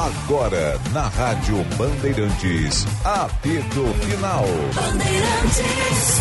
Agora, 0.00 0.80
na 0.94 1.08
Rádio 1.08 1.62
Bandeirantes, 1.76 2.86
apito 3.04 3.84
final. 4.00 4.46
Bandeirantes. 4.74 6.20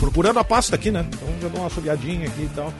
Procurando 0.00 0.38
a 0.38 0.44
pasta 0.44 0.76
aqui, 0.76 0.90
né? 0.90 1.06
Então 1.12 1.28
já 1.40 1.48
dou 1.48 1.60
uma 1.60 1.66
assobiadinha 1.68 2.26
aqui 2.26 2.42
e 2.42 2.50
tal. 2.54 2.72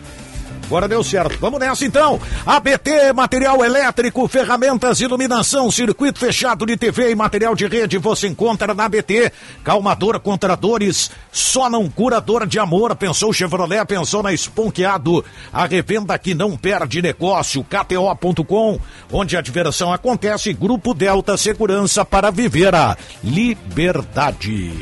Agora 0.72 0.88
deu 0.88 1.04
certo. 1.04 1.36
Vamos 1.38 1.60
nessa 1.60 1.84
então. 1.84 2.18
ABT, 2.46 3.12
material 3.12 3.62
elétrico, 3.62 4.26
ferramentas, 4.26 5.02
iluminação, 5.02 5.70
circuito 5.70 6.18
fechado 6.18 6.64
de 6.64 6.78
TV 6.78 7.10
e 7.10 7.14
material 7.14 7.54
de 7.54 7.66
rede 7.66 7.98
você 7.98 8.26
encontra 8.26 8.72
na 8.72 8.86
ABT. 8.86 9.30
Calmador 9.62 10.18
contra 10.18 10.56
dores, 10.56 11.10
só 11.30 11.68
não 11.68 11.90
curador 11.90 12.46
de 12.46 12.58
amor. 12.58 12.96
Pensou 12.96 13.34
Chevrolet, 13.34 13.84
pensou 13.84 14.22
na 14.22 14.32
Esponqueado. 14.32 15.22
A 15.52 15.66
revenda 15.66 16.18
que 16.18 16.34
não 16.34 16.56
perde 16.56 17.02
negócio. 17.02 17.62
KTO.com, 17.64 18.80
onde 19.12 19.36
a 19.36 19.42
diversão 19.42 19.92
acontece. 19.92 20.54
Grupo 20.54 20.94
Delta 20.94 21.36
Segurança 21.36 22.02
para 22.02 22.30
viver 22.30 22.75
a 22.75 22.97
liberdade. 23.22 24.72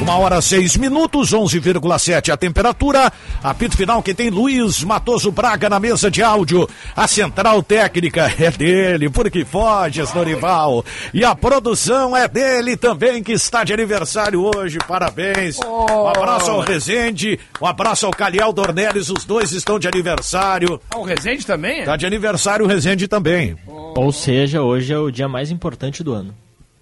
Uma 0.00 0.16
hora 0.16 0.40
seis 0.40 0.76
minutos, 0.76 1.32
11,7 1.32 2.32
a 2.32 2.36
temperatura. 2.36 3.12
Apito 3.42 3.76
final 3.76 4.00
que 4.00 4.14
tem 4.14 4.30
Luiz 4.30 4.84
Matoso 4.98 5.30
Braga 5.30 5.70
na 5.70 5.78
mesa 5.78 6.10
de 6.10 6.24
áudio. 6.24 6.68
A 6.96 7.06
central 7.06 7.62
técnica 7.62 8.32
é 8.36 8.50
dele, 8.50 9.08
porque 9.08 9.44
foge, 9.44 10.02
Norival. 10.12 10.84
E 11.14 11.24
a 11.24 11.36
produção 11.36 12.16
é 12.16 12.26
dele 12.26 12.76
também, 12.76 13.22
que 13.22 13.30
está 13.30 13.62
de 13.62 13.72
aniversário 13.72 14.42
hoje. 14.42 14.78
Parabéns. 14.88 15.60
Oh. 15.64 16.02
Um 16.02 16.08
abraço 16.08 16.50
ao 16.50 16.60
Rezende, 16.60 17.38
um 17.62 17.66
abraço 17.66 18.06
ao 18.06 18.12
Caliel 18.12 18.52
Dornelles, 18.52 19.08
os 19.08 19.24
dois 19.24 19.52
estão 19.52 19.78
de 19.78 19.86
aniversário. 19.86 20.80
Ah, 20.90 20.98
o 20.98 21.04
Rezende 21.04 21.46
também? 21.46 21.78
Está 21.78 21.96
de 21.96 22.04
aniversário 22.04 22.64
o 22.64 22.68
Rezende 22.68 23.06
também. 23.06 23.56
Oh. 23.68 23.94
Ou 24.00 24.10
seja, 24.10 24.62
hoje 24.62 24.92
é 24.92 24.98
o 24.98 25.12
dia 25.12 25.28
mais 25.28 25.52
importante 25.52 26.02
do 26.02 26.12
ano. 26.12 26.34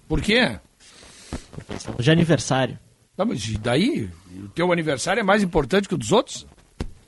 Por 0.07 0.21
quê? 0.21 0.57
Porque 1.51 2.01
de 2.01 2.09
aniversário. 2.09 2.79
Tá, 3.15 3.23
mas 3.23 3.47
e 3.47 3.59
daí? 3.59 4.09
O 4.43 4.47
teu 4.49 4.71
aniversário 4.71 5.19
é 5.19 5.23
mais 5.23 5.43
importante 5.43 5.87
que 5.87 5.93
o 5.93 5.97
dos 5.97 6.11
outros? 6.11 6.47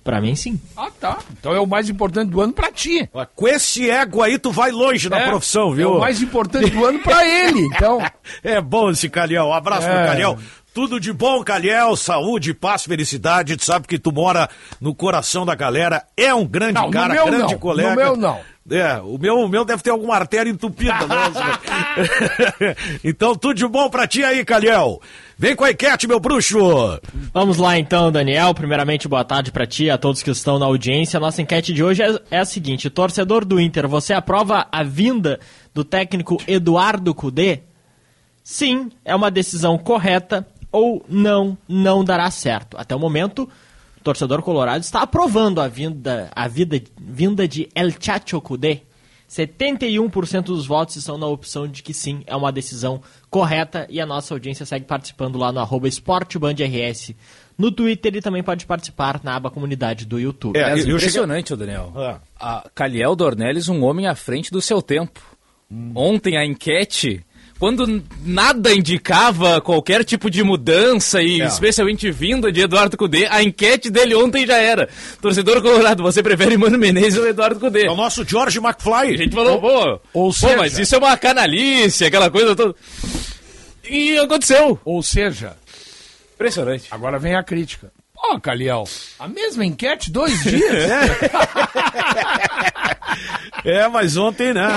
Pra 0.09 0.21
mim, 0.21 0.35
sim. 0.35 0.59
Ah, 0.75 0.89
tá. 0.99 1.19
Então 1.39 1.53
é 1.53 1.59
o 1.59 1.67
mais 1.67 1.89
importante 1.89 2.29
do 2.29 2.41
ano 2.41 2.52
pra 2.52 2.71
ti. 2.71 3.09
Com 3.35 3.47
esse 3.47 3.89
ego 3.89 4.21
aí, 4.21 4.39
tu 4.39 4.51
vai 4.51 4.71
longe 4.71 5.07
é, 5.07 5.09
na 5.09 5.21
profissão, 5.21 5.71
viu? 5.71 5.93
É 5.93 5.97
o 5.97 5.99
mais 5.99 6.21
importante 6.21 6.69
do 6.69 6.85
ano 6.85 6.99
pra 6.99 7.23
ele, 7.27 7.61
então. 7.61 7.99
é 8.43 8.59
bom 8.59 8.89
esse 8.89 9.07
Calhão. 9.09 9.49
Um 9.49 9.53
abraço 9.53 9.88
é. 9.88 9.95
pro 9.95 10.05
Calhão. 10.07 10.38
Tudo 10.73 10.99
de 10.99 11.11
bom, 11.11 11.43
Calhel, 11.43 11.95
saúde, 11.95 12.53
paz, 12.53 12.85
felicidade. 12.85 13.57
Tu 13.57 13.66
sabe 13.66 13.88
que 13.88 13.99
tu 13.99 14.11
mora 14.11 14.49
no 14.79 14.93
coração 14.95 15.45
da 15.45 15.55
galera. 15.55 16.03
É 16.16 16.33
um 16.33 16.45
grande 16.45 16.73
não, 16.73 16.91
cara, 16.91 17.25
grande 17.25 17.53
não. 17.53 17.59
colega. 17.59 17.89
No 17.89 17.95
meu 17.95 18.16
não. 18.16 18.39
É, 18.71 19.01
o 19.01 19.17
meu, 19.17 19.35
o 19.39 19.49
meu 19.49 19.66
deve 19.66 19.81
ter 19.81 19.89
alguma 19.89 20.16
artéria 20.16 20.49
entupida. 20.49 20.94
né? 21.07 22.75
então, 23.03 23.35
tudo 23.35 23.55
de 23.55 23.67
bom 23.67 23.89
pra 23.89 24.07
ti 24.07 24.23
aí, 24.23 24.45
Calhel. 24.45 25.01
Vem 25.41 25.55
com 25.55 25.63
a 25.63 25.71
enquete, 25.71 26.05
meu 26.05 26.19
bruxo! 26.19 26.59
Vamos 27.33 27.55
lá 27.55 27.79
então, 27.79 28.11
Daniel. 28.11 28.53
Primeiramente, 28.53 29.07
boa 29.07 29.23
tarde 29.23 29.53
para 29.53 29.66
ti, 29.66 29.89
a 29.89 29.97
todos 29.97 30.22
que 30.22 30.29
estão 30.29 30.59
na 30.59 30.66
audiência. 30.66 31.17
Nossa 31.17 31.41
enquete 31.41 31.72
de 31.72 31.81
hoje 31.81 32.03
é, 32.03 32.19
é 32.29 32.39
a 32.39 32.44
seguinte: 32.44 32.89
torcedor 32.89 33.45
do 33.45 33.57
Inter, 33.57 33.88
você 33.88 34.11
aprova 34.11 34.67
a 34.69 34.83
vinda 34.83 35.39
do 35.73 35.85
técnico 35.85 36.38
Eduardo 36.45 37.16
Cudê? 37.16 37.61
Sim, 38.44 38.91
é 39.05 39.16
uma 39.16 39.31
decisão 39.31 39.78
correta 39.78 40.45
ou 40.73 41.05
não, 41.07 41.57
não 41.69 42.03
dará 42.03 42.29
certo. 42.29 42.75
Até 42.78 42.94
o 42.94 42.99
momento, 42.99 43.49
o 43.97 44.03
torcedor 44.03 44.41
colorado 44.41 44.81
está 44.81 45.03
aprovando 45.03 45.61
a 45.61 45.69
vinda, 45.69 46.29
a 46.35 46.49
vida, 46.49 46.81
vinda 46.99 47.47
de 47.47 47.69
El 47.73 47.91
Chacho 47.97 48.41
Cudê 48.41 48.81
71% 49.29 50.41
dos 50.41 50.66
votos 50.66 50.95
estão 50.95 51.17
na 51.17 51.28
opção 51.28 51.67
de 51.67 51.84
que 51.84 51.94
sim, 51.94 52.23
é 52.25 52.35
uma 52.35 52.51
decisão 52.51 53.01
correta 53.29 53.85
e 53.90 54.01
a 54.01 54.06
nossa 54.06 54.34
audiência 54.34 54.66
segue 54.66 54.85
participando 54.85 55.38
lá 55.38 55.51
no 55.51 55.59
arroba 55.59 55.88
esportebandrs 55.88 57.13
no 57.56 57.72
Twitter 57.72 58.16
e 58.16 58.22
também 58.22 58.41
pode 58.41 58.66
participar 58.66 59.22
na 59.23 59.35
aba 59.35 59.51
comunidade 59.51 60.06
do 60.06 60.19
YouTube. 60.19 60.57
É, 60.57 60.72
é 60.72 60.79
impressionante, 60.79 61.50
cheguei... 61.50 61.67
Daniel. 61.67 61.94
Ah. 61.95 62.19
A 62.40 62.69
Caliel 62.73 63.16
Dornelles, 63.16 63.69
um 63.69 63.84
homem 63.84 64.07
à 64.07 64.16
frente 64.16 64.50
do 64.51 64.62
seu 64.62 64.81
tempo. 64.81 65.22
Hum. 65.69 65.91
Ontem 65.94 66.35
a 66.35 66.44
enquete 66.44 67.23
quando 67.59 68.02
nada 68.24 68.74
indicava 68.74 69.59
qualquer 69.59 70.06
tipo 70.06 70.30
de 70.30 70.42
mudança 70.42 71.22
e 71.22 71.42
é. 71.42 71.46
especialmente 71.46 72.09
vinda 72.09 72.50
de 72.53 72.62
Eduardo 72.62 72.96
Cudê, 72.96 73.28
a 73.30 73.44
enquete 73.44 73.90
dele 73.90 74.16
ontem 74.16 74.47
já 74.47 74.56
era. 74.58 74.88
Torcedor 75.22 75.62
colorado, 75.62 76.02
você 76.02 76.24
prefere 76.24 76.56
Mano 76.56 76.78
Menezes 76.78 77.20
ou 77.20 77.28
Eduardo 77.28 77.59
Cudê? 77.59 77.86
É 77.86 77.92
o 77.92 77.97
nosso 77.97 78.24
George 78.25 78.59
McFly. 78.59 79.14
A 79.14 79.18
gente 79.18 79.36
falou, 79.36 79.59
pô, 79.59 80.00
ou 80.14 80.31
seja... 80.31 80.53
pô, 80.53 80.62
mas 80.62 80.80
isso 80.80 80.96
é 80.96 80.97
uma 80.97 81.18
canalice, 81.18 82.06
aquela 82.06 82.31
coisa 82.31 82.56
toda. 82.56 82.74
E 83.90 84.18
aconteceu. 84.18 84.80
Ou 84.86 85.03
seja, 85.03 85.58
impressionante. 86.36 86.86
Agora 86.90 87.20
vem 87.20 87.36
a 87.36 87.44
crítica. 87.44 87.91
Ó, 88.16 88.36
oh, 88.36 88.40
Caliel, 88.40 88.86
a 89.18 89.28
mesma 89.28 89.66
enquete, 89.66 90.09
dois 90.12 90.44
dias. 90.44 90.90
é, 93.66 93.88
mas 93.90 94.16
ontem, 94.16 94.53
né? 94.53 94.68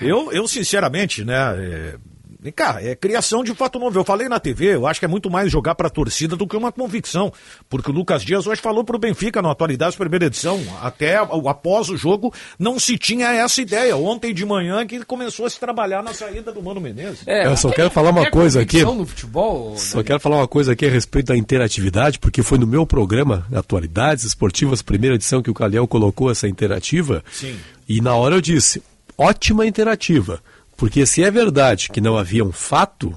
Eu, 0.00 0.32
eu 0.32 0.48
sinceramente, 0.48 1.24
né? 1.24 1.34
É 1.58 2.13
Vem 2.44 2.52
cá, 2.52 2.76
é 2.78 2.94
criação 2.94 3.42
de 3.42 3.54
fato 3.54 3.78
novo. 3.78 3.98
Eu 3.98 4.04
falei 4.04 4.28
na 4.28 4.38
TV, 4.38 4.74
eu 4.74 4.86
acho 4.86 5.00
que 5.00 5.06
é 5.06 5.08
muito 5.08 5.30
mais 5.30 5.50
jogar 5.50 5.74
para 5.74 5.86
a 5.86 5.90
torcida 5.90 6.36
do 6.36 6.46
que 6.46 6.54
uma 6.54 6.70
convicção. 6.70 7.32
Porque 7.70 7.90
o 7.90 7.94
Lucas 7.94 8.22
Dias 8.22 8.46
hoje 8.46 8.60
falou 8.60 8.84
para 8.84 8.96
o 8.96 8.98
Benfica 8.98 9.40
na 9.40 9.50
atualidade, 9.50 9.96
primeira 9.96 10.26
edição, 10.26 10.60
até 10.82 11.16
após 11.16 11.88
o 11.88 11.96
jogo, 11.96 12.34
não 12.58 12.78
se 12.78 12.98
tinha 12.98 13.32
essa 13.32 13.62
ideia. 13.62 13.96
Ontem 13.96 14.34
de 14.34 14.44
manhã 14.44 14.86
que 14.86 15.02
começou 15.06 15.46
a 15.46 15.50
se 15.50 15.58
trabalhar 15.58 16.02
na 16.02 16.12
saída 16.12 16.52
do 16.52 16.62
Mano 16.62 16.82
Menezes. 16.82 17.26
É, 17.26 17.46
eu 17.46 17.56
só 17.56 17.70
quero 17.70 17.88
falar 17.88 18.10
uma 18.10 18.30
coisa 18.30 18.60
aqui. 18.60 18.84
No 18.84 19.06
futebol, 19.06 19.74
só 19.78 20.02
quero 20.02 20.20
falar 20.20 20.36
uma 20.36 20.48
coisa 20.48 20.72
aqui 20.72 20.84
a 20.84 20.90
respeito 20.90 21.28
da 21.28 21.36
interatividade, 21.38 22.18
porque 22.18 22.42
foi 22.42 22.58
no 22.58 22.66
meu 22.66 22.86
programa 22.86 23.46
Atualidades 23.54 24.22
Esportivas, 24.22 24.82
primeira 24.82 25.14
edição, 25.14 25.42
que 25.42 25.50
o 25.50 25.54
Calhão 25.54 25.86
colocou 25.86 26.30
essa 26.30 26.46
interativa. 26.46 27.24
Sim. 27.32 27.56
E 27.88 28.02
na 28.02 28.14
hora 28.14 28.34
eu 28.34 28.42
disse: 28.42 28.82
ótima 29.16 29.64
interativa 29.64 30.42
porque 30.76 31.06
se 31.06 31.22
é 31.22 31.30
verdade 31.30 31.90
que 31.90 32.00
não 32.00 32.16
havia 32.16 32.44
um 32.44 32.52
fato 32.52 33.16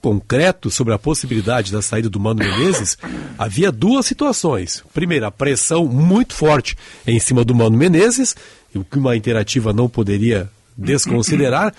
concreto 0.00 0.70
sobre 0.70 0.94
a 0.94 0.98
possibilidade 0.98 1.70
da 1.72 1.82
saída 1.82 2.08
do 2.08 2.18
Mano 2.18 2.40
Menezes, 2.40 2.96
havia 3.38 3.70
duas 3.70 4.06
situações. 4.06 4.82
Primeiro, 4.94 5.26
a 5.26 5.30
pressão 5.30 5.86
muito 5.86 6.34
forte 6.34 6.76
em 7.06 7.18
cima 7.18 7.44
do 7.44 7.54
Mano 7.54 7.76
Menezes, 7.76 8.34
o 8.74 8.84
que 8.84 8.98
uma 8.98 9.16
interativa 9.16 9.72
não 9.72 9.88
poderia 9.88 10.48
desconsiderar, 10.76 11.74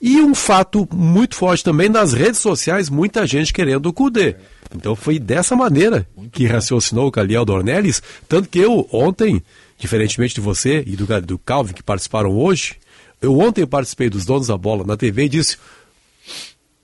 e 0.00 0.20
um 0.20 0.34
fato 0.34 0.88
muito 0.92 1.34
forte 1.34 1.64
também 1.64 1.88
nas 1.88 2.12
redes 2.12 2.40
sociais, 2.40 2.88
muita 2.90 3.26
gente 3.26 3.52
querendo 3.52 3.86
o 3.86 3.92
Cudê. 3.92 4.36
Então 4.74 4.94
foi 4.94 5.18
dessa 5.18 5.56
maneira 5.56 6.06
que 6.32 6.46
raciocinou 6.46 7.08
o 7.08 7.12
Caliel 7.12 7.44
Dornelles, 7.44 8.02
tanto 8.28 8.48
que 8.48 8.58
eu 8.58 8.88
ontem, 8.92 9.42
diferentemente 9.78 10.34
de 10.34 10.40
você 10.40 10.82
e 10.86 10.96
do, 10.96 11.06
do 11.22 11.38
Calvin 11.38 11.72
que 11.72 11.82
participaram 11.82 12.36
hoje, 12.36 12.76
eu 13.20 13.38
ontem 13.38 13.66
participei 13.66 14.10
dos 14.10 14.24
donos 14.24 14.48
da 14.48 14.56
bola 14.56 14.84
na 14.84 14.96
TV 14.96 15.24
e 15.24 15.28
disse: 15.28 15.58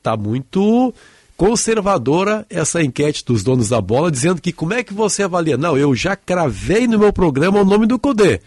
tá 0.03 0.17
muito 0.17 0.93
conservadora 1.37 2.47
essa 2.49 2.83
enquete 2.83 3.25
dos 3.25 3.43
donos 3.43 3.69
da 3.69 3.81
bola, 3.81 4.11
dizendo 4.11 4.41
que 4.41 4.53
como 4.53 4.75
é 4.75 4.83
que 4.83 4.95
você 4.95 5.23
avalia? 5.23 5.57
Não, 5.57 5.77
eu 5.77 5.95
já 5.95 6.15
cravei 6.15 6.87
no 6.87 6.99
meu 6.99 7.13
programa 7.13 7.61
o 7.61 7.65
nome 7.65 7.87
do 7.87 7.99
Codê. 7.99 8.41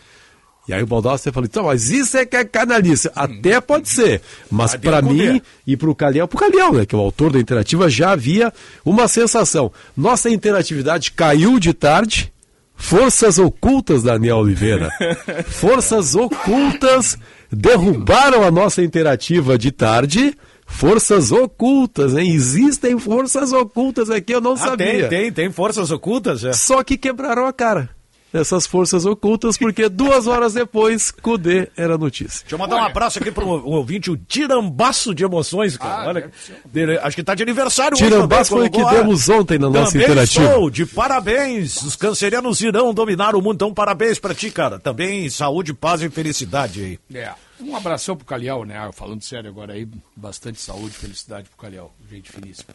E 0.68 0.74
aí 0.74 0.82
o 0.82 0.88
Baldassi 0.88 1.32
falou, 1.32 1.46
então, 1.46 1.66
mas 1.66 1.92
isso 1.92 2.18
é 2.18 2.26
que 2.26 2.36
é 2.36 2.44
canalice. 2.44 3.10
Até 3.16 3.62
pode 3.62 3.88
ser, 3.88 4.22
mas 4.50 4.76
para 4.76 5.00
mim 5.00 5.40
e 5.66 5.78
para 5.78 5.90
o 5.90 5.96
Calhão, 5.96 6.28
para 6.28 6.38
o 6.38 6.40
Calhão, 6.40 6.74
né, 6.74 6.86
que 6.86 6.96
é 6.96 6.98
o 6.98 7.02
autor 7.02 7.32
da 7.32 7.40
interativa, 7.40 7.88
já 7.88 8.12
havia 8.12 8.52
uma 8.84 9.08
sensação. 9.08 9.72
Nossa 9.96 10.28
interatividade 10.28 11.12
caiu 11.12 11.60
de 11.60 11.72
tarde, 11.72 12.34
forças 12.76 13.38
ocultas, 13.38 14.02
Daniel 14.02 14.38
Oliveira. 14.38 14.90
Forças 15.46 16.16
ocultas 16.16 17.18
derrubaram 17.56 18.44
a 18.44 18.52
nossa 18.52 18.84
interativa 18.84 19.58
de 19.58 19.72
tarde. 19.72 20.38
Forças 20.68 21.32
ocultas, 21.32 22.16
hein? 22.16 22.34
Existem 22.34 22.98
forças 22.98 23.54
ocultas 23.54 24.10
aqui, 24.10 24.34
eu 24.34 24.42
não 24.42 24.54
ah, 24.54 24.58
sabia. 24.58 25.08
Tem, 25.08 25.10
tem, 25.10 25.32
tem 25.32 25.52
forças 25.52 25.92
ocultas? 25.92 26.44
É. 26.44 26.54
Só 26.54 26.84
que 26.84 26.98
quebraram 26.98 27.46
a 27.46 27.54
cara. 27.54 27.90
essas 28.34 28.66
forças 28.66 29.06
ocultas, 29.06 29.58
porque 29.58 29.88
duas 29.88 30.26
horas 30.26 30.54
depois, 30.54 31.12
Cudê 31.12 31.70
era 31.78 32.00
notícia. 32.00 32.42
Deixa 32.42 32.56
eu 32.56 32.60
mandar 32.60 32.78
um 32.78 32.84
abraço 32.84 33.20
aqui 33.20 33.32
para 33.32 33.46
o 33.46 33.70
ouvinte, 33.70 34.10
o 34.10 34.18
Tirambaço 34.18 35.14
de 35.14 35.24
Emoções, 35.24 35.78
cara. 35.78 36.04
Ah, 36.04 36.08
Olha, 36.08 36.32
dele, 36.66 36.98
acho 36.98 37.16
que 37.16 37.22
está 37.22 37.36
de 37.36 37.44
aniversário 37.44 37.96
Tirambaço 37.96 38.56
hoje. 38.56 38.70
Tirambaço 38.72 38.82
foi 38.82 38.90
o 38.90 38.90
que 38.90 38.96
demos 38.98 39.30
ontem 39.30 39.60
na 39.60 39.70
nossa 39.70 39.96
interativa. 39.96 40.72
De 40.72 40.86
parabéns. 40.86 41.82
Os 41.84 41.96
cancerianos 41.96 42.60
irão 42.62 42.92
dominar 42.92 43.36
o 43.36 43.42
mundo. 43.42 43.56
Então, 43.56 43.74
parabéns 43.74 44.18
para 44.18 44.34
ti, 44.34 44.50
cara. 44.50 44.80
Também 44.80 45.30
saúde, 45.30 45.76
paz 45.76 46.02
e 46.02 46.10
felicidade 46.10 46.82
aí. 46.82 47.00
É. 47.14 47.45
Um 47.60 47.76
abração 47.76 48.16
pro 48.16 48.26
Calhau, 48.26 48.66
né? 48.66 48.90
Falando 48.94 49.24
sério 49.24 49.50
agora 49.50 49.74
aí, 49.74 49.88
bastante 50.16 50.60
saúde, 50.60 50.96
felicidade 50.96 51.50
pro 51.50 51.58
Calhau, 51.58 51.94
gente 52.10 52.32
finíssima. 52.32 52.68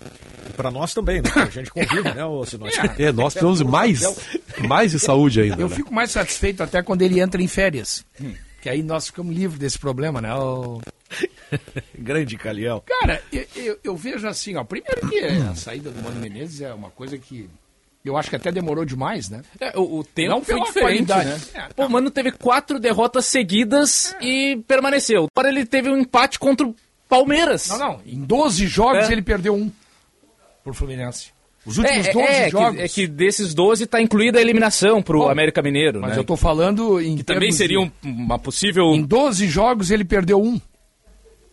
E 0.49 0.53
pra 0.53 0.71
nós 0.71 0.95
também, 0.95 1.21
né? 1.21 1.31
A 1.35 1.47
gente 1.47 1.71
convive, 1.71 2.15
né, 2.15 2.25
ô 2.25 2.43
É, 2.99 3.05
é 3.05 3.13
nós 3.13 3.35
temos 3.35 3.61
mais, 3.63 4.01
mais 4.67 4.93
de 4.93 4.99
saúde 4.99 5.41
ainda. 5.41 5.61
Eu 5.61 5.69
né? 5.69 5.77
fico 5.77 5.93
mais 5.93 6.11
satisfeito 6.11 6.63
até 6.63 6.83
quando 6.83 7.03
ele 7.03 7.21
entra 7.21 7.43
em 7.43 7.49
férias. 7.49 8.05
Hum. 8.21 8.35
Que 8.61 8.69
aí 8.69 8.83
nós 8.83 9.07
ficamos 9.07 9.35
livres 9.35 9.59
desse 9.59 9.79
problema, 9.79 10.21
né? 10.21 10.35
O... 10.35 10.81
Grande 11.99 12.37
Calhau. 12.37 12.83
Cara, 12.83 13.23
eu, 13.33 13.47
eu, 13.57 13.79
eu, 13.83 13.97
vejo 13.97 14.27
assim, 14.29 14.57
ó. 14.57 14.65
Primeiro 14.65 15.09
que 15.09 15.19
a 15.19 15.55
saída 15.55 15.91
do 15.91 16.03
Mano 16.03 16.21
Menezes 16.21 16.61
é 16.61 16.73
uma 16.73 16.91
coisa 16.91 17.17
que 17.19 17.49
eu 18.05 18.17
acho 18.17 18.31
que 18.31 18.37
até 18.37 18.51
demorou 18.51 18.85
demais, 18.85 19.29
né? 19.29 19.43
É, 19.61 19.79
o, 19.79 19.99
o, 19.99 20.05
tempo 20.05 20.31
Não 20.31 20.43
foi 20.43 20.61
diferente, 20.63 21.09
né? 21.09 21.41
É, 21.55 21.61
tá. 21.61 21.85
O 21.85 21.89
Mano 21.89 22.11
teve 22.11 22.33
quatro 22.33 22.81
derrotas 22.81 23.27
seguidas 23.27 24.15
é. 24.21 24.25
e 24.25 24.57
permaneceu. 24.67 25.29
Agora 25.35 25.53
ele 25.53 25.67
teve 25.67 25.91
um 25.91 25.99
empate 25.99 26.39
contra 26.39 26.67
o 26.67 26.75
Palmeiras. 27.09 27.69
Não, 27.69 27.79
não. 27.79 28.01
Em 28.07 28.23
12 28.23 28.67
jogos 28.67 29.09
é. 29.09 29.13
ele 29.13 29.23
perdeu 29.23 29.55
um 29.55 29.71
por 30.65 30.75
Fluminense. 30.75 31.31
Os 31.65 31.77
últimos 31.77 32.07
é, 32.07 32.13
12 32.13 32.27
é, 32.27 32.51
jogos. 32.51 32.77
Que, 32.77 32.83
é 32.83 32.89
que 32.89 33.07
desses 33.07 33.53
12 33.53 33.85
está 33.85 34.01
incluída 34.01 34.39
a 34.39 34.43
eliminação 34.43 35.03
pro 35.03 35.21
Bom, 35.21 35.29
América 35.29 35.61
Mineiro. 35.61 36.01
Mas 36.01 36.13
né? 36.13 36.19
eu 36.19 36.25
tô 36.25 36.37
falando 36.37 37.01
em. 37.01 37.17
Que 37.17 37.23
também 37.23 37.53
seria 37.53 37.79
de... 37.79 37.93
uma 38.03 38.39
possível. 38.39 38.95
Em 38.95 39.03
12 39.03 39.47
jogos 39.47 39.91
ele 39.91 40.05
perdeu 40.05 40.41
um. 40.43 40.61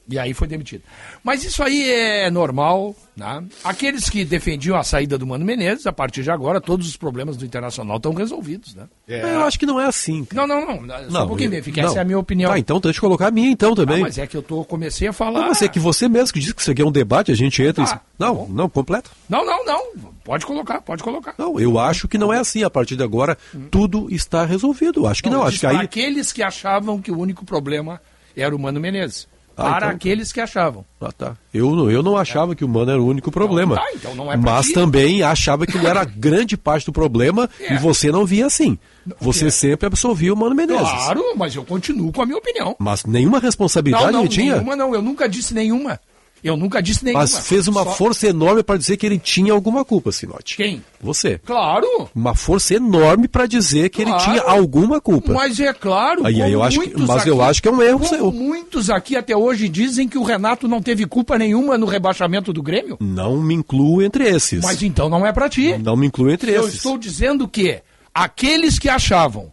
E 0.10 0.18
aí 0.18 0.34
foi 0.34 0.48
demitido. 0.48 0.84
Mas 1.24 1.44
isso 1.44 1.62
aí 1.62 1.90
é 1.92 2.30
normal. 2.30 2.96
Né? 3.16 3.44
Aqueles 3.64 4.10
que 4.10 4.24
defendiam 4.24 4.78
a 4.78 4.84
saída 4.84 5.18
do 5.18 5.26
Mano 5.26 5.44
Menezes, 5.44 5.88
a 5.88 5.92
partir 5.92 6.24
de 6.24 6.32
agora, 6.32 6.62
todos 6.62 6.88
os 6.88 6.96
problemas 6.96 7.36
do 7.36 7.44
Internacional 7.44 7.98
estão 7.98 8.14
resolvidos. 8.14 8.76
Né? 8.76 8.88
É. 9.08 9.22
Eu 9.22 9.44
acho 9.44 9.60
que 9.60 9.66
não 9.66 9.80
é 9.80 9.86
assim. 9.86 10.24
Cara. 10.24 10.48
Não, 10.48 10.62
não, 10.62 10.82
não. 10.82 10.88
Só 10.88 11.10
não, 11.10 11.26
um 11.26 11.28
pouquinho, 11.28 11.54
eu, 11.54 11.86
Essa 11.86 11.98
é 11.98 12.02
a 12.02 12.06
minha 12.06 12.20
opinião. 12.20 12.52
Ah, 12.52 12.60
então 12.60 12.80
deixa 12.80 12.98
eu 12.98 13.02
colocar 13.02 13.28
a 13.28 13.32
minha 13.32 13.50
então 13.50 13.76
também. 13.76 13.98
Ah, 13.98 14.02
mas 14.02 14.18
é 14.18 14.28
que 14.28 14.38
eu 14.38 14.44
tô, 14.44 14.64
comecei 14.64 15.08
a 15.08 15.14
falar. 15.14 15.42
Não, 15.42 15.48
mas 15.50 15.62
é 15.62 15.68
que 15.68 15.80
você 15.80 16.08
mesmo 16.08 16.34
que 16.34 16.40
disse 16.40 16.54
que 16.54 16.62
isso 16.62 16.72
aqui 16.72 16.82
é 16.82 16.86
um 16.86 16.92
debate, 16.92 17.32
a 17.32 17.36
gente 17.36 17.62
entra. 17.62 17.84
Ah, 17.84 18.00
e... 18.02 18.24
Não, 18.24 18.36
tá 18.36 18.54
não, 18.54 18.70
completo. 18.70 19.12
Não, 19.28 19.46
não, 19.46 19.66
não. 19.66 19.84
Pode 20.24 20.46
colocar, 20.46 20.82
pode 20.82 21.04
colocar. 21.04 21.34
Não, 21.38 21.60
eu 21.60 21.80
acho 21.80 22.08
que 22.08 22.18
não 22.18 22.32
é 22.32 22.38
assim. 22.40 22.64
A 22.64 22.70
partir 22.70 22.96
de 22.96 23.04
agora, 23.04 23.38
hum. 23.54 23.68
tudo 23.72 24.08
está 24.14 24.46
resolvido. 24.46 25.08
Acho 25.08 25.24
que 25.24 25.30
não. 25.30 25.40
não 25.40 25.48
acho 25.48 25.60
que 25.60 25.66
aí... 25.66 25.78
Aqueles 25.78 26.32
que 26.32 26.44
achavam 26.44 27.02
que 27.02 27.12
o 27.12 27.18
único 27.18 27.44
problema 27.44 28.00
era 28.36 28.56
o 28.56 28.60
Mano 28.60 28.80
Menezes. 28.80 29.28
Ah, 29.58 29.64
para 29.64 29.78
então... 29.78 29.90
aqueles 29.90 30.32
que 30.32 30.40
achavam. 30.40 30.86
Ah, 31.02 31.12
tá. 31.12 31.36
Eu, 31.52 31.90
eu 31.90 32.04
não 32.04 32.16
achava 32.16 32.52
é. 32.52 32.56
que 32.56 32.64
o 32.64 32.70
Mano 32.70 32.92
era 32.92 33.02
o 33.02 33.08
único 33.08 33.32
problema. 33.32 33.76
Tá, 33.76 33.88
então 33.96 34.14
não 34.14 34.32
é 34.32 34.38
mas 34.38 34.68
ti. 34.68 34.74
também 34.74 35.24
achava 35.24 35.66
que 35.66 35.76
ele 35.76 35.88
era 35.88 36.06
grande 36.06 36.56
parte 36.56 36.86
do 36.86 36.94
problema 36.94 37.50
é. 37.60 37.74
e 37.74 37.78
você 37.78 38.12
não 38.12 38.24
via 38.24 38.46
assim. 38.46 38.78
Você 39.20 39.50
sempre 39.50 39.88
absolvia 39.88 40.32
o 40.32 40.38
Mano 40.38 40.54
Menezes. 40.54 40.88
Claro, 40.88 41.24
mas 41.36 41.56
eu 41.56 41.66
continuo 41.66 42.12
com 42.12 42.22
a 42.22 42.26
minha 42.26 42.38
opinião. 42.38 42.76
Mas 42.78 43.04
nenhuma 43.06 43.40
responsabilidade 43.40 44.06
não, 44.06 44.12
não, 44.12 44.20
ele 44.22 44.30
tinha? 44.30 44.54
Nenhuma 44.54 44.76
não, 44.76 44.94
eu 44.94 45.02
nunca 45.02 45.28
disse 45.28 45.54
nenhuma. 45.54 46.00
Eu 46.44 46.56
nunca 46.56 46.82
disse 46.82 47.04
nenhuma. 47.04 47.22
Mas 47.22 47.48
fez 47.48 47.68
uma 47.68 47.84
Só... 47.84 47.92
força 47.92 48.28
enorme 48.28 48.64
para 48.64 48.78
dizer 48.78 48.98
que 48.98 49.06
ele 49.06 49.18
tinha 49.18 49.52
alguma 49.52 49.84
culpa, 49.84 50.12
Sinote. 50.12 50.56
Quem? 50.56 50.84
Você. 51.02 51.40
Claro. 51.40 52.10
Uma 52.16 52.36
força 52.36 52.76
enorme 52.76 53.28
para 53.28 53.46
dizer 53.46 53.90
que 53.90 54.04
claro. 54.04 54.24
ele 54.24 54.40
tinha 54.40 54.42
alguma 54.44 55.02
culpa. 55.02 55.34
Mas 55.34 55.60
é 55.60 55.74
claro. 55.74 56.26
Aí, 56.26 56.42
aí 56.42 56.54
eu 56.54 56.62
acho 56.62 56.80
que, 56.80 57.00
mas 57.00 57.22
aqui, 57.22 57.30
eu 57.30 57.42
acho 57.42 57.62
que 57.62 57.68
é 57.68 57.72
um 57.72 57.82
erro 57.82 58.06
seu. 58.06 58.32
Muitos 58.32 58.90
aqui 58.90 59.16
até 59.16 59.36
hoje 59.36 59.68
dizem 59.68 60.08
que 60.08 60.18
o 60.18 60.24
Renato 60.24 60.68
não 60.68 60.82
teve 60.82 61.06
culpa 61.06 61.38
nenhuma 61.38 61.78
no 61.78 61.86
rebaixamento 61.86 62.54
do 62.54 62.62
Grêmio. 62.62 62.98
Não 63.00 63.42
me 63.42 63.56
incluo 63.56 64.02
entre 64.02 64.28
esses. 64.28 64.64
Mas 64.64 64.82
então 64.84 65.10
não 65.10 65.26
é 65.26 65.34
para 65.34 65.50
ti. 65.50 65.72
Não, 65.74 65.80
não 65.80 65.98
me 65.98 66.08
incluo 66.08 66.30
entre 66.30 66.52
eu 66.52 66.62
esses. 66.62 66.74
Eu 66.74 66.78
estou 66.78 66.98
dizendo 66.98 67.48
que 67.48 67.82
aqueles 68.14 68.78
que 68.80 68.90
achavam, 68.90 69.52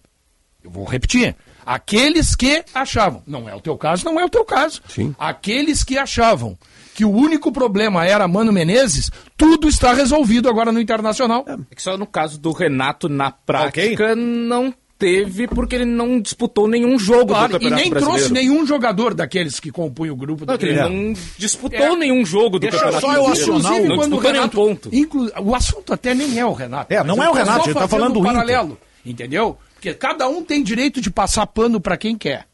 eu 0.63 0.71
vou 0.71 0.85
repetir, 0.85 1.35
aqueles 1.65 2.35
que 2.35 2.65
achavam, 2.75 3.23
não 3.27 3.49
é 3.49 3.55
o 3.55 3.61
teu 3.61 3.77
caso, 3.77 4.05
não 4.05 4.21
é 4.21 4.25
o 4.25 4.29
teu 4.29 4.45
caso. 4.45 4.83
Sim. 4.89 5.15
Aqueles 5.19 5.83
que 5.83 5.97
achavam 5.99 6.57
que 6.95 7.05
o 7.05 7.11
único 7.11 7.51
problema 7.51 8.07
era 8.07 8.29
Mano 8.29 8.53
Menezes, 8.53 9.11
tudo 9.37 9.69
está 9.69 9.93
resolvido 9.93 10.49
agora 10.49 10.71
no 10.71 10.81
Internacional. 10.81 11.45
É 11.47 11.75
que 11.75 11.83
só 11.83 11.99
no 11.99 12.07
caso 12.07 12.39
do 12.39 12.53
Renato, 12.53 13.09
na 13.09 13.33
prática, 13.33 14.13
okay. 14.13 14.15
não 14.15 14.73
teve 14.97 15.49
porque 15.49 15.75
ele 15.75 15.85
não 15.85 16.21
disputou 16.21 16.69
nenhum 16.69 16.99
jogo 16.99 17.27
claro, 17.27 17.49
do 17.49 17.53
Campeonato 17.55 17.81
E 17.81 17.83
nem 17.83 17.91
Brasileiro. 17.91 18.19
trouxe 18.19 18.33
nenhum 18.33 18.65
jogador 18.65 19.13
daqueles 19.13 19.59
que 19.59 19.73
compunham 19.73 20.15
o 20.15 20.17
grupo 20.17 20.47
do 20.47 20.53
não, 20.53 20.59
Ele 20.61 20.75
não 20.75 21.15
disputou 21.37 21.79
é. 21.79 21.97
nenhum 21.97 22.25
jogo 22.25 22.59
do 22.59 22.61
Deixa 22.61 22.79
Campeonato 22.79 23.07
só 23.07 23.13
eu 23.13 23.27
acionar 23.27 23.83
não 23.83 23.97
quando 23.97 24.13
o 24.15 24.19
Renato, 24.19 24.33
nenhum 24.33 24.49
ponto. 24.49 24.95
Inclu... 24.95 25.31
O 25.43 25.55
assunto 25.55 25.93
até 25.93 26.15
nem 26.15 26.39
é 26.39 26.47
o 26.47 26.53
Renato. 26.53 26.95
É, 26.95 27.03
não 27.03 27.23
é 27.23 27.29
o 27.29 27.33
Renato, 27.33 27.65
ele 27.65 27.73
está 27.73 27.89
falando 27.89 28.15
do 28.15 28.23
paralelo, 28.23 28.79
Inter. 29.05 29.27
entendeu? 29.27 29.59
Porque 29.75 29.93
cada 29.95 30.29
um 30.29 30.45
tem 30.45 30.63
direito 30.63 31.01
de 31.01 31.11
passar 31.11 31.47
pano 31.49 31.81
para 31.81 31.97
quem 31.97 32.17
quer. 32.17 32.47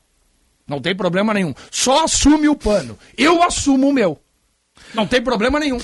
Não 0.66 0.80
tem 0.80 0.94
problema 0.94 1.34
nenhum. 1.34 1.52
Só 1.70 2.04
assume 2.04 2.48
o 2.48 2.54
pano. 2.54 2.96
Eu 3.18 3.42
assumo 3.42 3.88
o 3.88 3.92
meu. 3.92 4.19
Não 4.94 5.06
tem 5.06 5.22
problema 5.22 5.58
nenhum. 5.58 5.78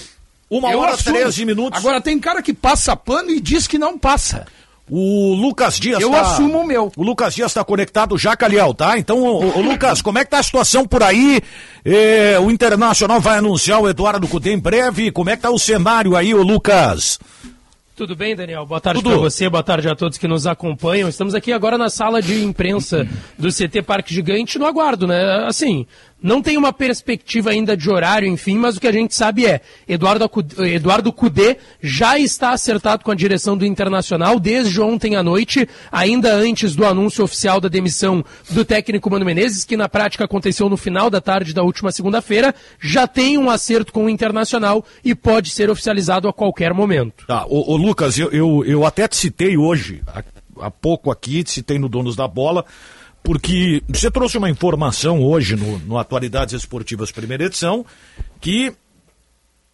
Uma 0.50 0.70
eu 0.72 0.78
hora 0.78 0.92
assumo. 0.92 1.16
13 1.16 1.44
minutos. 1.44 1.78
Agora 1.78 2.00
tem 2.00 2.18
cara 2.18 2.42
que 2.42 2.54
passa 2.54 2.96
pano 2.96 3.30
e 3.30 3.40
diz 3.40 3.66
que 3.66 3.78
não 3.78 3.98
passa. 3.98 4.46
O 4.88 5.34
Lucas 5.34 5.80
Dias 5.80 6.00
Eu 6.00 6.12
tá... 6.12 6.20
assumo 6.20 6.60
o 6.60 6.66
meu. 6.66 6.92
O 6.96 7.02
Lucas 7.02 7.34
Dias 7.34 7.50
está 7.50 7.64
conectado 7.64 8.16
já, 8.16 8.36
Caliel, 8.36 8.72
tá? 8.72 8.96
Então, 8.96 9.18
o, 9.18 9.58
o, 9.58 9.60
Lucas, 9.60 10.00
como 10.00 10.18
é 10.18 10.24
que 10.24 10.30
tá 10.30 10.38
a 10.38 10.42
situação 10.42 10.86
por 10.86 11.02
aí? 11.02 11.40
É, 11.84 12.38
o 12.38 12.50
Internacional 12.50 13.20
vai 13.20 13.38
anunciar 13.38 13.80
o 13.80 13.88
Eduardo 13.88 14.28
Cudê 14.28 14.52
em 14.52 14.58
breve. 14.58 15.10
Como 15.10 15.28
é 15.28 15.36
que 15.36 15.42
tá 15.42 15.50
o 15.50 15.58
cenário 15.58 16.14
aí, 16.14 16.32
o 16.32 16.42
Lucas? 16.42 17.18
Tudo 17.96 18.14
bem, 18.14 18.36
Daniel? 18.36 18.66
Boa 18.66 18.78
tarde 18.78 19.02
para 19.02 19.16
você, 19.16 19.48
boa 19.48 19.62
tarde 19.62 19.88
a 19.88 19.96
todos 19.96 20.18
que 20.18 20.28
nos 20.28 20.46
acompanham. 20.46 21.08
Estamos 21.08 21.34
aqui 21.34 21.50
agora 21.50 21.78
na 21.78 21.88
sala 21.88 22.20
de 22.20 22.44
imprensa 22.44 23.08
do 23.38 23.48
CT 23.48 23.80
Parque 23.82 24.12
Gigante 24.12 24.58
no 24.58 24.66
aguardo, 24.66 25.06
né? 25.06 25.46
Assim, 25.46 25.86
não 26.22 26.40
tem 26.40 26.56
uma 26.56 26.72
perspectiva 26.72 27.50
ainda 27.50 27.76
de 27.76 27.90
horário, 27.90 28.26
enfim, 28.26 28.56
mas 28.56 28.76
o 28.76 28.80
que 28.80 28.86
a 28.86 28.92
gente 28.92 29.14
sabe 29.14 29.46
é, 29.46 29.60
Eduardo, 29.86 30.30
Eduardo 30.64 31.12
Cudê 31.12 31.56
já 31.80 32.18
está 32.18 32.50
acertado 32.50 33.04
com 33.04 33.10
a 33.10 33.14
direção 33.14 33.56
do 33.56 33.66
Internacional 33.66 34.40
desde 34.40 34.80
ontem 34.80 35.14
à 35.14 35.22
noite, 35.22 35.68
ainda 35.92 36.34
antes 36.34 36.74
do 36.74 36.84
anúncio 36.84 37.22
oficial 37.22 37.60
da 37.60 37.68
demissão 37.68 38.24
do 38.50 38.64
técnico 38.64 39.10
Mano 39.10 39.24
Menezes, 39.24 39.64
que 39.64 39.76
na 39.76 39.88
prática 39.88 40.24
aconteceu 40.24 40.68
no 40.68 40.76
final 40.76 41.10
da 41.10 41.20
tarde 41.20 41.54
da 41.54 41.62
última 41.62 41.92
segunda-feira, 41.92 42.54
já 42.80 43.06
tem 43.06 43.38
um 43.38 43.50
acerto 43.50 43.92
com 43.92 44.06
o 44.06 44.10
Internacional 44.10 44.84
e 45.04 45.14
pode 45.14 45.50
ser 45.50 45.70
oficializado 45.70 46.28
a 46.28 46.32
qualquer 46.32 46.72
momento. 46.72 47.26
Tá, 47.26 47.44
ô, 47.46 47.72
ô 47.72 47.76
Lucas, 47.76 48.18
eu, 48.18 48.30
eu, 48.30 48.64
eu 48.64 48.86
até 48.86 49.06
te 49.06 49.16
citei 49.16 49.56
hoje, 49.56 50.02
há, 50.60 50.70
pouco 50.70 51.10
aqui, 51.10 51.44
te 51.44 51.50
citei 51.50 51.78
no 51.78 51.88
Donos 51.88 52.16
da 52.16 52.26
Bola, 52.26 52.64
porque 53.26 53.82
você 53.88 54.08
trouxe 54.08 54.38
uma 54.38 54.48
informação 54.48 55.20
hoje 55.20 55.56
no, 55.56 55.80
no 55.80 55.98
Atualidades 55.98 56.54
Esportivas 56.54 57.10
primeira 57.10 57.44
edição 57.46 57.84
que 58.40 58.72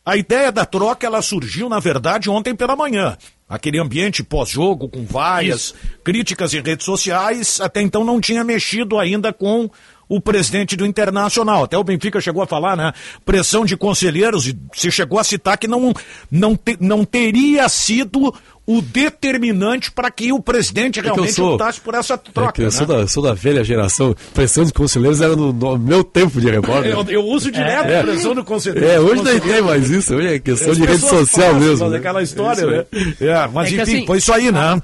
a 0.06 0.16
ideia 0.16 0.50
da 0.50 0.64
troca 0.64 1.06
ela 1.06 1.20
surgiu 1.20 1.68
na 1.68 1.78
verdade 1.78 2.30
ontem 2.30 2.56
pela 2.56 2.74
manhã. 2.74 3.14
Aquele 3.46 3.78
ambiente 3.78 4.24
pós-jogo 4.24 4.88
com 4.88 5.04
várias 5.04 5.66
Isso. 5.66 5.74
críticas 6.02 6.54
em 6.54 6.62
redes 6.62 6.86
sociais, 6.86 7.60
até 7.60 7.82
então 7.82 8.02
não 8.02 8.22
tinha 8.22 8.42
mexido 8.42 8.98
ainda 8.98 9.34
com 9.34 9.70
o 10.08 10.20
presidente 10.20 10.76
do 10.76 10.86
Internacional. 10.86 11.64
Até 11.64 11.76
o 11.76 11.84
Benfica 11.84 12.20
chegou 12.20 12.42
a 12.42 12.46
falar, 12.46 12.76
né? 12.76 12.92
Pressão 13.24 13.64
de 13.64 13.76
conselheiros, 13.76 14.46
e 14.46 14.58
se 14.74 14.90
chegou 14.90 15.18
a 15.18 15.24
citar 15.24 15.56
que 15.56 15.66
não, 15.66 15.92
não, 16.30 16.56
te, 16.56 16.76
não 16.80 17.04
teria 17.04 17.68
sido 17.68 18.34
o 18.66 18.80
determinante 18.80 19.90
para 19.90 20.10
que 20.10 20.32
o 20.32 20.40
presidente 20.40 21.00
é 21.00 21.02
realmente 21.02 21.32
sou, 21.32 21.54
optasse 21.54 21.80
por 21.80 21.94
essa 21.94 22.16
troca. 22.16 22.62
É 22.62 22.64
eu 22.64 22.66
né? 22.66 22.70
sou, 22.70 22.86
da, 22.86 23.08
sou 23.08 23.22
da 23.22 23.34
velha 23.34 23.64
geração. 23.64 24.14
Pressão 24.32 24.64
de 24.64 24.72
conselheiros 24.72 25.20
era 25.20 25.34
no, 25.34 25.52
no 25.52 25.78
meu 25.78 26.04
tempo 26.04 26.40
de 26.40 26.48
repórter. 26.48 26.92
Eu, 26.92 27.04
eu 27.08 27.24
uso 27.24 27.50
direto 27.50 27.88
é, 27.88 28.02
pressão 28.02 28.34
do 28.34 28.44
conselheiro. 28.44 28.86
É, 28.86 29.00
hoje 29.00 29.22
não 29.22 29.40
tem 29.40 29.62
mais 29.62 29.90
isso. 29.90 30.14
Hoje 30.14 30.34
é 30.34 30.38
questão 30.38 30.74
de 30.74 30.84
rede 30.84 31.00
social 31.00 31.54
mesmo. 31.54 31.88
Né? 31.88 31.98
Aquela 31.98 32.22
história, 32.22 32.66
né? 32.66 32.84
É, 33.20 33.48
mas 33.52 33.66
é 33.66 33.70
enfim, 33.70 33.80
assim, 33.80 34.06
foi 34.06 34.18
isso 34.18 34.32
aí, 34.32 34.52
né? 34.52 34.80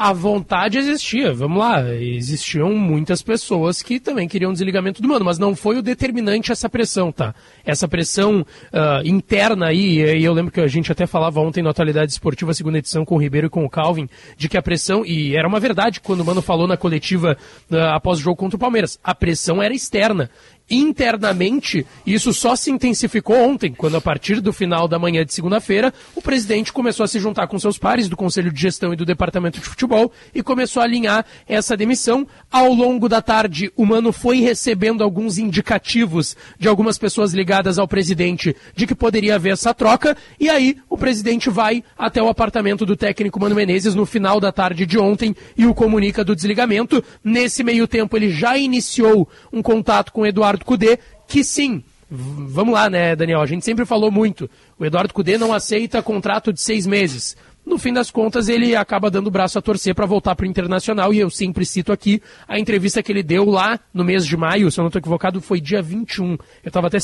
A 0.00 0.14
vontade 0.14 0.78
existia, 0.78 1.30
vamos 1.30 1.58
lá, 1.58 1.86
existiam 1.92 2.72
muitas 2.72 3.20
pessoas 3.20 3.82
que 3.82 4.00
também 4.00 4.26
queriam 4.26 4.50
desligamento 4.50 5.02
do 5.02 5.06
mano, 5.06 5.26
mas 5.26 5.38
não 5.38 5.54
foi 5.54 5.76
o 5.76 5.82
determinante 5.82 6.50
essa 6.50 6.70
pressão, 6.70 7.12
tá? 7.12 7.34
Essa 7.66 7.86
pressão 7.86 8.40
uh, 8.40 9.06
interna 9.06 9.66
aí, 9.66 9.98
e 9.98 10.24
eu 10.24 10.32
lembro 10.32 10.50
que 10.50 10.60
a 10.62 10.66
gente 10.66 10.90
até 10.90 11.06
falava 11.06 11.38
ontem 11.40 11.62
na 11.62 11.68
Atualidade 11.68 12.12
Esportiva, 12.12 12.54
segunda 12.54 12.78
edição, 12.78 13.04
com 13.04 13.16
o 13.16 13.18
Ribeiro 13.18 13.48
e 13.48 13.50
com 13.50 13.62
o 13.62 13.68
Calvin, 13.68 14.08
de 14.38 14.48
que 14.48 14.56
a 14.56 14.62
pressão, 14.62 15.04
e 15.04 15.36
era 15.36 15.46
uma 15.46 15.60
verdade 15.60 16.00
quando 16.00 16.20
o 16.20 16.24
Mano 16.24 16.40
falou 16.40 16.66
na 16.66 16.78
coletiva 16.78 17.36
uh, 17.70 17.76
após 17.92 18.20
o 18.20 18.22
jogo 18.22 18.36
contra 18.36 18.56
o 18.56 18.58
Palmeiras, 18.58 18.98
a 19.04 19.14
pressão 19.14 19.62
era 19.62 19.74
externa 19.74 20.30
internamente, 20.70 21.84
isso 22.06 22.32
só 22.32 22.54
se 22.54 22.70
intensificou 22.70 23.36
ontem, 23.36 23.72
quando 23.72 23.96
a 23.96 24.00
partir 24.00 24.40
do 24.40 24.52
final 24.52 24.86
da 24.86 24.98
manhã 24.98 25.24
de 25.24 25.34
segunda-feira, 25.34 25.92
o 26.14 26.22
presidente 26.22 26.72
começou 26.72 27.04
a 27.04 27.08
se 27.08 27.18
juntar 27.18 27.48
com 27.48 27.58
seus 27.58 27.76
pares 27.76 28.08
do 28.08 28.16
Conselho 28.16 28.52
de 28.52 28.60
Gestão 28.60 28.92
e 28.92 28.96
do 28.96 29.04
Departamento 29.04 29.58
de 29.58 29.66
Futebol 29.66 30.12
e 30.34 30.42
começou 30.42 30.80
a 30.80 30.84
alinhar 30.84 31.26
essa 31.48 31.76
demissão. 31.76 32.26
Ao 32.50 32.72
longo 32.72 33.08
da 33.08 33.20
tarde, 33.20 33.72
o 33.76 33.84
Mano 33.84 34.12
foi 34.12 34.40
recebendo 34.40 35.02
alguns 35.02 35.38
indicativos 35.38 36.36
de 36.58 36.68
algumas 36.68 36.98
pessoas 36.98 37.32
ligadas 37.34 37.78
ao 37.78 37.88
presidente 37.88 38.54
de 38.74 38.86
que 38.86 38.94
poderia 38.94 39.34
haver 39.34 39.52
essa 39.52 39.74
troca, 39.74 40.16
e 40.38 40.48
aí 40.48 40.76
o 40.88 40.96
presidente 40.96 41.50
vai 41.50 41.82
até 41.98 42.22
o 42.22 42.28
apartamento 42.28 42.86
do 42.86 42.96
técnico 42.96 43.40
Mano 43.40 43.54
Menezes 43.54 43.94
no 43.94 44.06
final 44.06 44.38
da 44.38 44.52
tarde 44.52 44.86
de 44.86 44.98
ontem 44.98 45.34
e 45.56 45.66
o 45.66 45.74
comunica 45.74 46.24
do 46.24 46.36
desligamento. 46.36 47.02
Nesse 47.24 47.64
meio 47.64 47.88
tempo, 47.88 48.16
ele 48.16 48.30
já 48.30 48.56
iniciou 48.56 49.28
um 49.52 49.62
contato 49.62 50.12
com 50.12 50.22
o 50.22 50.26
Eduardo 50.60 50.64
Cudê, 50.64 50.98
que 51.26 51.42
sim, 51.42 51.82
vamos 52.10 52.74
lá, 52.74 52.90
né, 52.90 53.16
Daniel? 53.16 53.40
A 53.40 53.46
gente 53.46 53.64
sempre 53.64 53.84
falou 53.84 54.10
muito. 54.10 54.48
O 54.78 54.84
Eduardo 54.84 55.14
Cudê 55.14 55.38
não 55.38 55.52
aceita 55.52 56.02
contrato 56.02 56.52
de 56.52 56.60
seis 56.60 56.86
meses 56.86 57.36
no 57.70 57.78
fim 57.78 57.92
das 57.92 58.10
contas, 58.10 58.48
ele 58.48 58.74
acaba 58.74 59.08
dando 59.08 59.30
braço 59.30 59.56
a 59.56 59.62
torcer 59.62 59.94
para 59.94 60.04
voltar 60.04 60.34
para 60.34 60.44
o 60.44 60.48
Internacional. 60.48 61.14
E 61.14 61.20
eu 61.20 61.30
sempre 61.30 61.64
cito 61.64 61.92
aqui 61.92 62.20
a 62.48 62.58
entrevista 62.58 63.02
que 63.02 63.12
ele 63.12 63.22
deu 63.22 63.44
lá 63.44 63.78
no 63.94 64.04
mês 64.04 64.26
de 64.26 64.36
maio, 64.36 64.70
se 64.70 64.80
eu 64.80 64.82
não 64.82 64.88
estou 64.88 64.98
equivocado, 64.98 65.40
foi 65.40 65.60
dia 65.60 65.80
21. 65.80 66.32
Eu 66.32 66.38
estava 66.66 66.88
até 66.88 66.98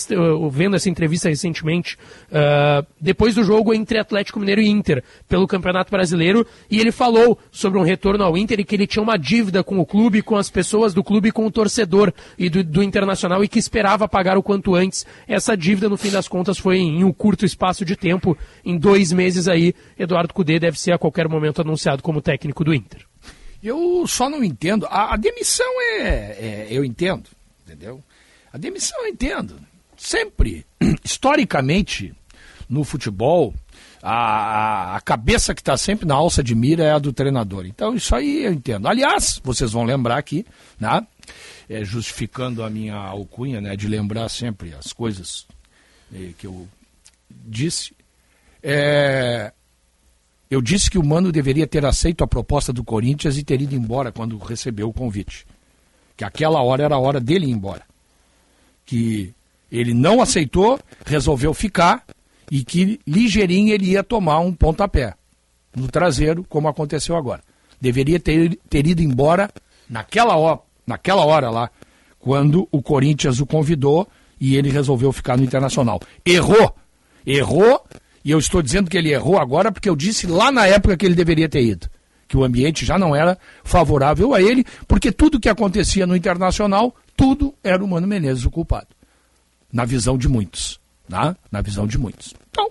vendo 0.51 0.75
essa 0.75 0.91
entrevista 0.91 1.29
recentemente, 1.29 1.97
uh, 2.31 2.85
depois 3.01 3.37
do 3.37 3.45
jogo 3.45 3.73
entre 3.73 3.99
Atlético 3.99 4.41
Mineiro 4.41 4.61
e 4.61 4.69
Inter, 4.69 5.05
pelo 5.29 5.47
Campeonato 5.47 5.91
Brasileiro. 5.91 6.45
E 6.69 6.81
ele 6.81 6.91
falou 6.91 7.39
sobre 7.53 7.79
um 7.79 7.83
retorno 7.83 8.25
ao 8.25 8.37
Inter 8.37 8.59
e 8.59 8.65
que 8.65 8.75
ele 8.75 8.89
tinha 8.89 9.03
uma 9.03 9.17
dívida 9.17 9.63
com 9.63 9.79
o 9.79 9.87
clube, 9.87 10.21
com 10.21 10.37
as 10.37 10.51
pessoas 10.51 10.93
do 10.93 11.05
clube, 11.05 11.31
com 11.31 11.47
o 11.47 11.51
torcedor 11.51 12.13
e 12.37 12.51
do, 12.51 12.65
do 12.65 12.83
Internacional 12.83 13.45
e 13.45 13.49
que 13.49 13.61
esperava 13.61 14.09
pagar 14.09 14.37
o 14.37 14.43
quanto 14.43 14.75
antes. 14.75 15.07
Essa 15.29 15.57
dívida, 15.57 15.89
no 15.89 15.97
fim 15.97 16.11
das 16.11 16.27
contas, 16.27 16.59
foi 16.59 16.79
em 16.79 17.05
um 17.05 17.13
curto 17.13 17.47
espaço 17.47 17.85
de 17.85 17.95
tempo, 17.95 18.37
em 18.65 18.77
dois 18.77 19.13
meses 19.13 19.47
aí, 19.47 19.73
Eduardo 19.97 20.35
Cudê 20.35 20.56
Deve 20.59 20.79
ser 20.79 20.93
a 20.93 20.99
qualquer 20.99 21.29
momento 21.29 21.61
anunciado 21.61 22.03
como 22.03 22.21
técnico 22.21 22.65
do 22.65 22.75
Inter. 22.75 23.05
Eu 23.63 24.07
só 24.07 24.29
não 24.29 24.45
entendo. 24.45 24.87
A, 24.87 25.15
a 25.15 25.17
demissão 25.17 25.81
é, 25.81 26.03
é, 26.03 26.67
Eu 26.71 26.85
entendo, 26.85 27.29
entendeu? 27.65 28.03
A 28.53 28.59
demissão 28.59 28.99
eu 29.03 29.09
entendo. 29.09 29.57
Sempre, 29.97 30.65
historicamente, 31.05 32.15
no 32.69 32.85
futebol, 32.85 33.55
a, 34.03 34.97
a 34.97 35.01
cabeça 35.01 35.55
que 35.55 35.61
está 35.61 35.77
sempre 35.77 36.07
na 36.07 36.15
alça 36.15 36.43
de 36.43 36.55
mira 36.55 36.85
é 36.85 36.93
a 36.93 36.99
do 36.99 37.13
treinador. 37.13 37.67
Então, 37.67 37.95
isso 37.95 38.15
aí 38.15 38.45
eu 38.45 38.53
entendo. 38.53 38.87
Aliás, 38.87 39.41
vocês 39.43 39.73
vão 39.73 39.85
lembrar 39.85 40.19
aqui, 40.19 40.47
né? 40.79 41.07
É, 41.69 41.85
justificando 41.85 42.63
a 42.63 42.71
minha 42.71 42.95
alcunha, 42.95 43.61
né? 43.61 43.75
De 43.75 43.89
lembrar 43.89 44.29
sempre 44.29 44.75
as 44.75 44.93
coisas 44.93 45.47
é, 46.15 46.31
que 46.39 46.47
eu 46.47 46.69
disse. 47.31 47.95
É, 48.63 49.53
eu 50.51 50.61
disse 50.61 50.91
que 50.91 50.99
o 50.99 51.05
Mano 51.05 51.33
deveria 51.33 51.67
ter 51.67 51.85
aceito 51.85 52.23
a 52.23 52.27
proposta 52.27 52.73
do 52.73 52.85
Corinthians 52.85 53.37
e 53.37 53.43
ter 53.43 53.61
ido 53.61 53.75
embora 53.75 54.13
quando 54.13 54.39
recebeu 54.39 54.89
o 54.89 54.93
convite. 54.93 55.47
Que 56.17 56.25
aquela 56.25 56.63
hora 56.63 56.85
era 56.85 56.95
a 56.95 56.99
hora 56.99 57.21
dele 57.21 57.47
ir 57.47 57.51
embora. 57.51 57.83
Que 58.85 59.35
ele 59.71 59.93
não 59.93 60.23
aceitou, 60.23 60.79
resolveu 61.05 61.53
ficar 61.53 62.05
e 62.51 62.63
que 62.63 63.01
ligeirinho 63.07 63.73
ele 63.73 63.91
ia 63.91 64.05
tomar 64.05 64.39
um 64.39 64.53
pontapé 64.53 65.15
no 65.75 65.89
traseiro, 65.89 66.45
como 66.49 66.69
aconteceu 66.69 67.17
agora. 67.17 67.43
Deveria 67.81 68.21
ter, 68.21 68.59
ter 68.71 68.87
ido 68.87 69.03
embora 69.03 69.51
naquela 69.89 70.37
hora, 70.37 70.61
naquela 70.87 71.25
hora 71.25 71.51
lá, 71.51 71.71
quando 72.19 72.69
o 72.71 72.81
Corinthians 72.81 73.41
o 73.41 73.47
convidou 73.47 74.09
e 74.41 74.57
ele 74.57 74.71
resolveu 74.71 75.13
ficar 75.13 75.37
no 75.37 75.45
Internacional. 75.45 76.01
Errou! 76.25 76.75
Errou 77.27 77.85
e 78.27 78.33
eu 78.33 78.41
estou 78.41 78.61
dizendo 78.61 78.91
que 78.91 78.99
ele 78.99 79.13
errou 79.13 79.39
agora 79.39 79.71
porque 79.71 79.89
eu 79.89 79.95
disse 79.95 80.27
lá 80.27 80.51
na 80.51 80.67
época 80.67 80.97
que 80.97 81.07
ele 81.07 81.15
deveria 81.15 81.49
ter 81.49 81.63
ido. 81.63 81.89
Que 82.27 82.37
o 82.37 82.43
ambiente 82.43 82.85
já 82.85 82.99
não 82.99 83.15
era 83.15 83.39
favorável 83.63 84.35
a 84.35 84.43
ele, 84.43 84.67
porque 84.89 85.13
tudo 85.13 85.39
que 85.39 85.49
acontecia 85.49 86.09
no 86.09 86.17
Internacional, 86.17 86.93
tudo 87.17 87.55
era 87.63 87.85
o 87.85 87.87
Mano 87.87 88.05
Menezes 88.05 88.45
o 88.45 88.51
culpado. 88.51 88.89
Na 89.73 89.85
visão 89.85 90.19
de 90.19 90.29
muitos. 90.29 90.81
Tá? 91.09 91.37
Na 91.53 91.61
visão 91.61 91.87
de 91.87 91.97
muitos. 91.97 92.35
Então, 92.51 92.69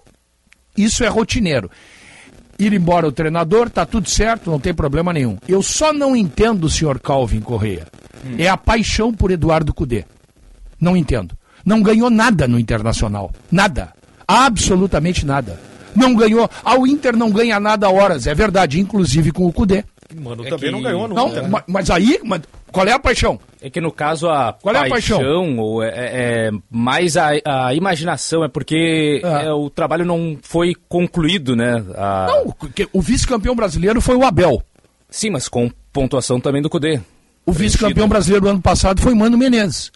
isso 0.75 1.05
é 1.05 1.07
rotineiro. 1.07 1.71
Ir 2.59 2.73
embora 2.73 3.07
o 3.07 3.11
treinador, 3.13 3.69
tá 3.69 3.85
tudo 3.85 4.09
certo, 4.09 4.51
não 4.51 4.59
tem 4.59 4.73
problema 4.73 5.13
nenhum. 5.13 5.37
Eu 5.47 5.63
só 5.63 5.93
não 5.93 6.17
entendo 6.17 6.65
o 6.65 6.69
senhor 6.69 6.99
Calvin 6.99 7.39
Correia. 7.39 7.87
Hum. 8.25 8.35
É 8.37 8.49
a 8.49 8.57
paixão 8.57 9.13
por 9.13 9.31
Eduardo 9.31 9.73
Cudê. 9.73 10.03
Não 10.77 10.97
entendo. 10.97 11.33
Não 11.65 11.81
ganhou 11.81 12.09
nada 12.09 12.45
no 12.45 12.59
Internacional. 12.59 13.31
Nada. 13.49 13.94
Absolutamente 14.27 15.25
nada. 15.25 15.59
Não 15.95 16.13
ganhou. 16.15 16.49
Ao 16.63 16.85
Inter 16.85 17.15
não 17.15 17.31
ganha 17.31 17.59
nada 17.59 17.87
a 17.87 17.91
horas, 17.91 18.27
é 18.27 18.35
verdade, 18.35 18.79
inclusive 18.79 19.31
com 19.31 19.45
o 19.45 19.53
Cudê. 19.53 19.83
Mano, 20.15 20.45
é 20.45 20.49
também 20.49 20.69
que... 20.69 20.71
não 20.71 20.81
ganhou 20.81 21.07
no 21.07 21.15
não, 21.15 21.29
Inter. 21.29 21.49
Mas, 21.49 21.63
mas 21.67 21.89
aí, 21.89 22.19
mas 22.23 22.41
qual 22.71 22.85
é 22.85 22.91
a 22.91 22.99
paixão? 22.99 23.39
É 23.61 23.69
que 23.69 23.79
no 23.79 23.91
caso 23.91 24.29
a 24.29 24.53
qual 24.53 24.75
é 24.75 24.89
paixão, 24.89 25.17
a 25.17 25.19
paixão? 25.21 25.57
Ou 25.57 25.81
é, 25.81 25.87
é, 25.87 26.47
é 26.47 26.51
mais 26.69 27.15
a, 27.15 27.29
a, 27.45 27.73
imaginação, 27.73 28.43
é 28.43 28.49
porque 28.49 29.21
ah. 29.23 29.43
é, 29.43 29.51
o 29.53 29.69
trabalho 29.69 30.05
não 30.05 30.37
foi 30.41 30.75
concluído, 30.89 31.55
né? 31.55 31.83
A... 31.95 32.27
Não, 32.27 32.55
o 32.93 33.01
vice-campeão 33.01 33.55
brasileiro 33.55 34.01
foi 34.01 34.15
o 34.15 34.25
Abel. 34.25 34.61
Sim, 35.09 35.29
mas 35.31 35.47
com 35.47 35.71
pontuação 35.93 36.39
também 36.39 36.61
do 36.61 36.69
Cudê. 36.69 36.99
O 37.45 37.53
vice-campeão 37.53 38.09
brasileiro 38.09 38.45
do 38.45 38.49
ano 38.49 38.61
passado 38.61 39.01
foi 39.01 39.13
Mano 39.15 39.37
Menezes. 39.37 39.91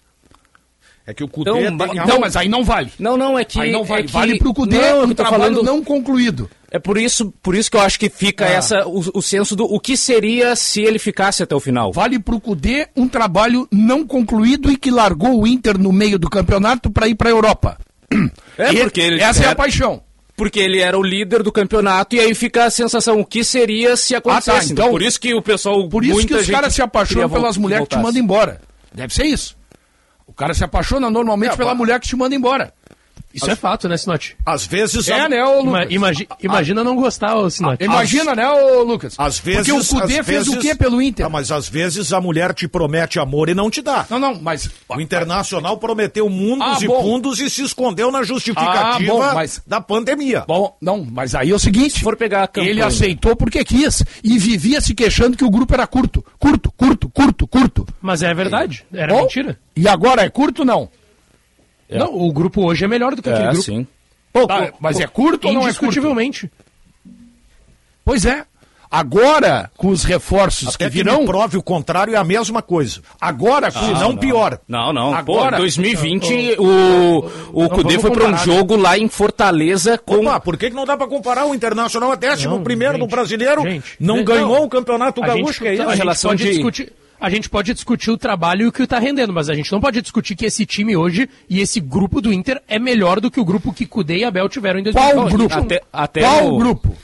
É 1.10 1.13
que 1.13 1.24
o 1.24 1.28
Cudê 1.28 1.50
então, 1.50 1.88
tem 1.88 2.06
Não, 2.06 2.20
mas 2.20 2.36
aí 2.36 2.48
não 2.48 2.63
vale. 2.63 2.92
Não, 3.00 3.18
não, 3.18 3.38
é 3.38 3.44
que... 3.44 3.60
Aí 3.60 3.72
não 3.72 3.84
vale. 3.84 4.04
É 4.04 4.06
que... 4.06 4.13
Vale 4.13 4.38
pro 4.38 4.54
Cudê 4.54 4.78
não, 4.78 5.06
um 5.06 5.13
trabalho 5.16 5.56
falando... 5.56 5.63
não 5.63 5.84
concluído. 5.84 6.48
É 6.70 6.78
por 6.78 7.00
isso, 7.00 7.34
por 7.42 7.56
isso 7.56 7.72
que 7.72 7.75
eu 7.75 7.82
acho 7.82 8.00
que 8.00 8.12
fica 8.12 8.46
ah. 8.46 8.51
essa, 8.51 8.88
o, 8.88 9.04
o 9.16 9.20
senso 9.20 9.56
do 9.56 9.63
o 9.63 9.80
que 9.80 9.98
seria 9.98 10.56
se 10.56 10.82
ele 10.82 11.00
ficasse 11.00 11.42
até 11.42 11.56
o 11.56 11.60
final. 11.60 11.92
Vale 11.92 12.20
pro 12.20 12.39
Cudê 12.39 12.89
um 12.96 13.08
trabalho 13.08 13.68
não 13.72 14.06
concluído 14.06 14.72
e 14.72 14.78
que 14.78 14.92
largou 14.92 15.42
o 15.42 15.48
Inter 15.48 15.80
no 15.80 15.92
meio 15.92 16.20
do 16.20 16.30
campeonato 16.30 16.92
para 16.92 17.08
ir 17.08 17.16
para 17.16 17.30
a 17.30 17.32
Europa. 17.32 17.80
É 18.56 18.72
porque 18.84 19.01
ele, 19.01 19.20
essa 19.20 19.39
era... 19.39 19.50
é 19.50 19.54
a 19.54 19.56
paixão 19.56 20.04
porque 20.36 20.60
ele 20.60 20.80
era 20.80 20.98
o 20.98 21.04
líder 21.04 21.44
do 21.44 21.51
campeonato 21.51 22.16
e 22.16 22.20
aí 22.20 22.34
fica 22.34 22.63
a 22.63 22.70
sensação 22.70 23.20
o 23.20 23.25
que 23.25 23.44
seria 23.44 23.98
se 23.98 24.16
acontecesse. 24.16 24.58
Ah, 24.58 24.62
tá, 24.62 24.72
então, 24.72 24.89
por 24.89 25.01
isso 25.01 25.20
que 25.20 25.34
o 25.34 25.42
pessoal 25.42 25.89
por 25.89 26.06
isso 26.06 26.25
que 26.25 26.34
os 26.34 26.50
caras 26.50 26.74
se 26.74 26.82
apaixonam 26.82 27.30
pelas 27.30 27.58
mulheres 27.58 27.88
que 27.88 27.96
te 27.96 28.01
mandam 28.01 28.22
embora. 28.22 28.62
Deve 28.94 29.13
ser 29.13 29.25
isso 29.25 29.59
cara 30.33 30.53
se 30.53 30.63
apaixona 30.63 31.09
normalmente 31.09 31.53
é, 31.53 31.57
pela 31.57 31.75
mulher 31.75 32.00
que 32.00 32.07
te 32.07 32.15
manda 32.15 32.36
embora. 32.36 32.74
Isso 33.33 33.45
As... 33.45 33.51
é 33.51 33.55
fato, 33.55 33.88
né, 33.88 33.95
Sinote? 33.95 34.36
Às 34.45 34.65
vezes. 34.65 35.07
É, 35.07 35.21
a... 35.21 35.29
né, 35.29 35.43
ô 35.43 35.62
Lucas? 35.62 35.88
imagi... 35.89 36.27
Imagina 36.41 36.81
a... 36.81 36.83
não 36.83 36.95
gostar, 36.95 37.36
ô 37.36 37.50
Sinote. 37.50 37.83
Imagina, 37.83 38.31
As... 38.31 38.38
né, 38.38 38.50
ô 38.50 38.83
Lucas? 38.83 39.15
Às 39.17 39.39
vezes. 39.39 39.67
Porque 39.67 39.71
o 39.71 40.01
Cudê 40.01 40.24
fez 40.24 40.48
vezes... 40.48 40.53
o 40.53 40.59
quê 40.59 40.74
pelo 40.74 41.01
Inter? 41.01 41.25
Ah, 41.25 41.29
mas 41.29 41.51
às 41.51 41.69
vezes 41.69 42.12
a 42.12 42.19
mulher 42.19 42.53
te 42.53 42.67
promete 42.67 43.19
amor 43.19 43.50
e 43.50 43.53
não 43.53 43.69
te 43.69 43.81
dá. 43.81 44.05
Não, 44.09 44.17
não, 44.17 44.39
mas. 44.41 44.69
O 44.88 45.00
Internacional 45.00 45.77
prometeu 45.77 46.27
mundos 46.29 46.67
ah, 46.67 46.77
e 46.81 46.88
fundos 46.88 47.39
e 47.39 47.50
se 47.50 47.63
escondeu 47.63 48.12
na 48.12 48.24
justificativa 48.24 48.95
ah, 48.95 49.00
bom, 49.00 49.33
mas... 49.33 49.62
da 49.65 49.79
pandemia. 49.79 50.43
Bom, 50.48 50.75
não, 50.81 51.05
mas 51.09 51.36
aí 51.36 51.51
é 51.51 51.55
o 51.55 51.59
seguinte. 51.59 51.95
Se 51.95 52.01
for 52.01 52.15
pegar 52.15 52.43
a 52.43 52.48
campanha... 52.48 52.71
Ele 52.71 52.81
aceitou 52.81 53.36
porque 53.36 53.63
quis 53.63 54.03
e 54.24 54.38
vivia 54.38 54.81
se 54.81 54.95
queixando 54.95 55.38
que 55.38 55.43
o 55.43 55.50
grupo 55.50 55.74
era 55.74 55.86
curto. 55.86 56.25
Curto, 56.39 56.71
curto, 56.71 57.09
curto, 57.09 57.48
curto. 57.48 57.88
Mas 58.01 58.24
é 58.24 58.33
verdade. 58.33 58.86
Era 58.91 59.13
bom, 59.13 59.21
mentira. 59.21 59.59
E 59.75 59.88
agora 59.88 60.24
é 60.24 60.29
curto 60.29 60.65
não? 60.65 60.89
É. 61.89 61.98
Não, 61.98 62.15
o 62.15 62.31
grupo 62.31 62.65
hoje 62.65 62.86
é 62.86 62.88
melhor 62.88 63.15
do 63.15 63.22
que 63.22 63.29
aquele 63.29 63.48
é, 63.48 63.51
grupo. 63.51 63.63
Sim. 63.63 63.88
Pouco, 64.31 64.48
tá, 64.48 64.72
mas 64.79 65.00
é 65.00 65.08
curto 65.08 65.48
ou 65.48 65.53
não 65.53 65.62
é 65.62 65.65
Indiscutivelmente. 65.65 66.50
Pois 68.05 68.25
é. 68.25 68.46
Agora, 68.91 69.69
com 69.77 69.89
os 69.89 70.03
reforços 70.03 70.74
Até 70.74 70.86
que 70.86 70.89
virão... 70.89 71.19
Que 71.19 71.25
prove 71.25 71.58
o 71.58 71.62
contrário, 71.62 72.15
é 72.15 72.17
a 72.17 72.24
mesma 72.24 72.60
coisa. 72.60 73.01
Agora, 73.22 73.69
ah, 73.74 73.81
não, 73.81 74.00
não, 74.00 74.17
pior. 74.17 74.60
Não, 74.67 74.91
não. 74.91 75.13
Agora, 75.13 75.58
Pô, 75.58 75.62
2020, 75.62 76.55
o, 76.58 77.29
o 77.53 77.69
Cudê 77.69 78.00
foi 78.00 78.10
para 78.10 78.29
um 78.29 78.38
jogo 78.38 78.75
lá 78.75 78.98
em 78.98 79.08
Fortaleza 79.08 79.96
com... 79.96 80.22
Opa, 80.22 80.39
por 80.39 80.58
que, 80.58 80.72
que 80.72 80.75
não 80.75 80.86
dá 80.86 80.98
para 80.98 81.05
comparar 81.05 81.46
o 81.46 81.53
Internacional 81.53 82.13
é 82.13 82.17
décimo 82.17 82.62
primeiro 82.62 82.93
gente, 82.93 83.01
no 83.01 83.08
Brasileiro? 83.08 83.62
Gente, 83.62 83.96
não 84.00 84.24
ganhou 84.24 84.55
não, 84.55 84.63
o 84.63 84.69
Campeonato 84.69 85.22
Gaúcho, 85.22 85.43
gente, 85.46 85.60
que 85.60 85.67
é 85.67 85.74
isso? 85.75 85.84
A, 85.84 85.91
a 85.91 85.96
relação 85.96 86.34
de... 86.34 86.50
discutir 86.50 86.91
a 87.19 87.29
gente 87.29 87.49
pode 87.49 87.73
discutir 87.73 88.11
o 88.11 88.17
trabalho 88.17 88.63
e 88.63 88.67
o 88.67 88.71
que 88.71 88.83
está 88.83 88.99
rendendo, 88.99 89.33
mas 89.33 89.49
a 89.49 89.53
gente 89.53 89.71
não 89.71 89.81
pode 89.81 90.01
discutir 90.01 90.35
que 90.35 90.45
esse 90.45 90.65
time 90.65 90.95
hoje 90.95 91.29
e 91.49 91.59
esse 91.59 91.79
grupo 91.79 92.21
do 92.21 92.31
Inter 92.31 92.61
é 92.67 92.79
melhor 92.79 93.19
do 93.19 93.29
que 93.29 93.39
o 93.39 93.45
grupo 93.45 93.73
que 93.73 93.85
Cudê 93.85 94.19
e 94.19 94.23
Abel 94.23 94.47
tiveram 94.47 94.79
em 94.79 94.83
2019. 94.83 95.29
Qual 95.29 95.38
grupo? 95.38 95.65
Até, 95.65 95.81
até 95.91 96.21
Qual 96.21 96.53
o... 96.53 96.57
grupo? 96.57 96.95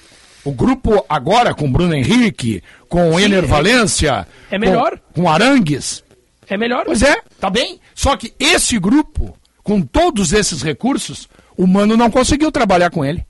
O 0.45 0.51
grupo 0.51 1.03
agora 1.09 1.55
com 1.55 1.71
Bruno 1.71 1.95
Henrique, 1.95 2.61
com 2.87 3.17
Sim, 3.17 3.23
Ener 3.23 3.43
é, 3.43 3.47
Valência, 3.47 4.27
é 4.51 4.59
melhor. 4.59 4.99
Com, 5.11 5.23
com 5.23 5.29
Arangues. 5.29 6.03
É 6.47 6.55
melhor. 6.55 6.85
Pois 6.85 7.01
é, 7.01 7.15
tá 7.39 7.49
bem. 7.49 7.79
Só 7.95 8.15
que 8.15 8.31
esse 8.39 8.77
grupo, 8.77 9.35
com 9.63 9.81
todos 9.81 10.33
esses 10.33 10.61
recursos, 10.61 11.27
o 11.57 11.65
Mano 11.65 11.97
não 11.97 12.11
conseguiu 12.11 12.51
trabalhar 12.51 12.91
com 12.91 13.03
ele. 13.03 13.25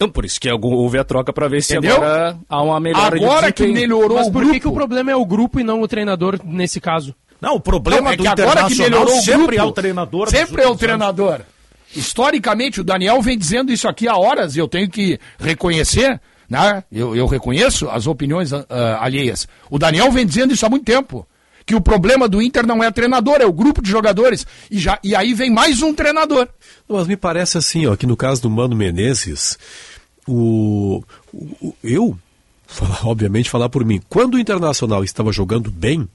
Então, 0.00 0.08
por 0.08 0.24
isso 0.24 0.40
que 0.40 0.50
houve 0.50 0.98
a 0.98 1.04
troca 1.04 1.30
para 1.30 1.46
ver 1.46 1.62
se 1.62 1.76
Entendeu? 1.76 1.96
agora 1.96 2.38
há 2.48 2.62
uma 2.62 2.80
melhora 2.80 3.16
Agora 3.16 3.52
que 3.52 3.66
melhorou 3.66 4.16
Mas 4.16 4.28
o 4.28 4.32
por 4.32 4.50
que, 4.50 4.58
que 4.58 4.66
o 4.66 4.72
problema 4.72 5.10
é 5.10 5.14
o 5.14 5.26
grupo 5.26 5.60
e 5.60 5.62
não 5.62 5.82
o 5.82 5.86
treinador 5.86 6.40
nesse 6.42 6.80
caso? 6.80 7.14
Não, 7.38 7.56
o 7.56 7.60
problema 7.60 8.04
não, 8.04 8.12
é 8.12 8.16
que 8.16 8.26
agora 8.26 8.64
que 8.64 8.76
melhorou 8.76 9.18
o 9.18 9.20
sempre 9.20 9.56
grupo, 9.56 9.60
é 9.60 9.62
o 9.62 9.72
treinador. 9.72 10.30
Sempre 10.30 10.62
é 10.62 10.68
o 10.68 10.74
treinador. 10.74 11.40
Historicamente, 11.94 12.80
o 12.80 12.84
Daniel 12.84 13.20
vem 13.20 13.36
dizendo 13.36 13.70
isso 13.70 13.86
aqui 13.86 14.08
há 14.08 14.16
horas 14.16 14.56
e 14.56 14.58
eu 14.58 14.66
tenho 14.66 14.88
que 14.88 15.20
reconhecer, 15.38 16.18
né? 16.48 16.82
Eu, 16.90 17.14
eu 17.14 17.26
reconheço 17.26 17.90
as 17.90 18.06
opiniões 18.06 18.52
uh, 18.52 18.66
alheias. 19.00 19.46
O 19.68 19.78
Daniel 19.78 20.10
vem 20.10 20.24
dizendo 20.24 20.54
isso 20.54 20.64
há 20.64 20.70
muito 20.70 20.86
tempo. 20.86 21.26
Que 21.66 21.74
o 21.74 21.80
problema 21.80 22.26
do 22.26 22.40
Inter 22.40 22.66
não 22.66 22.82
é 22.82 22.90
treinador, 22.90 23.36
é 23.40 23.46
o 23.46 23.52
grupo 23.52 23.82
de 23.82 23.90
jogadores. 23.90 24.46
E, 24.70 24.78
já, 24.78 24.98
e 25.04 25.14
aí 25.14 25.34
vem 25.34 25.50
mais 25.50 25.82
um 25.82 25.92
treinador. 25.92 26.48
Mas 26.88 27.06
me 27.06 27.16
parece 27.16 27.58
assim, 27.58 27.86
ó, 27.86 27.94
que 27.94 28.06
no 28.06 28.16
caso 28.16 28.42
do 28.42 28.50
Mano 28.50 28.74
Menezes, 28.74 29.56
o, 30.32 31.04
o 31.32 31.74
eu, 31.82 32.16
obviamente 33.04 33.50
falar 33.50 33.68
por 33.68 33.84
mim, 33.84 34.00
quando 34.08 34.34
o 34.34 34.38
Internacional 34.38 35.04
estava 35.04 35.32
jogando 35.32 35.70
bem, 35.70 36.08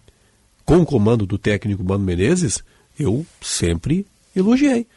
com 0.66 0.78
o 0.78 0.86
comando 0.86 1.26
do 1.26 1.38
técnico 1.38 1.84
Mano 1.84 2.04
Menezes, 2.04 2.64
eu 3.00 3.26
sempre 3.42 4.06
elogiei. 4.36 4.88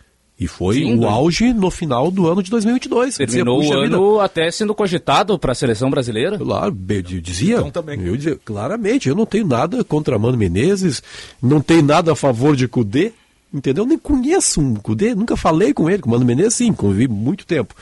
E 0.41 0.47
foi 0.47 0.77
Sim, 0.77 0.99
o 0.99 1.07
auge 1.07 1.53
no 1.53 1.69
final 1.69 2.13
do 2.13 2.29
ano 2.29 2.45
de 2.45 2.51
2022. 2.51 3.17
Terminou 3.17 3.61
dizia, 3.61 3.77
o 3.77 3.81
ano 3.81 4.13
vida. 4.13 4.25
até 4.25 4.51
sendo 4.53 4.73
cogitado 4.73 5.37
para 5.37 5.51
a 5.51 5.55
seleção 5.55 5.91
brasileira. 5.91 6.39
Claro, 6.39 6.79
eu 6.89 7.03
dizia, 7.21 7.57
então, 7.57 7.71
também. 7.73 8.01
eu 8.01 8.17
dizia, 8.17 8.39
claramente, 8.45 9.09
eu 9.09 9.17
não 9.17 9.27
tenho 9.27 9.45
nada 9.45 9.83
contra 9.83 10.17
Mano 10.17 10.39
Menezes, 10.39 11.03
não 11.43 11.61
tenho 11.61 11.83
nada 11.83 12.13
a 12.13 12.17
favor 12.17 12.55
de 12.55 12.69
Cudê, 12.69 13.13
entendeu? 13.53 13.85
Nem 13.85 13.99
conheço 13.99 14.61
um 14.61 14.77
Cudê, 14.77 15.13
nunca 15.13 15.37
falei 15.37 15.75
com 15.75 15.91
ele, 15.91 16.03
com 16.03 16.09
o 16.09 16.13
Mano 16.13 16.25
Menezes 16.25 16.55
sim, 16.55 16.73
convivi 16.73 17.09
muito 17.09 17.45
tempo. 17.45 17.75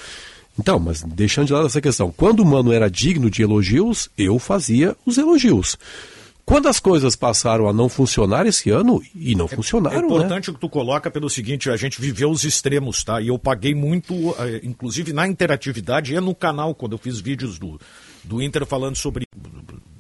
Então, 0.59 0.79
mas 0.79 1.03
deixando 1.03 1.47
de 1.47 1.53
lado 1.53 1.67
essa 1.67 1.81
questão, 1.81 2.11
quando 2.11 2.41
o 2.41 2.47
Mano 2.47 2.73
era 2.73 2.91
digno 2.91 3.31
de 3.31 3.43
elogios, 3.43 4.09
eu 4.17 4.39
fazia 4.39 4.97
os 5.05 5.19
elogios. 5.19 5.77
Quando 6.47 6.69
as 6.69 6.79
coisas 6.79 7.17
passaram 7.17 7.69
a 7.69 7.73
não 7.73 7.89
funcionar 7.89 8.47
esse 8.47 8.71
ano, 8.71 9.03
e 9.17 9.35
não 9.35 9.47
é, 9.47 9.49
funcionaram. 9.49 10.01
É 10.01 10.05
importante 10.05 10.47
né? 10.47 10.53
o 10.53 10.55
que 10.55 10.61
tu 10.61 10.69
coloca 10.69 11.11
pelo 11.11 11.29
seguinte: 11.29 11.69
a 11.69 11.77
gente 11.77 12.01
viveu 12.01 12.31
os 12.31 12.45
extremos, 12.45 13.03
tá? 13.03 13.21
E 13.21 13.29
eu 13.29 13.39
paguei 13.39 13.75
muito, 13.75 14.15
eh, 14.39 14.61
inclusive 14.63 15.13
na 15.13 15.27
interatividade 15.27 16.15
e 16.15 16.21
no 16.21 16.37
canal, 16.37 16.73
quando 16.73 16.93
eu 16.93 16.99
fiz 16.99 17.19
vídeos 17.19 17.59
do, 17.59 17.81
do 18.23 18.41
Inter 18.41 18.65
falando 18.65 18.95
sobre. 18.95 19.27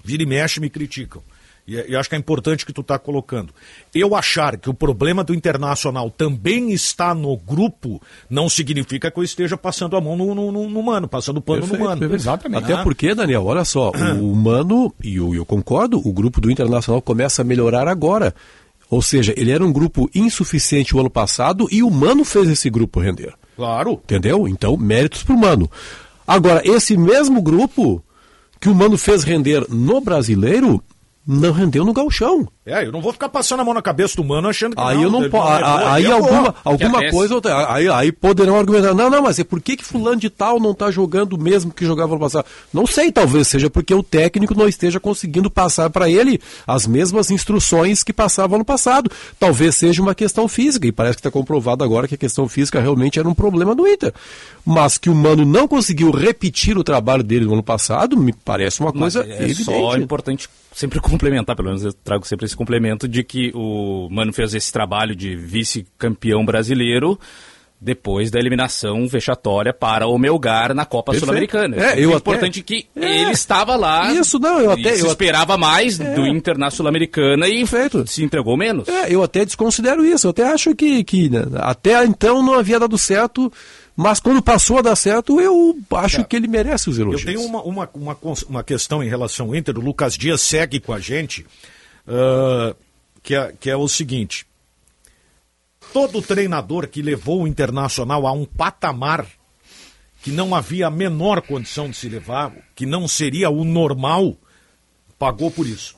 Vira 0.04 0.22
e 0.22 0.26
mexe 0.26 0.60
me 0.60 0.70
criticam. 0.70 1.20
E, 1.66 1.92
e 1.92 1.96
acho 1.96 2.08
que 2.08 2.14
é 2.14 2.18
importante 2.18 2.64
que 2.64 2.72
tu 2.72 2.80
está 2.80 2.98
colocando. 2.98 3.52
Eu 3.94 4.14
achar 4.14 4.56
que 4.56 4.70
o 4.70 4.74
problema 4.74 5.24
do 5.24 5.34
Internacional 5.34 6.10
também 6.10 6.72
está 6.72 7.14
no 7.14 7.36
grupo, 7.36 8.00
não 8.30 8.48
significa 8.48 9.10
que 9.10 9.18
eu 9.18 9.24
esteja 9.24 9.56
passando 9.56 9.96
a 9.96 10.00
mão 10.00 10.16
no, 10.16 10.34
no, 10.34 10.52
no, 10.52 10.68
no 10.68 10.82
Mano, 10.82 11.08
passando 11.08 11.38
o 11.38 11.42
pano 11.42 11.60
perfeito, 11.60 11.80
no 11.80 11.88
Mano. 11.88 12.00
Perfeito. 12.00 12.20
Exatamente. 12.20 12.64
Até 12.64 12.74
ah. 12.74 12.82
porque, 12.82 13.14
Daniel, 13.14 13.44
olha 13.44 13.64
só, 13.64 13.90
o 13.90 14.34
Mano, 14.36 14.94
e 15.02 15.16
eu, 15.16 15.34
eu 15.34 15.44
concordo, 15.44 16.00
o 16.06 16.12
grupo 16.12 16.40
do 16.40 16.50
Internacional 16.50 17.02
começa 17.02 17.42
a 17.42 17.44
melhorar 17.44 17.88
agora. 17.88 18.34
Ou 18.88 19.02
seja, 19.02 19.34
ele 19.36 19.50
era 19.50 19.64
um 19.64 19.72
grupo 19.72 20.08
insuficiente 20.14 20.94
o 20.94 21.00
ano 21.00 21.10
passado 21.10 21.66
e 21.72 21.82
o 21.82 21.90
Mano 21.90 22.24
fez 22.24 22.48
esse 22.48 22.70
grupo 22.70 23.00
render. 23.00 23.34
Claro. 23.56 23.94
Entendeu? 24.04 24.46
Então, 24.46 24.76
méritos 24.76 25.24
para 25.24 25.34
o 25.34 25.38
Mano. 25.38 25.68
Agora, 26.26 26.62
esse 26.64 26.96
mesmo 26.96 27.42
grupo 27.42 28.02
que 28.60 28.68
o 28.68 28.74
Mano 28.74 28.96
fez 28.96 29.24
render 29.24 29.66
no 29.68 30.00
brasileiro 30.00 30.82
não 31.26 31.52
rendeu 31.52 31.84
no 31.84 31.92
galchão. 31.92 32.46
É, 32.66 32.84
eu 32.84 32.90
não 32.90 33.00
vou 33.00 33.12
ficar 33.12 33.28
passando 33.28 33.60
a 33.60 33.64
mão 33.64 33.72
na 33.72 33.80
cabeça 33.80 34.16
do 34.16 34.24
mano 34.24 34.48
achando 34.48 34.74
que 34.74 34.82
aí 34.82 34.96
não, 34.96 35.02
eu 35.04 35.10
não 35.10 35.30
posso. 35.30 35.64
Aí, 35.64 36.04
aí 36.04 36.06
alguma, 36.10 36.52
alguma 36.64 37.10
coisa, 37.10 37.40
aí, 37.68 37.88
aí 37.88 38.10
poderão 38.10 38.56
argumentar, 38.56 38.92
não, 38.92 39.08
não, 39.08 39.22
mas 39.22 39.38
é 39.38 39.44
por 39.44 39.60
que, 39.60 39.76
que 39.76 39.84
fulano 39.84 40.16
de 40.16 40.28
tal 40.28 40.58
não 40.58 40.72
está 40.72 40.90
jogando 40.90 41.38
mesmo 41.38 41.72
que 41.72 41.86
jogava 41.86 42.14
no 42.14 42.18
passado? 42.18 42.44
Não 42.74 42.84
sei, 42.84 43.12
talvez 43.12 43.46
seja 43.46 43.70
porque 43.70 43.94
o 43.94 44.02
técnico 44.02 44.52
não 44.52 44.66
esteja 44.66 44.98
conseguindo 44.98 45.48
passar 45.48 45.90
para 45.90 46.10
ele 46.10 46.40
as 46.66 46.88
mesmas 46.88 47.30
instruções 47.30 48.02
que 48.02 48.12
passavam 48.12 48.58
no 48.58 48.64
passado. 48.64 49.08
Talvez 49.38 49.76
seja 49.76 50.02
uma 50.02 50.14
questão 50.14 50.48
física, 50.48 50.88
e 50.88 50.92
parece 50.92 51.18
que 51.18 51.20
está 51.20 51.30
comprovado 51.30 51.84
agora 51.84 52.08
que 52.08 52.16
a 52.16 52.18
questão 52.18 52.48
física 52.48 52.80
realmente 52.80 53.16
era 53.16 53.28
um 53.28 53.34
problema 53.34 53.76
do 53.76 53.86
Inter. 53.86 54.12
Mas 54.64 54.98
que 54.98 55.08
o 55.08 55.14
Mano 55.14 55.44
não 55.44 55.68
conseguiu 55.68 56.10
repetir 56.10 56.76
o 56.76 56.82
trabalho 56.82 57.22
dele 57.22 57.44
no 57.44 57.52
ano 57.52 57.62
passado, 57.62 58.16
me 58.16 58.32
parece 58.32 58.80
uma 58.80 58.92
coisa 58.92 59.20
mas 59.20 59.30
é 59.30 59.44
evidente. 59.44 59.64
só 59.64 59.96
importante 59.96 60.48
sempre 60.76 61.00
complementar, 61.00 61.56
pelo 61.56 61.68
menos 61.68 61.84
eu 61.84 61.92
trago 61.92 62.26
sempre 62.26 62.46
esse 62.46 62.55
complemento 62.56 63.06
de 63.06 63.22
que 63.22 63.52
o 63.54 64.08
Mano 64.10 64.32
fez 64.32 64.54
esse 64.54 64.72
trabalho 64.72 65.14
de 65.14 65.36
vice-campeão 65.36 66.44
brasileiro 66.44 67.18
depois 67.80 68.30
da 68.30 68.38
eliminação 68.38 69.06
vexatória 69.06 69.72
para 69.72 70.06
o 70.06 70.18
Melgar 70.18 70.74
na 70.74 70.84
Copa 70.84 71.14
Sul-Americana. 71.14 71.76
É, 71.76 72.02
eu 72.02 72.12
é 72.12 72.16
importante 72.16 72.62
que 72.62 72.86
é, 72.96 73.20
ele 73.20 73.32
estava 73.32 73.76
lá. 73.76 74.12
Isso 74.12 74.38
não, 74.38 74.60
eu 74.60 74.70
até 74.72 74.94
se 74.94 75.02
eu 75.02 75.08
esperava 75.08 75.54
até, 75.54 75.60
mais 75.60 76.00
é, 76.00 76.14
do 76.14 76.26
Internacional 76.26 76.88
Americana 76.88 77.46
e 77.48 77.58
Perfeito. 77.58 78.06
se 78.06 78.24
entregou 78.24 78.56
menos. 78.56 78.88
É, 78.88 79.12
eu 79.14 79.22
até 79.22 79.44
desconsidero 79.44 80.04
isso. 80.04 80.26
Eu 80.26 80.30
até 80.30 80.44
acho 80.44 80.74
que, 80.74 81.04
que 81.04 81.28
né, 81.28 81.44
até 81.56 82.02
então 82.04 82.42
não 82.42 82.54
havia 82.54 82.80
dado 82.80 82.96
certo. 82.96 83.52
Mas 83.94 84.20
quando 84.20 84.42
passou 84.42 84.78
a 84.78 84.82
dar 84.82 84.96
certo, 84.96 85.40
eu 85.40 85.74
acho 85.92 86.20
é. 86.20 86.24
que 86.24 86.36
ele 86.36 86.46
merece 86.46 86.90
os 86.90 86.98
elogios. 86.98 87.22
Eu 87.22 87.34
tenho 87.34 87.48
uma, 87.48 87.62
uma, 87.62 87.90
uma, 87.94 88.18
uma 88.46 88.62
questão 88.62 89.02
em 89.02 89.08
relação 89.08 89.46
ao 89.46 89.56
Inter. 89.56 89.78
O 89.78 89.80
Lucas 89.80 90.18
Dias 90.18 90.42
segue 90.42 90.80
com 90.80 90.92
a 90.92 91.00
gente. 91.00 91.46
Uh, 92.06 92.76
que 93.22 93.34
é, 93.34 93.52
que 93.58 93.70
é 93.70 93.76
o 93.76 93.88
seguinte: 93.88 94.46
todo 95.92 96.22
treinador 96.22 96.88
que 96.88 97.02
levou 97.02 97.42
o 97.42 97.48
Internacional 97.48 98.26
a 98.26 98.32
um 98.32 98.44
patamar 98.44 99.26
que 100.22 100.30
não 100.30 100.54
havia 100.54 100.88
a 100.88 100.90
menor 100.90 101.40
condição 101.42 101.88
de 101.88 101.96
se 101.96 102.08
levar, 102.08 102.52
que 102.74 102.84
não 102.84 103.06
seria 103.06 103.48
o 103.48 103.64
normal, 103.64 104.36
pagou 105.18 105.50
por 105.50 105.66
isso. 105.66 105.96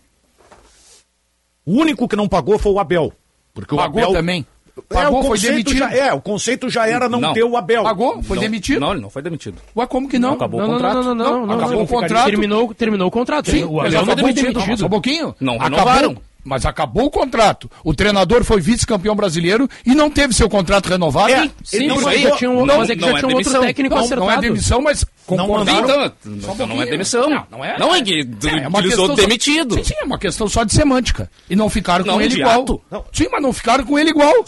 O 1.64 1.72
único 1.72 2.06
que 2.08 2.16
não 2.16 2.28
pagou 2.28 2.58
foi 2.58 2.72
o 2.72 2.78
Abel. 2.78 3.12
Porque 3.54 3.74
pagou 3.74 4.00
o 4.00 4.04
Abel 4.04 4.12
também. 4.12 4.46
Pagou, 4.88 5.20
é, 5.20 5.26
foi 5.26 5.38
demitido. 5.38 5.78
Já, 5.78 5.92
é, 5.92 6.12
o 6.12 6.20
conceito 6.20 6.68
já 6.68 6.86
era 6.86 7.08
não, 7.08 7.20
não. 7.20 7.32
ter 7.32 7.44
o 7.44 7.56
Abel. 7.56 7.82
Pagou? 7.82 8.22
Foi 8.22 8.36
não, 8.36 8.42
demitido? 8.42 8.80
Não, 8.80 8.92
ele 8.92 9.00
não 9.00 9.10
foi 9.10 9.22
demitido. 9.22 9.56
Ué, 9.76 9.86
como 9.86 10.08
que 10.08 10.18
não? 10.18 10.30
não 10.30 10.36
acabou 10.36 10.60
não, 10.60 10.68
o 10.68 10.72
contrato. 10.72 10.94
Não, 10.94 11.02
não, 11.02 11.14
não, 11.14 11.46
não. 11.46 11.54
acabou 11.56 11.82
o 11.82 11.86
contrato. 11.86 12.26
Terminou, 12.26 12.74
terminou 12.74 13.08
o 13.08 13.10
contrato. 13.10 13.50
Sim, 13.50 13.64
o 13.64 13.80
Abel 13.80 14.06
não 14.06 14.16
foi 14.16 14.32
demitido. 14.32 14.76
Só 14.76 14.86
um 14.86 14.90
pouquinho. 14.90 15.34
Não 15.40 15.58
renovaram. 15.58 16.10
Acabou, 16.10 16.27
mas 16.44 16.64
acabou 16.64 17.06
o 17.06 17.10
contrato. 17.10 17.70
O 17.84 17.92
treinador 17.92 18.44
foi 18.44 18.60
vice-campeão 18.60 19.14
brasileiro 19.14 19.68
e 19.84 19.94
não 19.94 20.10
teve 20.10 20.32
seu 20.32 20.48
contrato 20.48 20.88
renovado. 20.88 21.32
É, 21.32 21.50
sim, 21.62 21.86
não, 21.86 22.00
mas, 22.00 22.24
é 22.24 22.30
tinha 22.32 22.50
um, 22.50 22.64
não, 22.64 22.78
mas 22.78 22.90
é 22.90 22.96
que 22.96 23.02
já 23.02 23.10
é 23.10 23.14
tinha 23.14 23.28
um 23.28 23.34
outro 23.34 23.60
técnico 23.60 23.94
não, 23.94 24.02
acertado. 24.02 24.26
Não 24.26 24.32
é 24.32 24.40
demissão, 24.40 24.80
mas 24.80 25.04
concordaram. 25.26 26.12
Então, 26.24 26.54
então, 26.54 26.66
não 26.66 26.82
é 26.82 26.86
demissão. 26.86 27.28
Não, 27.28 27.46
não 27.50 27.64
é. 27.64 27.78
Não 27.78 27.94
é 27.94 28.02
que 28.02 28.26
é, 28.46 28.64
é 28.64 28.68
uma 28.68 28.82
questão 28.82 29.14
demitido. 29.14 29.74
Sim, 29.74 29.84
sim, 29.84 29.94
é 30.00 30.04
uma 30.04 30.18
questão 30.18 30.48
só 30.48 30.64
de 30.64 30.72
semântica. 30.72 31.30
E 31.50 31.56
não 31.56 31.68
ficaram 31.68 32.04
com 32.04 32.20
ele 32.20 32.40
igual. 32.40 32.64
Sim, 33.12 33.26
mas 33.30 33.42
não 33.42 33.52
ficaram 33.52 33.84
com 33.84 33.98
ele 33.98 34.10
igual. 34.10 34.44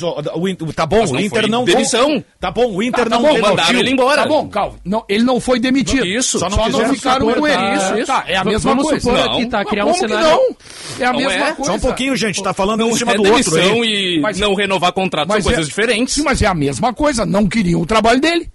Tá 0.74 0.86
bom, 0.86 1.04
o 1.04 1.20
Inter 1.20 1.48
não... 1.48 1.64
Demissão. 1.64 2.24
Tá 2.38 2.50
bom, 2.50 2.72
o 2.72 2.82
Inter 2.82 3.08
não... 3.10 3.20
Mandaram 3.20 3.78
ele 3.78 3.90
embora. 3.90 4.22
Tá 4.22 4.28
bom, 4.28 4.48
calma. 4.48 4.78
Ele 5.08 5.24
não 5.24 5.40
foi 5.40 5.58
demitido. 5.58 6.06
Isso. 6.06 6.38
Só 6.38 6.48
não 6.48 6.94
ficaram 6.94 7.32
com 7.32 7.46
ele. 7.46 7.76
Isso, 7.76 7.94
isso. 7.96 8.06
Tá, 8.06 8.24
é 8.26 8.36
a 8.36 8.44
mesma 8.44 8.76
coisa. 8.76 9.00
Vamos 9.00 9.02
supor 9.02 9.20
aqui, 9.20 9.46
tá? 9.46 9.64
Criar 9.64 9.84
um 9.84 9.94
cenário... 9.94 10.26
não? 10.26 10.56
É 10.98 11.04
a 11.04 11.12
mesma 11.12 11.54
coisa. 11.54 11.79
Um 11.80 11.88
pouquinho, 11.88 12.16
gente. 12.16 12.42
Tá 12.42 12.52
falando 12.52 12.84
um 12.84 12.90
em 12.90 12.96
cima 12.96 13.14
do 13.14 13.24
outro 13.24 13.56
aí. 13.56 14.16
e 14.16 14.20
mas, 14.20 14.38
não 14.38 14.54
renovar 14.54 14.92
contrato 14.92 15.32
são 15.32 15.42
coisas 15.42 15.66
é, 15.66 15.68
diferentes. 15.68 16.14
Sim, 16.14 16.22
mas 16.22 16.40
é 16.42 16.46
a 16.46 16.54
mesma 16.54 16.92
coisa. 16.92 17.26
Não 17.26 17.46
queriam 17.46 17.80
o 17.80 17.86
trabalho 17.86 18.20
dele. 18.20 18.50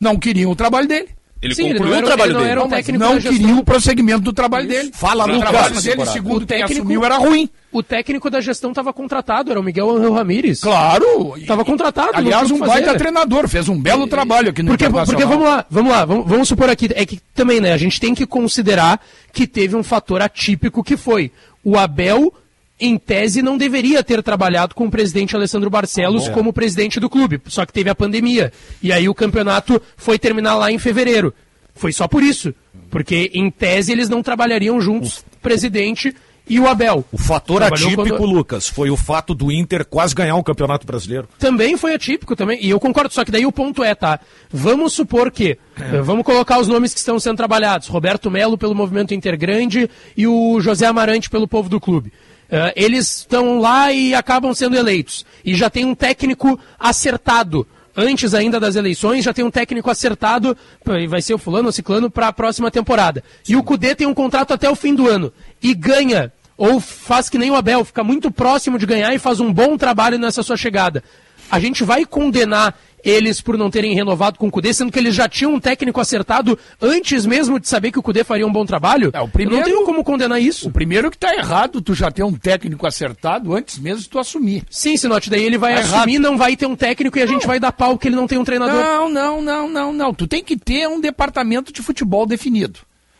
Não 0.00 0.18
queriam 0.18 0.50
o 0.50 0.56
trabalho 0.56 0.88
dele. 0.88 1.08
Ele 1.42 1.56
Sim, 1.56 1.72
concluiu 1.72 1.94
ele 1.94 2.02
o 2.02 2.06
trabalho 2.06 2.38
dele. 2.38 2.54
Não, 2.54 3.14
não 3.14 3.20
queria 3.20 3.56
o 3.56 3.64
prosseguimento 3.64 4.20
do 4.20 4.32
trabalho 4.32 4.70
Isso. 4.70 4.76
dele. 4.76 4.92
Fala 4.94 5.26
no 5.26 5.40
trabalho 5.40 5.82
dele, 5.82 6.06
segundo 6.06 6.42
o 6.42 6.46
técnico, 6.46 6.72
assumiu, 6.72 7.04
era 7.04 7.16
ruim. 7.16 7.50
O 7.72 7.82
técnico 7.82 8.30
da 8.30 8.40
gestão 8.40 8.70
estava 8.70 8.92
contratado, 8.92 9.50
era 9.50 9.58
o 9.58 9.62
Miguel 9.62 9.90
Angel 9.90 10.12
Ramírez. 10.12 10.60
Claro! 10.60 11.34
Estava 11.36 11.64
contratado. 11.64 12.10
Aliás, 12.14 12.48
um 12.48 12.60
baita 12.60 12.96
treinador, 12.96 13.48
fez 13.48 13.68
um 13.68 13.80
belo 13.80 14.06
trabalho 14.06 14.50
aqui 14.50 14.62
no 14.62 14.68
porque, 14.68 14.88
porque 14.88 15.24
vamos 15.24 15.44
lá, 15.44 15.66
vamos 15.68 15.90
lá, 15.90 16.04
vamos, 16.04 16.28
vamos 16.28 16.48
supor 16.48 16.70
aqui, 16.70 16.88
é 16.94 17.04
que 17.04 17.18
também, 17.34 17.60
né, 17.60 17.72
a 17.72 17.76
gente 17.76 17.98
tem 17.98 18.14
que 18.14 18.24
considerar 18.24 19.00
que 19.32 19.44
teve 19.44 19.74
um 19.74 19.82
fator 19.82 20.22
atípico 20.22 20.84
que 20.84 20.96
foi 20.96 21.32
o 21.64 21.76
Abel 21.76 22.32
em 22.80 22.98
tese, 22.98 23.42
não 23.42 23.56
deveria 23.56 24.02
ter 24.02 24.20
trabalhado 24.24 24.74
com 24.74 24.86
o 24.86 24.90
presidente 24.90 25.36
Alessandro 25.36 25.70
Barcelos 25.70 26.28
ah, 26.28 26.32
como 26.32 26.52
presidente 26.52 26.98
do 26.98 27.08
clube, 27.08 27.40
só 27.46 27.64
que 27.64 27.72
teve 27.72 27.88
a 27.88 27.94
pandemia. 27.94 28.52
E 28.82 28.92
aí 28.92 29.08
o 29.08 29.14
campeonato 29.14 29.80
foi 29.96 30.18
terminar 30.18 30.56
lá 30.56 30.72
em 30.72 30.78
fevereiro. 30.78 31.32
Foi 31.74 31.92
só 31.92 32.08
por 32.08 32.24
isso. 32.24 32.52
Porque, 32.90 33.30
em 33.32 33.50
tese, 33.50 33.92
eles 33.92 34.08
não 34.08 34.22
trabalhariam 34.22 34.80
juntos, 34.80 35.24
presidente 35.40 36.14
e 36.52 36.60
o 36.60 36.68
Abel. 36.68 37.02
O 37.10 37.16
fator 37.16 37.62
atípico, 37.62 38.04
quando... 38.04 38.26
Lucas, 38.26 38.68
foi 38.68 38.90
o 38.90 38.96
fato 38.96 39.34
do 39.34 39.50
Inter 39.50 39.86
quase 39.86 40.14
ganhar 40.14 40.36
o 40.36 40.44
Campeonato 40.44 40.86
Brasileiro. 40.86 41.26
Também 41.38 41.78
foi 41.78 41.94
atípico, 41.94 42.36
também. 42.36 42.58
E 42.60 42.68
eu 42.68 42.78
concordo, 42.78 43.14
só 43.14 43.24
que 43.24 43.30
daí 43.30 43.46
o 43.46 43.50
ponto 43.50 43.82
é, 43.82 43.94
tá? 43.94 44.20
Vamos 44.50 44.92
supor 44.92 45.30
que. 45.30 45.56
É. 45.80 46.02
Vamos 46.02 46.26
colocar 46.26 46.58
os 46.58 46.68
nomes 46.68 46.92
que 46.92 46.98
estão 46.98 47.18
sendo 47.18 47.38
trabalhados. 47.38 47.88
Roberto 47.88 48.30
Melo 48.30 48.58
pelo 48.58 48.74
Movimento 48.74 49.14
Intergrande 49.14 49.88
e 50.14 50.26
o 50.26 50.60
José 50.60 50.84
Amarante 50.84 51.30
pelo 51.30 51.48
povo 51.48 51.70
do 51.70 51.80
clube. 51.80 52.12
Uh, 52.50 52.68
eles 52.76 53.20
estão 53.20 53.58
lá 53.58 53.90
e 53.90 54.14
acabam 54.14 54.52
sendo 54.52 54.76
eleitos. 54.76 55.24
E 55.42 55.54
já 55.54 55.70
tem 55.70 55.86
um 55.86 55.94
técnico 55.94 56.60
acertado. 56.78 57.66
Antes 57.96 58.34
ainda 58.34 58.60
das 58.60 58.76
eleições, 58.76 59.24
já 59.24 59.32
tem 59.32 59.42
um 59.42 59.50
técnico 59.50 59.90
acertado, 59.90 60.54
e 61.00 61.06
vai 61.06 61.22
ser 61.22 61.32
o 61.32 61.38
fulano 61.38 61.68
ou 61.68 61.72
ciclano, 61.72 62.10
para 62.10 62.28
a 62.28 62.32
próxima 62.32 62.70
temporada. 62.70 63.24
E 63.48 63.56
o 63.56 63.62
Cudê 63.62 63.94
tem 63.94 64.06
um 64.06 64.14
contrato 64.14 64.52
até 64.52 64.68
o 64.68 64.74
fim 64.74 64.94
do 64.94 65.08
ano. 65.08 65.32
E 65.62 65.74
ganha 65.74 66.30
Ou 66.56 66.80
faz 66.80 67.28
que 67.28 67.38
nem 67.38 67.50
o 67.50 67.54
Abel, 67.56 67.84
fica 67.84 68.04
muito 68.04 68.30
próximo 68.30 68.78
de 68.78 68.86
ganhar 68.86 69.12
e 69.14 69.18
faz 69.18 69.40
um 69.40 69.52
bom 69.52 69.76
trabalho 69.76 70.18
nessa 70.18 70.42
sua 70.42 70.56
chegada. 70.56 71.02
A 71.50 71.58
gente 71.60 71.84
vai 71.84 72.04
condenar 72.06 72.74
eles 73.04 73.40
por 73.40 73.58
não 73.58 73.68
terem 73.68 73.94
renovado 73.94 74.38
com 74.38 74.46
o 74.46 74.50
Cudê, 74.50 74.72
sendo 74.72 74.92
que 74.92 74.98
eles 74.98 75.12
já 75.12 75.28
tinham 75.28 75.52
um 75.54 75.58
técnico 75.60 76.00
acertado 76.00 76.56
antes 76.80 77.26
mesmo 77.26 77.58
de 77.58 77.68
saber 77.68 77.90
que 77.90 77.98
o 77.98 78.02
Cudê 78.02 78.22
faria 78.22 78.46
um 78.46 78.52
bom 78.52 78.64
trabalho? 78.64 79.10
É, 79.12 79.20
o 79.20 79.26
primeiro, 79.26 79.56
Eu 79.56 79.58
não 79.58 79.74
tenho 79.74 79.84
como 79.84 80.04
condenar 80.04 80.40
isso. 80.40 80.68
O 80.68 80.70
primeiro 80.72 81.10
que 81.10 81.18
tá 81.18 81.34
errado, 81.34 81.82
tu 81.82 81.94
já 81.94 82.12
ter 82.12 82.22
um 82.22 82.32
técnico 82.32 82.86
acertado 82.86 83.54
antes 83.56 83.76
mesmo 83.78 84.02
de 84.02 84.08
tu 84.08 84.20
assumir. 84.20 84.62
Sim, 84.70 84.96
Sinote, 84.96 85.28
daí 85.28 85.42
ele 85.42 85.58
vai 85.58 85.74
Tá 85.74 85.80
assumir, 85.80 86.12
errado. 86.14 86.22
não 86.30 86.38
vai 86.38 86.56
ter 86.56 86.66
um 86.66 86.76
técnico 86.76 87.18
e 87.18 87.22
a 87.22 87.26
gente 87.26 87.44
vai 87.46 87.58
dar 87.58 87.72
pau 87.72 87.98
que 87.98 88.06
ele 88.06 88.14
não 88.16 88.28
tem 88.28 88.38
um 88.38 88.44
treinador. 88.44 88.80
Não, 88.80 89.08
não, 89.08 89.42
não, 89.42 89.68
não, 89.68 89.92
não. 89.92 90.14
Tu 90.14 90.28
tem 90.28 90.44
que 90.44 90.56
ter 90.56 90.86
um 90.88 91.00
departamento 91.00 91.72
de 91.72 91.82
futebol 91.82 92.24
definido. 92.24 92.78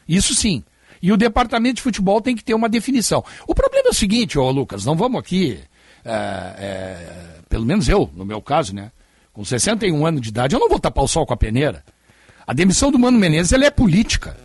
Isso 0.09 0.33
sim. 0.33 0.63
E 1.03 1.11
o 1.11 1.17
departamento 1.17 1.77
de 1.77 1.83
futebol 1.83 2.21
tem 2.21 2.37
que 2.37 2.45
ter 2.45 2.55
uma 2.55 2.69
definição. 2.69 3.25
O 3.47 3.55
problema 3.55 3.89
é 3.89 3.91
o 3.91 3.95
seguinte, 3.95 4.39
ô 4.39 4.49
Lucas, 4.51 4.85
não 4.85 4.95
vamos 4.95 5.19
aqui, 5.19 5.59
é, 6.05 6.11
é, 6.59 6.97
pelo 7.49 7.67
menos 7.67 7.89
eu, 7.89 8.09
no 8.15 8.25
meu 8.25 8.41
caso, 8.41 8.75
né? 8.75 8.93
Com 9.33 9.45
61 9.45 10.07
anos 10.07 10.21
de 10.21 10.29
idade, 10.29 10.55
eu 10.55 10.61
não 10.61 10.69
vou 10.69 10.79
tapar 10.79 11.03
o 11.05 11.09
sol 11.09 11.27
com 11.27 11.35
a 11.35 11.37
peneira. 11.37 11.83
A 12.47 12.53
demissão 12.53 12.91
do 12.93 12.99
Mano 12.99 13.19
Menezes 13.19 13.53
ela 13.53 13.65
é 13.65 13.71
política. 13.71 14.37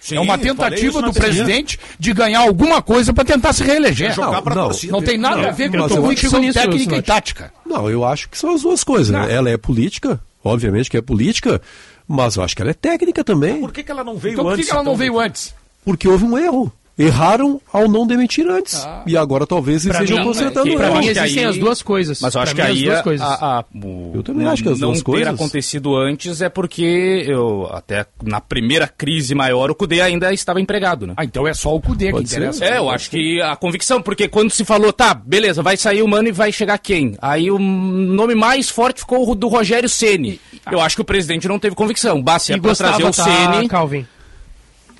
Sim, 0.00 0.16
é 0.16 0.20
uma 0.20 0.38
tentativa 0.38 1.02
do 1.02 1.12
presidente 1.12 1.80
de 1.98 2.12
ganhar 2.12 2.38
alguma 2.38 2.80
coisa 2.80 3.12
para 3.12 3.24
tentar 3.24 3.52
se 3.52 3.64
reeleger. 3.64 4.12
Jogar 4.12 4.40
pra 4.40 4.54
não, 4.54 4.64
torcida. 4.66 4.92
Não 4.92 5.02
tem 5.02 5.18
nada 5.18 5.42
Não, 5.42 5.48
a 5.48 5.52
ver 5.52 5.68
com 5.68 5.78
eu 5.78 5.88
convicção 5.88 6.38
nisso, 6.38 6.58
técnica 6.58 6.96
e 6.96 7.02
tática. 7.02 7.52
Não, 7.66 7.90
eu 7.90 8.04
acho 8.04 8.28
que 8.28 8.38
são 8.38 8.54
as 8.54 8.62
duas 8.62 8.84
coisas. 8.84 9.10
né? 9.10 9.34
Ela 9.34 9.50
é 9.50 9.56
política, 9.56 10.20
obviamente 10.44 10.88
que 10.88 10.96
é 10.96 11.02
política, 11.02 11.60
mas 12.06 12.36
eu 12.36 12.44
acho 12.44 12.54
que 12.54 12.62
ela 12.62 12.70
é 12.70 12.74
técnica 12.74 13.24
também. 13.24 13.58
Por 13.60 13.72
que, 13.72 13.82
que 13.82 13.90
ela 13.90 14.04
não 14.04 14.16
veio 14.16 14.34
Então 14.34 14.44
por 14.44 14.50
que 14.50 14.60
antes? 14.60 14.66
que 14.66 14.72
ela 14.72 14.84
não 14.84 14.92
então? 14.92 14.98
veio 14.98 15.18
antes? 15.18 15.52
Porque 15.86 16.06
houve 16.08 16.24
um 16.24 16.36
erro. 16.36 16.70
Erraram 16.98 17.60
ao 17.70 17.86
não 17.86 18.06
demitir 18.06 18.48
antes. 18.48 18.82
Ah. 18.82 19.02
E 19.06 19.18
agora 19.18 19.46
talvez 19.46 19.84
eles 19.84 20.00
estejam 20.00 20.24
consertando 20.24 20.66
erro. 20.66 20.98
mim 20.98 21.08
existem 21.08 21.44
aí- 21.44 21.50
as 21.50 21.58
duas 21.58 21.82
coisas. 21.82 22.22
Mas 22.22 22.34
eu 22.34 22.40
acho 22.40 22.54
que 22.54 22.60
Pra 22.62 22.70
aí 22.70 22.78
as 22.78 22.82
duas 22.84 22.98
a- 22.98 23.02
coisas. 23.02 23.26
a- 23.26 23.34
a- 23.58 23.64
o- 23.86 24.12
Eu 24.14 24.22
também 24.22 24.46
não- 24.46 24.52
acho 24.52 24.62
que 24.62 24.68
as 24.70 24.80
não 24.80 24.88
duas 24.88 25.00
ter 25.00 25.04
coisas. 25.04 25.28
acontecido 25.34 25.94
antes 25.94 26.40
é 26.40 26.48
porque 26.48 27.22
eu 27.28 27.68
até 27.70 28.06
na 28.24 28.40
primeira 28.40 28.88
crise 28.88 29.34
maior 29.34 29.70
o 29.70 29.74
Cudê 29.74 30.00
ainda 30.00 30.32
estava 30.32 30.58
empregado, 30.58 31.06
né? 31.06 31.12
Ah, 31.18 31.24
então 31.26 31.46
é 31.46 31.52
só 31.52 31.74
o 31.76 31.82
Cudê 31.82 32.10
que 32.10 32.26
ser. 32.26 32.36
interessa. 32.38 32.64
É, 32.64 32.78
eu 32.78 32.88
acho 32.88 33.10
que 33.10 33.42
a 33.42 33.54
convicção, 33.56 34.00
porque 34.00 34.26
quando 34.26 34.50
se 34.50 34.64
falou, 34.64 34.90
tá, 34.90 35.12
beleza, 35.12 35.62
vai 35.62 35.76
sair 35.76 36.00
o 36.00 36.08
Mano 36.08 36.28
e 36.28 36.32
vai 36.32 36.50
chegar 36.50 36.78
quem? 36.78 37.14
Aí 37.20 37.50
o 37.50 37.58
nome 37.58 38.34
mais 38.34 38.70
forte 38.70 39.00
ficou 39.00 39.30
o 39.30 39.34
do 39.34 39.48
Rogério 39.48 39.86
Ceni. 39.90 40.40
Eu 40.72 40.80
acho 40.80 40.96
que 40.96 41.02
o 41.02 41.04
presidente 41.04 41.46
não 41.46 41.58
teve 41.58 41.76
convicção. 41.76 42.22
Basta 42.22 42.52
E 42.52 42.56
é 42.56 42.58
trazer 42.58 43.04
o 43.04 43.10
tá, 43.12 43.22
Ceni. 43.22 43.68
Calvin? 43.68 44.06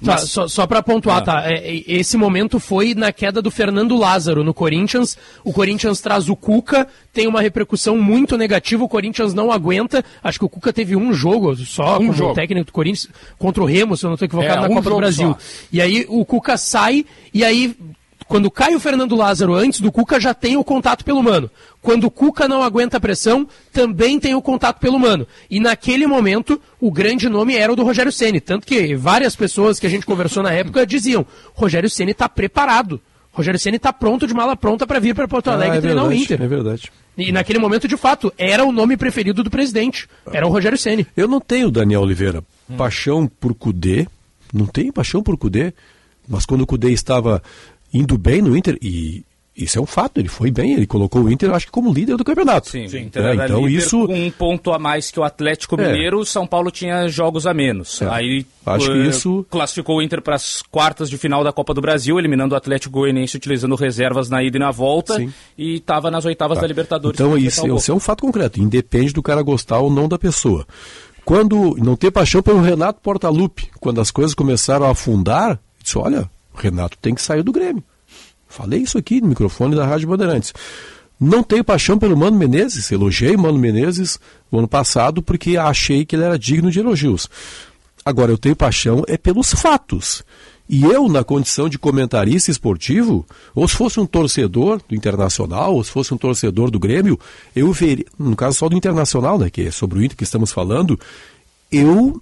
Mas- 0.01 0.21
Tá, 0.21 0.27
só, 0.27 0.47
só 0.49 0.67
pra 0.67 0.83
pontuar, 0.83 1.19
Ah. 1.19 1.23
tá? 1.23 1.43
é, 1.47 1.55
é, 1.77 1.83
esse 1.87 2.17
momento 2.19 2.61
foi 2.61 2.95
na 2.95 3.11
queda 3.13 3.41
do 3.41 3.51
Fernando 3.51 3.97
Lázaro 3.97 4.45
no 4.45 4.53
Corinthians. 4.53 5.17
O 5.43 5.53
Corinthians 5.53 6.01
traz 6.01 6.29
o 6.29 6.37
Cuca, 6.37 6.87
tem 7.15 7.27
uma 7.27 7.41
repercussão 7.41 7.97
muito 7.97 8.37
negativa. 8.37 8.85
O 8.85 8.89
Corinthians 8.89 9.33
não 9.33 9.51
aguenta. 9.51 10.05
Acho 10.23 10.39
que 10.39 10.45
o 10.45 10.49
Cuca 10.51 10.71
teve 10.73 10.95
um 10.95 11.13
jogo 11.15 11.57
só 11.57 11.99
Um 11.99 12.13
jogo. 12.13 12.35
técnico 12.35 12.67
do 12.67 12.73
Corinthians 12.73 13.09
contra 13.39 13.63
o 13.63 13.67
Remo, 13.67 13.97
se 13.97 14.05
eu 14.05 14.09
não 14.09 14.15
estou 14.15 14.27
equivocado, 14.27 14.59
É, 14.59 14.61
na 14.63 14.69
um 14.69 14.75
Copa 14.77 14.91
do 14.91 14.97
Brasil. 14.97 15.31
só. 15.31 15.39
E 15.73 15.81
aí 15.81 16.05
o 16.09 16.25
Cuca 16.27 16.59
sai, 16.59 17.07
e 17.33 17.43
aí 17.43 17.75
quando 18.29 18.51
cai 18.51 18.75
o 18.75 18.81
Fernando 18.81 19.15
Lázaro 19.15 19.55
antes 19.55 19.81
do 19.81 19.93
Cuca, 19.93 20.19
já 20.21 20.35
tem 20.35 20.57
o 20.57 20.65
contato 20.65 21.05
pelo 21.05 21.23
mano. 21.23 21.51
Quando 21.81 22.05
o 22.05 22.11
Cuca 22.11 22.49
não 22.49 22.63
aguenta 22.63 22.97
a 22.97 23.01
pressão, 23.01 23.47
também 23.73 24.19
tem 24.19 24.35
o 24.35 24.43
contato 24.43 24.79
pelo 24.81 24.99
mano. 24.99 25.27
E 25.51 25.61
naquele 25.61 26.07
momento, 26.07 26.61
o 26.81 26.91
grande 26.91 27.29
nome 27.29 27.55
era 27.57 27.73
o 27.73 27.77
do 27.77 27.85
Rogério 27.85 28.11
Ceni, 28.11 28.41
tanto 28.41 28.67
que 28.67 28.95
várias 28.97 29.37
pessoas 29.37 29.79
que 29.79 29.87
a 29.87 29.91
gente 29.91 30.05
conversou 30.07 30.43
na 30.43 30.51
época 30.53 30.85
diziam: 30.87 31.25
Rogério 31.55 31.89
Ceni 31.89 32.11
está 32.13 32.29
preparado. 32.29 33.01
Rogério 33.33 33.61
Ceni 33.61 33.77
está 33.77 33.93
pronto 33.93 34.27
de 34.27 34.33
mala 34.35 34.57
pronta 34.57 34.87
para 34.87 34.99
vir 34.99 35.15
para 35.15 35.29
Porto 35.29 35.49
Alegre 35.51 35.73
Ah, 35.73 35.77
é 35.77 35.79
e 35.79 35.83
treinar 35.83 36.05
o 36.05 36.09
verdade, 36.09 36.25
Inter. 36.25 36.43
é 36.43 36.49
verdade. 36.49 36.93
E 37.19 37.31
naquele 37.33 37.59
momento, 37.59 37.87
de 37.87 37.97
fato, 37.97 38.33
era 38.37 38.65
o 38.65 38.73
nome 38.73 38.97
preferido 38.97 39.43
do 39.45 39.51
presidente. 39.51 40.09
Era 40.33 40.47
o 40.47 40.51
Rogério 40.51 40.77
Ceni. 40.79 41.07
Eu 41.17 41.29
não 41.29 41.39
tenho, 41.41 41.71
Daniel 41.71 42.01
Oliveira, 42.01 42.43
paixão 42.77 43.27
por 43.29 43.55
Cudê. 43.55 44.07
Não 44.53 44.67
tenho 44.67 44.93
paixão 44.93 45.23
por 45.23 45.37
Cudê. 45.37 45.73
Mas 46.29 46.45
quando 46.47 46.63
o 46.63 46.67
Cudê 46.67 46.91
estava 46.93 47.43
indo 47.93 48.17
bem 48.19 48.41
no 48.43 48.57
Inter, 48.57 48.79
e 48.83 49.25
isso 49.57 49.79
é 49.79 49.81
um 49.81 49.87
fato, 49.87 50.19
ele 50.21 50.29
foi 50.29 50.51
bem, 50.51 50.75
ele 50.75 50.87
colocou 50.87 51.23
o 51.23 51.33
Inter, 51.33 51.51
acho 51.51 51.65
que 51.65 51.73
como 51.73 51.91
líder 51.91 52.19
do 52.19 52.25
campeonato. 52.25 52.69
Sim, 52.69 52.87
É, 52.93 52.99
Inter 53.01 53.23
era 53.25 53.45
então 53.47 53.67
líder 53.67 53.79
isso. 53.79 54.07
com 54.07 54.15
um 54.15 54.31
ponto 54.31 54.71
a 54.71 54.79
mais 54.79 55.11
que 55.11 55.19
o 55.19 55.25
Atlético 55.25 55.81
É. 55.81 55.87
Mineiro, 55.93 56.19
o 56.21 56.27
São 56.27 56.47
Paulo 56.47 56.71
tinha 56.71 57.09
jogos 57.09 57.47
a 57.47 57.55
menos. 57.55 58.03
É. 58.03 58.09
Aí 58.11 58.45
Acho 58.67 58.93
que 58.93 58.99
eh, 58.99 59.07
isso- 59.07 59.47
classificou 59.51 59.97
o 59.97 60.03
Inter 60.03 60.21
para 60.21 60.35
as 60.35 60.61
quartas 60.71 61.09
de 61.09 61.17
final 61.17 61.43
da 61.43 61.53
Copa 61.55 61.73
do 61.73 61.81
Brasil, 61.81 62.19
eliminando 62.19 62.55
o 62.55 62.59
Atlético 62.59 62.99
Goianiense 63.01 63.35
utilizando 63.39 63.75
reservas 63.77 64.29
na 64.29 64.43
ida 64.43 64.59
e 64.59 64.61
na 64.61 64.71
volta 64.71 65.15
Sim. 65.17 65.33
e 65.57 65.77
estava 65.77 66.11
nas 66.11 66.27
oitavas 66.27 66.57
Tá. 66.57 66.61
da 66.61 66.67
Libertadores. 66.67 67.19
Então 67.19 67.39
isso, 67.39 67.67
o 67.67 67.77
isso 67.79 67.91
é 67.91 67.95
um 67.95 68.01
fato 68.01 68.21
concreto, 68.21 68.61
independe 68.61 69.15
do 69.15 69.23
cara 69.23 69.41
gostar 69.41 69.79
ou 69.79 69.91
não 69.91 70.07
da 70.07 70.19
pessoa. 70.19 70.67
Quando 71.25 71.75
não 71.79 71.97
ter 71.97 72.11
paixão 72.11 72.43
pelo 72.43 72.61
Renato 72.61 73.01
Portaluppi, 73.01 73.69
quando 73.81 74.01
as 74.01 74.11
coisas 74.11 74.35
começaram 74.35 74.87
a 74.87 74.91
afundar, 74.91 75.59
disse, 75.83 75.97
olha, 75.99 76.31
Renato 76.57 76.99
tem 76.99 77.15
que 77.15 77.23
sair 77.23 77.43
do 77.43 77.53
Grêmio. 77.53 77.83
Falei 78.49 78.81
isso 78.81 78.97
aqui 78.97 79.21
no 79.21 79.29
microfone 79.29 79.75
da 79.75 79.87
Rádio 79.87 80.09
Bandeirantes. 80.09 80.53
Não 81.19 81.43
tenho 81.43 81.65
paixão 81.65 81.99
pelo 81.99 82.17
Mano 82.17 82.37
Menezes, 82.37 82.91
elogiei 82.93 83.35
o 83.35 83.39
Mano 83.39 83.59
Menezes 83.59 84.19
no 84.53 84.59
ano 84.59 84.69
passado 84.69 85.23
porque 85.23 85.57
achei 85.57 86.05
que 86.05 86.15
ele 86.15 86.25
era 86.25 86.39
digno 86.39 86.71
de 86.71 86.79
elogios. 86.79 87.29
Agora, 88.05 88.31
eu 88.31 88.39
tenho 88.39 88.55
paixão 88.55 89.03
é 89.09 89.17
pelos 89.17 89.53
fatos. 89.53 90.23
E 90.69 90.85
eu, 90.85 91.09
na 91.09 91.23
condição 91.23 91.69
de 91.69 91.79
comentarista 91.79 92.51
esportivo, 92.51 93.25
ou 93.55 93.67
se 93.69 93.77
fosse 93.77 94.01
um 94.01 94.07
torcedor 94.07 94.81
do 94.89 94.95
Internacional, 94.95 95.75
ou 95.75 95.83
se 95.83 95.91
fosse 95.91 96.13
um 96.13 96.19
torcedor 96.19 96.71
do 96.71 96.79
Grêmio, 96.79 97.19
eu 97.55 97.73
veria, 97.73 98.05
no 98.19 98.35
caso 98.35 98.59
só 98.59 98.69
do 98.69 98.77
Internacional, 98.77 99.39
né, 99.39 99.49
que 99.49 99.63
é 99.63 99.71
sobre 99.71 99.99
o 99.99 100.05
Inter 100.05 100.17
que 100.17 100.25
estamos 100.25 100.53
falando, 100.53 100.99
eu 101.71 102.21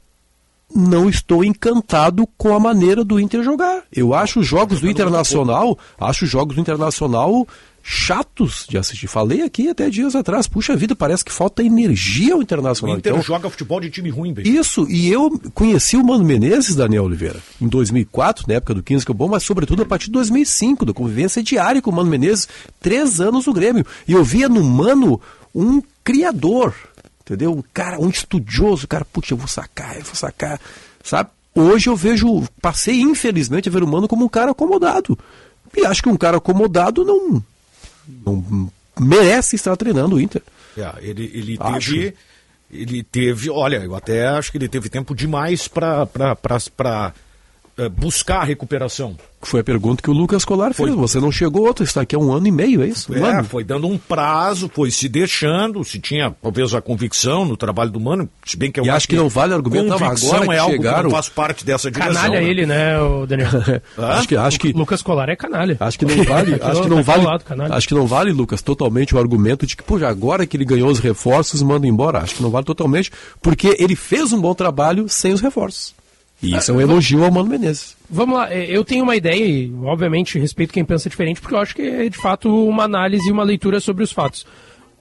não 0.74 1.09
estou 1.09 1.44
encantado 1.44 2.27
com 2.37 2.55
a 2.55 2.61
maneira 2.61 3.05
do 3.05 3.18
Inter 3.18 3.42
jogar. 3.42 3.83
Eu 3.92 4.14
acho 4.14 4.40
os 4.40 4.46
jogos 4.46 4.81
do 4.81 4.88
Internacional, 4.88 5.79
acho 5.98 6.24
os 6.24 6.31
jogos 6.31 6.55
do 6.55 6.61
Internacional 6.61 7.46
chatos 7.87 8.66
de 8.68 8.79
assistir. 8.79 9.07
Falei 9.07 9.42
aqui 9.42 9.68
até 9.68 9.90
dias 9.90 10.16
atrás, 10.16 10.48
puxa 10.48 10.74
vida, 10.74 10.96
parece 10.96 11.22
que 11.22 11.31
falta 11.31 11.62
energia 11.62 12.33
ao 12.33 12.38
O 12.38 12.42
Internacional. 12.42 12.96
Inter 12.96 13.12
Então, 13.12 13.22
joga 13.22 13.50
futebol 13.50 13.79
de 13.79 13.90
time 13.90 14.09
ruim, 14.09 14.33
velho. 14.33 14.48
isso, 14.48 14.87
e 14.88 15.12
eu 15.12 15.38
conheci 15.53 15.96
o 15.96 16.05
Mano 16.05 16.24
Menezes, 16.24 16.74
Daniel 16.74 17.05
Oliveira, 17.05 17.38
em 17.61 17.68
2004, 17.68 18.46
na 18.48 18.55
época 18.55 18.74
do 18.74 18.83
15 18.83 19.05
que 19.05 19.12
é 19.12 19.14
bom, 19.14 19.29
mas 19.29 19.42
sobretudo 19.42 19.83
a 19.83 19.87
partir 19.87 20.07
de 20.07 20.12
2005, 20.12 20.87
da 20.87 20.94
convivência 20.94 21.42
diária 21.42 21.83
com 21.83 21.90
o 21.90 21.94
Mano 21.94 22.11
Menezes, 22.11 22.48
três 22.81 23.20
anos 23.20 23.46
no 23.46 23.53
Grêmio. 23.53 23.85
E 24.09 24.12
eu 24.12 24.24
via 24.24 24.48
no 24.48 24.64
Mano 24.64 25.20
um 25.55 25.83
criador, 26.03 26.74
entendeu? 27.24 27.52
Um 27.52 27.62
cara, 27.72 27.98
um 27.98 28.08
estudioso, 28.08 28.87
cara, 28.87 29.04
putz, 29.04 29.30
eu 29.30 29.37
vou 29.37 29.48
sacar, 29.48 29.96
eu 29.96 30.04
vou 30.04 30.14
sacar, 30.14 30.60
sabe? 31.02 31.30
Hoje 31.54 31.88
eu 31.88 31.96
vejo, 31.96 32.42
passei 32.60 33.00
infelizmente 33.00 33.68
a 33.68 33.72
ver 33.72 33.82
o 33.82 33.87
Mano 33.87 34.08
como 34.08 34.24
um 34.24 34.28
cara 34.28 34.50
acomodado. 34.50 35.18
E 35.76 35.87
acho 35.87 36.02
que 36.02 36.08
um 36.08 36.16
cara 36.16 36.37
acomodado 36.37 37.04
não, 37.04 37.42
não 38.24 38.70
merece 38.98 39.56
estar 39.56 39.76
treinando 39.76 40.16
o 40.16 40.20
Inter. 40.20 40.42
É, 40.76 40.92
ele 41.00 41.30
ele 41.32 41.56
Acho. 41.60 41.92
teve. 41.92 42.14
Ele 42.70 43.02
teve. 43.04 43.50
Olha, 43.50 43.76
eu 43.76 43.94
até 43.94 44.26
acho 44.26 44.50
que 44.50 44.58
ele 44.58 44.68
teve 44.68 44.88
tempo 44.88 45.14
demais 45.14 45.68
para 45.68 46.08
buscar 47.96 48.40
a 48.40 48.44
recuperação. 48.44 49.16
Foi 49.42 49.60
a 49.60 49.64
pergunta 49.64 50.02
que 50.02 50.08
o 50.08 50.12
Lucas 50.14 50.42
Colar 50.42 50.72
fez. 50.72 50.94
Você 50.94 51.20
não 51.20 51.30
chegou 51.30 51.66
outro, 51.66 51.84
está 51.84 52.00
aqui 52.00 52.16
há 52.16 52.18
um 52.18 52.32
ano 52.32 52.46
e 52.46 52.50
meio, 52.50 52.82
é 52.82 52.87
isso? 52.87 53.12
Um 53.12 53.26
É, 53.26 53.30
ano? 53.40 53.44
foi 53.44 53.62
dando 53.62 53.87
um 53.87 53.98
prazo, 53.98 54.70
foi 54.72 54.90
se 54.90 55.06
deixando, 55.06 55.84
se 55.84 55.98
tinha 55.98 56.34
talvez 56.42 56.72
a 56.74 56.80
convicção 56.80 57.44
no 57.44 57.54
trabalho 57.54 57.90
do 57.90 58.00
Mano, 58.00 58.26
se 58.46 58.56
bem 58.56 58.72
que 58.72 58.80
eu 58.80 58.87
E 58.87 58.90
acho 58.90 59.06
que 59.06 59.16
não 59.16 59.28
vale 59.28 59.52
argumentar, 59.52 59.96
agora 59.96 60.16
que 60.46 60.52
é 60.54 60.58
algo 60.58 60.70
que 60.72 60.76
chegaram- 60.78 61.02
não 61.04 61.10
faz 61.10 61.28
parte 61.28 61.62
dessa 61.62 61.90
direção. 61.90 62.14
Canalha 62.14 62.40
né? 62.40 62.48
ele, 62.48 62.64
né, 62.64 62.98
o 62.98 63.26
Daniel? 63.26 63.50
acho 63.98 64.28
que 64.28 64.34
acho 64.37 64.58
que 64.60 64.72
Lucas 64.72 65.02
Colar 65.02 65.28
é 65.28 65.37
canalha. 65.37 65.76
acho 65.78 65.98
que 65.98 66.06
não 66.06 66.24
vale, 66.24 66.54
acho 66.62 66.82
que 66.82 66.88
não 66.88 67.04
Tá 67.04 67.12
vale, 67.16 67.26
acho 67.74 67.88
que 67.88 67.94
não 67.94 68.06
vale, 68.06 68.32
Lucas, 68.32 68.62
totalmente 68.62 69.14
o 69.14 69.18
argumento 69.18 69.66
de 69.66 69.76
que, 69.76 69.82
pô, 69.82 69.98
já 69.98 70.08
agora 70.08 70.46
que 70.46 70.56
ele 70.56 70.64
ganhou 70.64 70.88
os 70.88 71.00
reforços, 71.00 71.60
manda 71.60 71.87
embora. 71.87 72.20
Acho 72.20 72.37
que 72.37 72.42
não 72.42 72.50
vale 72.50 72.64
totalmente, 72.64 73.10
porque 73.42 73.76
ele 73.78 73.94
fez 73.94 74.32
um 74.32 74.40
bom 74.40 74.54
trabalho 74.54 75.06
sem 75.06 75.34
os 75.34 75.42
reforços. 75.42 75.92
E 76.44 76.57
isso 76.57 76.70
é 76.70 76.74
um 76.74 76.80
elogio 76.80 77.24
ao 77.24 77.30
Mano 77.30 77.48
Menezes. 77.48 77.96
Vamos 78.09 78.37
lá, 78.37 78.52
eh, 78.52 78.66
eu 78.68 78.85
tenho 78.85 79.02
uma 79.02 79.16
ideia 79.16 79.44
e, 79.44 79.72
obviamente, 79.83 80.38
respeito 80.38 80.72
quem 80.72 80.85
pensa 80.85 81.09
diferente, 81.09 81.40
porque 81.40 81.54
eu 81.54 81.59
acho 81.59 81.74
que 81.74 81.83
é, 81.83 82.09
de 82.09 82.18
fato, 82.18 82.68
uma 82.68 82.85
análise 82.85 83.28
e 83.28 83.33
uma 83.33 83.42
leitura 83.42 83.80
sobre 83.80 84.04
os 84.04 84.12
fatos. 84.12 84.46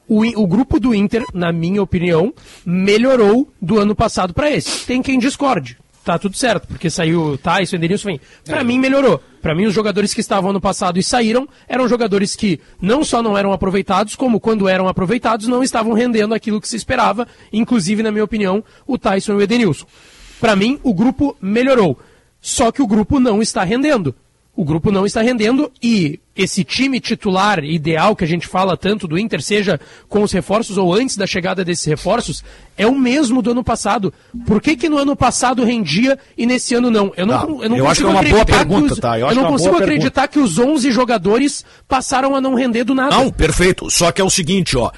O, 0.07 0.23
o 0.41 0.47
grupo 0.47 0.79
do 0.79 0.93
Inter, 0.93 1.23
na 1.33 1.51
minha 1.51 1.81
opinião, 1.81 2.33
melhorou 2.65 3.51
do 3.61 3.79
ano 3.79 3.95
passado 3.95 4.33
para 4.33 4.49
esse. 4.49 4.85
Tem 4.85 5.01
quem 5.01 5.19
discorde. 5.19 5.77
Tá 6.03 6.19
tudo 6.19 6.35
certo, 6.35 6.67
porque 6.67 6.89
saiu 6.89 7.37
Tyson, 7.37 7.77
Edenilson, 7.77 8.09
vem. 8.09 8.21
Pra 8.43 8.61
mim, 8.61 8.77
melhorou. 8.77 9.23
Pra 9.41 9.55
mim, 9.55 9.65
os 9.65 9.73
jogadores 9.73 10.13
que 10.13 10.19
estavam 10.19 10.49
ano 10.49 10.59
passado 10.59 10.99
e 10.99 11.03
saíram 11.03 11.47
eram 11.67 11.87
jogadores 11.87 12.35
que 12.35 12.59
não 12.81 13.05
só 13.05 13.23
não 13.23 13.37
eram 13.37 13.53
aproveitados, 13.53 14.13
como 14.13 14.39
quando 14.39 14.67
eram 14.67 14.89
aproveitados, 14.89 15.47
não 15.47 15.63
estavam 15.63 15.93
rendendo 15.93 16.33
aquilo 16.33 16.59
que 16.59 16.67
se 16.67 16.75
esperava, 16.75 17.25
inclusive, 17.53 18.03
na 18.03 18.11
minha 18.11 18.23
opinião, 18.23 18.61
o 18.85 18.97
Tyson 18.97 19.33
e 19.33 19.35
o 19.35 19.41
Edenilson. 19.41 19.85
Pra 20.43 20.57
mim, 20.57 20.77
o 20.83 20.93
grupo 20.93 21.37
melhorou. 21.41 21.97
Só 22.41 22.69
que 22.69 22.81
o 22.81 22.85
grupo 22.87 23.17
não 23.17 23.41
está 23.41 23.63
rendendo. 23.63 24.13
O 24.53 24.65
grupo 24.65 24.91
não 24.91 25.05
está 25.05 25.21
rendendo 25.21 25.71
e 25.81 26.19
esse 26.35 26.65
time 26.65 26.99
titular 26.99 27.63
ideal 27.63 28.13
que 28.13 28.25
a 28.25 28.27
gente 28.27 28.45
fala 28.45 28.75
tanto 28.75 29.07
do 29.07 29.17
Inter, 29.17 29.41
seja 29.41 29.79
com 30.09 30.21
os 30.21 30.33
reforços 30.33 30.77
ou 30.77 30.93
antes 30.93 31.15
da 31.15 31.25
chegada 31.25 31.63
desses 31.63 31.85
reforços, 31.85 32.43
é 32.77 32.85
o 32.85 32.93
mesmo 32.93 33.41
do 33.41 33.51
ano 33.51 33.63
passado. 33.63 34.13
Por 34.45 34.61
que, 34.61 34.75
que 34.75 34.89
no 34.89 34.97
ano 34.97 35.15
passado 35.15 35.63
rendia 35.63 36.19
e 36.37 36.45
nesse 36.45 36.75
ano 36.75 36.91
não? 36.91 37.13
Eu 37.15 37.25
não, 37.25 37.39
Tá, 37.39 37.63
eu 37.63 37.69
não 37.69 37.77
eu 37.77 37.87
acho 37.87 38.01
consigo 38.03 38.03
que 38.03 38.03
é 38.03 38.09
uma 38.09 38.29
boa 38.29 38.41
acreditar 38.41 38.59
que 38.65 38.69
pergunta, 38.69 38.93
os- 38.95 38.99
tá? 38.99 39.17
Eu 39.17 39.25
Eu, 39.27 39.31
é 39.31 39.33
não 39.35 39.41
uma 39.43 39.49
consigo 39.51 39.77
acreditar 39.77 40.27
que 40.27 40.39
os 40.39 40.59
11 40.59 40.91
jogadores 40.91 41.63
passaram 41.87 42.35
a 42.35 42.41
não 42.41 42.53
render 42.53 42.83
do 42.83 42.93
nada. 42.93 43.15
Não, 43.15 43.31
perfeito. 43.31 43.89
Só 43.89 44.11
que 44.11 44.19
é 44.19 44.23
o 44.25 44.29
seguinte, 44.29 44.75
ó. 44.75 44.91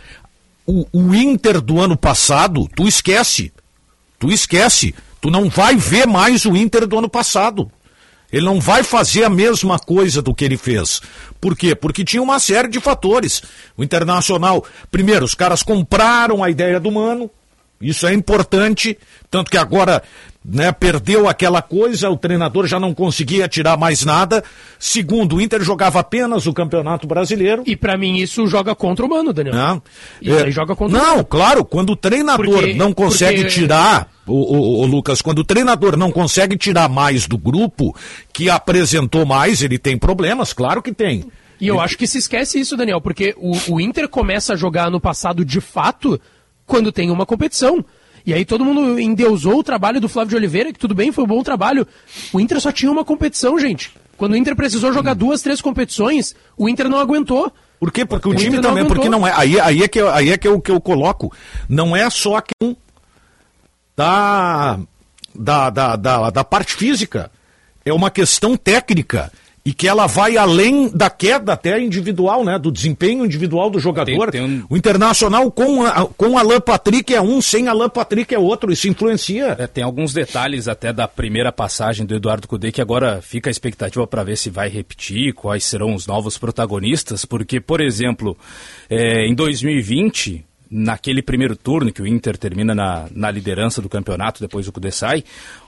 O, 0.65 0.88
o 0.91 1.13
Inter 1.13 1.62
do 1.62 1.79
ano 1.79 1.95
passado, 1.95 2.67
tu 2.75 2.88
esquece. 2.88 3.53
Tu 4.19 4.31
esquece. 4.31 4.95
Tu 5.25 5.31
não 5.31 5.49
vai 5.49 5.75
ver 5.75 6.05
mais 6.05 6.45
o 6.45 6.55
Inter 6.55 6.85
do 6.85 6.99
ano 6.99 7.09
passado. 7.09 7.71
Ele 8.31 8.45
não 8.45 8.59
vai 8.61 8.83
fazer 8.83 9.23
a 9.23 9.29
mesma 9.29 9.79
coisa 9.79 10.21
do 10.21 10.35
que 10.35 10.45
ele 10.45 10.55
fez. 10.55 11.01
Por 11.41 11.57
quê? 11.57 11.73
Porque 11.73 12.05
tinha 12.05 12.21
uma 12.21 12.39
série 12.39 12.67
de 12.67 12.79
fatores. 12.79 13.41
O 13.75 13.83
Internacional, 13.83 14.63
primeiro, 14.91 15.25
os 15.25 15.33
caras 15.33 15.63
compraram 15.63 16.43
a 16.43 16.49
ideia 16.51 16.79
do 16.79 16.91
Mano. 16.91 17.27
Isso 17.81 18.07
é 18.07 18.13
importante. 18.13 18.97
Tanto 19.29 19.51
que 19.51 19.57
agora 19.57 20.01
né, 20.43 20.71
perdeu 20.71 21.27
aquela 21.27 21.61
coisa, 21.61 22.09
o 22.09 22.15
treinador 22.17 22.67
já 22.67 22.79
não 22.79 22.93
conseguia 22.93 23.47
tirar 23.47 23.77
mais 23.77 24.05
nada. 24.05 24.43
Segundo, 24.79 25.35
o 25.38 25.41
Inter 25.41 25.61
jogava 25.63 25.99
apenas 25.99 26.45
o 26.45 26.53
Campeonato 26.53 27.05
Brasileiro. 27.07 27.63
E 27.65 27.75
pra 27.75 27.97
mim 27.97 28.17
isso 28.17 28.45
joga 28.47 28.73
contra 28.75 29.05
o 29.05 29.09
Mano, 29.09 29.33
Daniel. 29.33 29.55
Não, 29.55 29.81
É, 30.23 30.43
aí 30.43 30.51
joga 30.51 30.75
contra 30.75 30.97
o 30.97 31.01
não 31.01 31.11
Mano. 31.17 31.25
claro, 31.25 31.65
quando 31.65 31.91
o 31.91 31.95
treinador 31.95 32.45
Porque- 32.45 32.73
não 32.75 32.93
consegue 32.93 33.41
porque- 33.43 33.53
tirar, 33.59 34.07
o, 34.25 34.33
o- 34.33 34.81
o 34.83 34.85
Lucas, 34.85 35.21
quando 35.21 35.39
o 35.39 35.43
treinador 35.43 35.97
não 35.97 36.11
consegue 36.11 36.55
tirar 36.57 36.88
mais 36.88 37.27
do 37.27 37.38
grupo, 37.38 37.95
que 38.31 38.49
apresentou 38.49 39.25
mais, 39.25 39.61
ele 39.63 39.77
tem 39.79 39.97
problemas, 39.97 40.53
claro 40.53 40.81
que 40.81 40.93
tem. 40.93 41.25
E 41.59 41.67
eu 41.67 41.79
acho 41.79 41.97
que 41.97 42.05
se 42.05 42.17
esquece 42.17 42.59
isso, 42.59 42.75
Daniel, 42.77 42.99
porque 43.01 43.33
o, 43.38 43.73
o 43.75 43.81
Inter 43.81 44.07
começa 44.09 44.53
a 44.53 44.55
jogar 44.57 44.91
no 44.91 44.99
passado 44.99 45.43
de 45.45 45.59
fato 45.61 46.19
quando 46.65 46.91
tem 46.91 47.10
uma 47.12 47.25
competição. 47.25 47.84
E 48.25 48.34
aí 48.34 48.43
todo 48.43 48.65
mundo 48.65 48.99
endeusou 48.99 49.60
o 49.60 49.63
trabalho 49.63 50.01
do 50.01 50.10
Flávio 50.10 50.32
de 50.32 50.36
Oliveira, 50.36 50.73
que 50.73 50.80
tudo 50.80 50.95
bem, 50.95 51.12
foi 51.12 51.23
um 51.23 51.28
bom 51.28 51.43
trabalho. 51.43 51.88
O 52.34 52.39
Inter 52.39 52.60
só 52.60 52.71
tinha 52.71 52.91
uma 52.91 53.06
competição, 53.06 53.60
gente. 53.60 53.91
Quando 54.17 54.32
o 54.32 54.36
Inter 54.36 54.56
precisou 54.56 54.91
jogar 54.91 55.13
duas, 55.13 55.41
três 55.41 55.62
competições, 55.62 56.36
o 56.58 56.67
Inter 56.67 56.89
não 56.89 56.97
aguentou. 56.97 57.51
Por 57.80 57.91
quê? 57.91 58.06
Porque 58.06 58.28
o, 58.28 58.32
O 58.32 58.36
time 58.36 58.56
também, 58.56 58.80
aguentou. 58.84 58.95
porque 58.95 59.10
não 59.10 59.28
é. 59.28 59.34
Aí, 59.36 59.60
aí 59.60 59.84
é 59.84 59.88
que, 59.88 59.99
eu- 59.99 60.10
aí 60.10 60.32
é 60.32 60.38
que 60.38 60.47
eu, 60.47 60.60
que 60.60 60.71
eu 60.71 60.80
coloco. 60.82 61.32
Não 61.69 61.95
é 61.95 62.10
só 62.10 62.38
a 62.38 62.41
questão 62.41 62.75
da, 63.95 64.80
da, 65.34 65.69
da, 65.69 65.95
da, 65.95 66.30
da 66.30 66.43
parte 66.43 66.73
física. 66.73 67.30
É 67.86 67.93
uma 67.93 68.10
questão 68.10 68.58
técnica. 68.58 69.32
E 69.67 69.73
que 69.73 69.88
ela 69.88 70.06
vai 70.06 70.38
além 70.38 70.89
da 70.89 71.10
queda 71.10 71.54
até 71.54 71.82
individual, 71.82 72.45
né? 72.45 72.60
Do 72.60 72.71
desempenho 72.71 73.25
individual 73.25 73.67
do 73.71 73.80
jogador. 73.80 74.30
Tem- 74.30 74.41
tem 74.43 74.58
um- 74.60 74.63
O 74.69 74.78
Internacional 74.78 75.49
com, 75.49 75.84
a, 75.84 76.06
com 76.06 76.38
Alan 76.38 76.62
Patrick 76.62 77.12
é 77.15 77.19
um, 77.19 77.41
sem 77.41 77.67
Alan 77.67 77.89
Patrick 77.89 78.32
é 78.36 78.38
outro. 78.38 78.71
Isso 78.71 78.88
influencia. 78.88 79.56
É, 79.58 79.65
tem 79.65 79.84
alguns 79.84 80.13
detalhes 80.13 80.67
até 80.67 80.93
da 80.93 81.08
primeira 81.08 81.51
passagem 81.51 82.06
do 82.06 82.13
Eduardo 82.15 82.47
Cudê 82.47 82.71
que 82.71 82.80
agora 82.80 83.21
fica 83.23 83.49
a 83.49 83.51
expectativa 83.51 84.06
para 84.06 84.23
ver 84.23 84.38
se 84.38 84.51
vai 84.51 84.69
repetir, 84.69 85.34
quais 85.34 85.63
serão 85.65 85.95
os 85.95 86.06
novos 86.06 86.38
protagonistas, 86.38 87.25
porque, 87.25 87.60
por 87.60 87.82
exemplo, 87.82 88.38
é, 88.88 89.25
em 89.28 89.34
2020, 89.34 90.45
naquele 90.69 91.21
primeiro 91.21 91.56
turno 91.56 91.91
que 91.91 92.01
o 92.01 92.08
Inter 92.08 92.38
termina 92.38 92.73
na, 92.73 93.06
na 93.12 93.32
liderança 93.32 93.82
do 93.82 93.89
campeonato, 93.89 94.41
depois 94.41 94.67
o 94.67 94.71
Cudê 94.71 94.91
sai, 94.91 95.23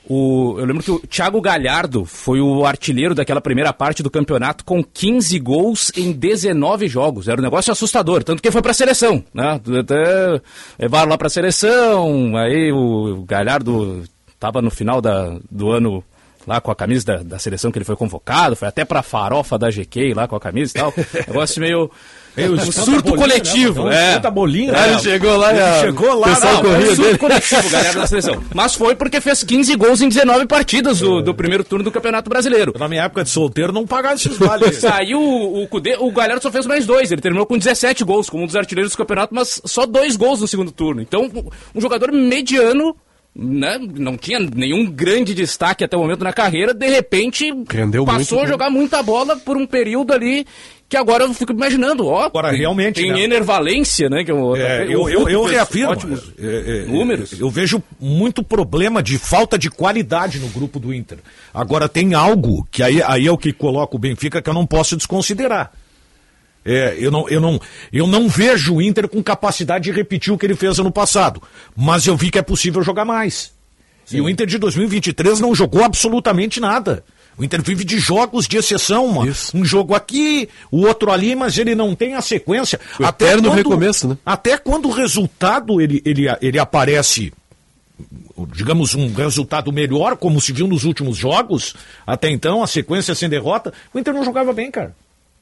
o, 0.10 0.56
eu 0.58 0.66
lembro 0.66 0.84
que 0.84 0.92
o 0.92 1.00
Thiago 1.00 1.42
Galhardo 1.42 2.06
foi 2.06 2.40
o 2.40 2.66
artilheiro 2.66 3.14
daquela 3.14 3.42
primeira 3.42 3.74
parte 3.74 4.02
do 4.02 4.10
campeonato 4.10 4.64
com 4.64 4.84
15 4.84 5.40
gols 5.40 5.92
em 5.96 6.12
19 6.12 6.88
jogos. 6.88 7.28
Era 7.28 7.40
um 7.40 7.44
negócio 7.44 7.72
assustador, 7.72 8.24
tanto 8.24 8.42
que 8.42 8.52
foi 8.52 8.62
para 8.62 8.72
a 8.72 8.76
seleção, 8.76 9.24
né? 9.34 9.60
Até 9.80 10.42
levaram 10.80 11.10
lá 11.10 11.18
para 11.18 11.28
a 11.28 11.32
seleção, 11.32 12.38
aí 12.38 12.72
o 12.72 13.24
Galhardo 13.28 14.04
estava 14.34 14.62
no 14.62 14.72
final 14.72 15.02
da, 15.02 15.38
do 15.50 15.72
ano 15.72 16.04
lá 16.48 16.62
com 16.62 16.72
a 16.72 16.76
camisa 16.76 17.06
da, 17.06 17.18
da 17.18 17.40
seleção 17.40 17.72
que 17.72 17.78
ele 17.78 17.86
foi 17.86 17.98
convocado, 17.98 18.56
foi 18.56 18.70
até 18.70 18.86
pra 18.86 19.04
farofa 19.04 19.58
da 19.58 19.70
GK 19.70 20.14
lá 20.14 20.28
com 20.28 20.36
a 20.38 20.40
camisa 20.40 20.72
e 20.74 20.80
tal. 20.80 20.94
Negócio 21.28 21.60
meio. 21.60 21.92
Um 22.38 22.56
espanta 22.56 22.72
surto 22.82 23.10
bolinha, 23.10 23.18
coletivo. 23.18 23.86
né? 23.86 24.14
é. 24.24 24.32
Bolinha, 24.32 24.70
É, 24.72 24.74
né? 24.74 24.90
ele 24.92 25.00
chegou 25.00 25.38
lá 25.38 25.52
Ele 25.52 25.62
a- 25.62 25.82
chegou 25.82 26.20
lá, 26.20 26.28
pessoal 26.28 26.64
não, 26.64 26.72
é 26.74 26.78
um 26.78 26.80
dele. 26.82 26.96
surto 26.96 27.18
coletivo, 27.18 27.70
galera 27.70 27.94
da 28.00 28.08
seleção. 28.08 28.44
Mas 28.54 28.76
foi 28.76 28.96
porque 28.96 29.20
fez 29.22 29.44
15 29.44 29.76
gols 29.76 30.02
em 30.02 30.10
19 30.10 30.46
partidas 30.46 31.00
do, 31.00 31.22
do 31.22 31.34
primeiro 31.34 31.64
turno 31.64 31.84
do 31.84 31.92
Campeonato 31.92 32.30
Brasileiro. 32.30 32.74
Na 32.78 32.88
minha 32.88 33.04
época 33.04 33.24
de 33.24 33.30
solteiro 33.30 33.72
não 33.74 33.88
pagava 33.88 34.16
esses 34.16 34.38
vales. 34.38 34.78
Saiu 34.82 35.20
o, 35.20 35.64
o 35.64 35.68
Cudê, 35.68 35.96
o 36.00 36.12
Galhardo 36.12 36.44
só 36.44 36.52
fez 36.52 36.66
mais 36.68 36.86
dois. 36.86 37.12
Ele 37.12 37.22
terminou 37.22 37.46
com 37.46 37.58
17 37.58 38.04
gols, 38.04 38.30
como 38.30 38.44
um 38.44 38.46
dos 38.46 38.56
artilheiros 38.56 38.92
do 38.92 38.98
campeonato, 38.98 39.34
mas 39.34 39.62
só 39.66 39.86
dois 39.86 40.16
gols 40.16 40.40
no 40.42 40.48
segundo 40.48 40.72
turno. 40.72 41.02
Então, 41.02 41.30
um 41.74 41.82
jogador 41.82 42.12
mediano, 42.12 42.96
né, 43.36 43.80
não 43.96 44.18
tinha 44.18 44.40
nenhum 44.40 44.86
grande 44.86 45.34
destaque 45.34 45.84
até 45.84 45.96
o 45.96 46.00
momento 46.00 46.24
na 46.24 46.34
carreira, 46.34 46.74
de 46.74 46.88
repente 46.88 47.52
Rendeu 47.70 48.04
passou 48.06 48.38
muito, 48.40 48.40
a 48.40 48.44
né? 48.44 48.48
jogar 48.48 48.70
muita 48.70 49.04
bola 49.04 49.38
por 49.38 49.56
um 49.58 49.66
período 49.68 50.12
ali 50.14 50.46
que 50.90 50.96
agora 50.96 51.26
eu 51.26 51.34
fico 51.34 51.52
imaginando, 51.52 52.08
ó. 52.08 52.24
Agora, 52.24 52.52
realmente, 52.52 53.02
Tem 53.02 53.12
né? 53.12 53.22
enervalência, 53.22 54.10
né? 54.10 54.24
Que 54.24 54.32
eu, 54.32 54.56
É, 54.56 54.86
o 54.86 54.92
eu, 54.92 55.10
eu, 55.10 55.30
eu 55.30 55.44
reafirmo. 55.44 55.92
Ótimos 55.92 56.32
é, 56.40 56.84
é, 56.84 56.86
números. 56.86 57.38
Eu 57.38 57.50
vejo 57.50 57.84
muito 58.00 58.42
problema 58.42 59.04
de 59.04 59.18
falta 59.18 59.58
de 59.58 59.70
qualidade 59.70 60.40
no 60.40 60.48
grupo 60.48 60.80
do 60.80 60.94
Inter. 60.94 61.18
Agora 61.54 61.90
tem 61.90 62.14
algo 62.14 62.66
que 62.72 62.82
aí, 62.82 63.02
aí 63.04 63.28
é 63.28 63.32
o 63.32 63.38
que 63.38 63.52
coloca 63.52 63.96
o 63.98 64.00
Benfica 64.00 64.42
que 64.42 64.50
eu 64.50 64.54
não 64.54 64.66
posso 64.66 64.96
desconsiderar. 64.96 65.74
É, 66.64 66.96
eu, 66.98 67.12
não, 67.12 67.28
eu, 67.30 67.40
não, 67.40 67.60
eu 67.92 68.08
não 68.08 68.30
vejo 68.30 68.76
o 68.76 68.82
Inter 68.82 69.08
com 69.08 69.22
capacidade 69.24 69.86
de 69.86 69.92
repetir 69.92 70.34
o 70.34 70.38
que 70.38 70.46
ele 70.46 70.56
fez 70.56 70.80
ano 70.80 70.92
passado. 70.92 71.42
Mas 71.76 72.08
eu 72.08 72.16
vi 72.16 72.32
que 72.32 72.40
é 72.40 72.42
possível 72.42 72.82
jogar 72.82 73.04
mais. 73.04 73.52
E 74.12 74.22
o 74.22 74.30
Inter 74.30 74.48
de 74.48 74.58
2023 74.58 75.42
não 75.42 75.54
jogou 75.54 75.84
absolutamente 75.84 76.62
nada. 76.62 77.04
O 77.38 77.44
Inter 77.44 77.62
vive 77.62 77.84
de 77.84 78.00
jogos 78.00 78.48
de 78.48 78.58
exceção, 78.58 79.06
uma- 79.06 79.28
Isso. 79.28 79.56
um 79.56 79.64
jogo 79.64 79.94
aqui, 79.94 80.50
o 80.72 80.82
outro 80.88 81.12
ali, 81.12 81.36
mas 81.36 81.58
ele 81.58 81.76
não 81.76 81.94
tem 81.96 82.16
a 82.16 82.22
sequência. 82.22 82.80
O 83.00 83.04
eterno 83.04 83.52
recomeço, 83.52 84.08
né? 84.08 84.18
Até 84.26 84.58
quando 84.58 84.88
o 84.88 84.92
resultado 84.92 85.80
ele, 85.80 86.02
ele, 86.04 86.26
ele 86.42 86.58
aparece, 86.58 87.32
digamos, 88.56 88.96
um 88.96 89.14
resultado 89.14 89.72
melhor, 89.72 90.18
como 90.18 90.40
se 90.42 90.52
viu 90.52 90.68
nos 90.68 90.84
últimos 90.84 91.16
jogos, 91.18 91.76
até 92.06 92.30
então, 92.30 92.64
a 92.64 92.68
sequência 92.68 93.14
sem 93.16 93.30
derrota, 93.30 93.74
o 93.94 94.00
Inter 94.00 94.14
não 94.14 94.24
jogava 94.26 94.52
bem, 94.54 94.72
cara. 94.72 94.96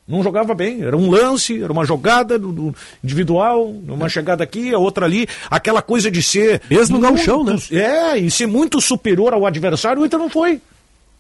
Não 0.08 0.22
jogava 0.22 0.54
bem. 0.54 0.84
Era 0.84 0.96
um 0.96 1.10
lance, 1.10 1.64
era 1.64 1.74
uma 1.74 1.84
jogada 1.84 2.38
do- 2.38 2.52
do 2.52 2.76
individual, 3.04 3.66
uma 3.72 4.08
chegada 4.08 4.44
aqui, 4.44 4.72
a 4.72 4.78
outra 4.78 5.06
ali. 5.06 5.28
Aquela 5.50 5.82
coisa 5.82 6.12
de 6.12 6.22
ser. 6.22 6.62
Mesmo 6.70 6.98
no 7.00 7.02
gauchão, 7.02 7.44
né? 7.44 7.56
É, 7.72 8.18
e 8.20 8.30
ser 8.30 8.46
muito 8.46 8.80
superior 8.80 9.34
ao 9.34 9.48
adversário, 9.48 10.04
o 10.04 10.06
Inter 10.06 10.20
não 10.20 10.30
foi. 10.30 10.62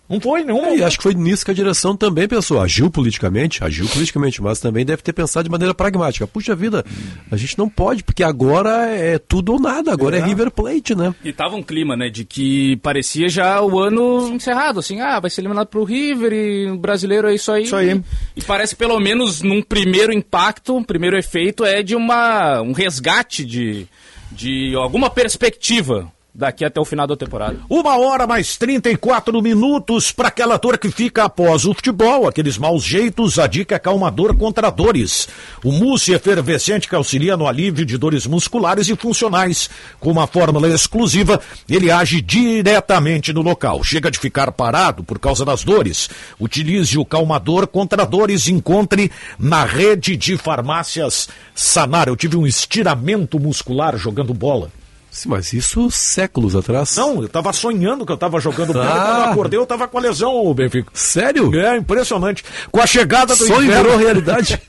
Não 0.08 0.20
foi, 0.20 0.44
nenhum 0.44 0.66
É, 0.66 0.78
e 0.78 0.84
acho 0.84 0.98
que 0.98 1.04
foi 1.04 1.16
nisso 1.16 1.44
que 1.44 1.52
a 1.52 1.54
direção 1.54 1.96
também 1.96 2.28
pensou. 2.28 2.62
Agiu 2.62 2.92
politicamente, 2.92 3.64
agiu 3.64 3.88
politicamente, 3.88 4.42
mas 4.42 4.60
também 4.60 4.86
deve 4.86 5.02
ter 5.02 5.14
pensado 5.14 5.46
de 5.46 5.50
maneira 5.50 5.74
pragmática. 5.74 6.28
Puxa 6.28 6.56
vida, 6.56 6.86
a 7.32 7.36
gente 7.36 7.58
não 7.58 7.68
pode, 7.68 8.04
porque 8.04 8.24
agora 8.24 8.88
é 8.90 9.18
tudo 9.18 9.54
ou 9.54 9.60
nada, 9.60 9.92
agora 9.92 10.18
é, 10.18 10.22
River 10.22 10.52
Plate, 10.52 10.94
né? 10.94 11.14
E 11.24 11.34
tava 11.34 11.56
um 11.56 11.64
clima, 11.64 11.98
né, 11.98 12.10
de 12.10 12.24
que 12.24 12.78
parecia 12.78 13.28
já 13.28 13.62
o 13.62 13.80
ano 13.80 14.30
encerrado, 14.30 14.80
assim, 14.80 15.02
ah, 15.02 15.20
vai 15.20 15.30
ser 15.30 15.42
eliminado 15.42 15.68
pro 15.68 15.84
River 15.84 16.34
e 16.34 16.70
o 16.70 16.78
brasileiro 16.78 17.28
é 17.28 17.34
isso 17.34 17.52
aí. 17.52 17.64
Isso 17.64 17.76
aí. 17.76 18.00
E 18.36 18.42
parece 18.44 18.76
pelo 18.76 19.00
menos 19.00 19.42
num 19.42 19.62
primeiro 19.62 20.14
impacto, 20.14 20.76
um 20.76 20.84
primeiro 20.84 21.18
efeito 21.18 21.66
é 21.66 21.82
de 21.82 21.96
uma 21.96 22.62
um 22.62 22.74
resgate 22.74 23.44
de 23.44 23.88
de 24.32 24.76
alguma 24.76 25.10
perspectiva 25.10 26.12
daqui 26.36 26.66
até 26.66 26.80
o 26.80 26.86
final 26.86 27.08
da 27.08 27.16
temporada. 27.16 27.58
Uma 27.70 27.98
hora 27.98 28.28
mais 28.28 28.58
34 28.58 29.42
minutos 29.42 30.12
para 30.12 30.28
aquela 30.28 30.58
dor 30.58 30.78
que 30.78 30.92
fica 30.92 31.24
após 31.24 31.66
o 31.66 31.74
futebol, 31.74 32.28
aqueles 32.28 32.58
maus 32.58 32.84
jeitos, 32.84 33.40
a 33.40 33.48
dica 33.48 33.76
é 33.76 33.80
calmador 33.80 34.36
contra 34.36 34.70
dores. 34.70 35.30
O 35.64 35.72
mousse 35.72 36.12
efervescente 36.12 36.90
que 36.90 36.96
auxilia 36.96 37.38
no 37.38 37.48
alívio 37.48 37.86
de 37.86 37.98
dores 37.98 38.28
musculares 38.28 38.90
e 38.90 38.96
funcionais. 38.98 39.70
Com 39.98 40.12
uma 40.12 40.28
fórmula 40.28 40.68
exclusiva, 40.68 41.40
ele 41.70 41.90
age 41.90 42.22
diretamente 42.22 43.32
no 43.32 43.42
local. 43.42 43.82
Chega 43.82 44.12
de 44.12 44.20
ficar 44.20 44.52
parado 44.52 45.04
por 45.04 45.18
causa 45.18 45.46
das 45.46 45.64
dores. 45.64 46.10
Utilize 46.38 46.98
o 46.98 47.06
calmador 47.06 47.66
contra 47.66 48.06
dores, 48.06 48.50
encontre 48.50 49.10
na 49.40 49.64
rede 49.64 50.18
de 50.18 50.38
farmácias 50.38 51.30
Sanar. 51.54 52.10
Eu 52.10 52.18
tive 52.18 52.36
um 52.36 52.46
estiramento 52.46 53.40
muscular 53.40 53.98
jogando 53.98 54.34
bola. 54.34 54.70
Sim, 55.16 55.30
mas 55.30 55.54
isso 55.54 55.90
séculos 55.90 56.58
atrás. 56.58 56.94
Não, 56.98 57.22
eu 57.22 57.30
tava 57.30 57.54
sonhando 57.54 58.06
que 58.06 58.12
eu 58.12 58.18
tava 58.18 58.38
jogando 58.42 58.74
bola, 58.74 58.86
Ah. 58.86 59.06
quando 59.06 59.18
eu 59.18 59.32
acordei 59.32 59.60
eu 59.60 59.66
tava 59.66 59.88
com 59.88 59.98
a 59.98 60.02
lesão, 60.02 60.36
o 60.46 60.54
Benfica. 60.54 60.90
Sério? 60.94 61.58
É, 61.58 61.78
impressionante. 61.78 62.44
Com 62.70 62.82
a 62.82 62.86
chegada 62.86 63.34
do 63.34 63.48
Sonho 63.48 63.64
inverno... 63.64 63.84
virou 63.84 63.98
realidade. 63.98 64.62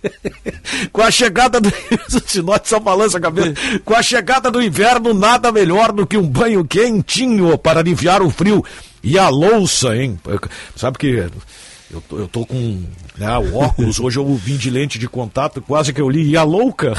com 0.93 1.03
a 1.03 1.11
chegada 1.11 1.61
do... 1.61 1.69
Sinote 2.27 2.69
só 2.69 2.79
balança 2.79 3.19
a 3.19 3.21
cabeça. 3.21 3.55
Com 3.85 3.95
a 3.97 4.03
chegada 4.03 4.49
do 4.49 4.63
inverno, 4.63 5.13
nada 5.13 5.51
melhor 5.51 5.91
do 5.91 6.07
que 6.07 6.17
um 6.17 6.29
banho 6.29 6.65
quentinho 6.65 7.59
para 7.59 7.81
aliviar 7.81 8.23
o 8.23 8.31
frio. 8.31 8.65
E 9.03 9.19
a 9.19 9.29
louça, 9.29 9.97
hein? 9.97 10.17
Sabe 10.77 10.97
que... 10.97 11.25
Eu 11.89 12.01
tô, 12.01 12.19
eu 12.19 12.27
tô 12.27 12.45
com 12.45 12.83
né, 13.17 13.39
o 13.39 13.57
óculos, 13.57 14.01
hoje 14.01 14.19
eu 14.19 14.35
vim 14.35 14.57
de 14.57 14.69
lente 14.71 14.99
de 14.99 15.09
contato, 15.09 15.63
quase 15.63 15.93
que 15.93 16.01
eu 16.01 16.11
li, 16.11 16.31
e 16.31 16.37
a 16.37 16.43
louca? 16.43 16.95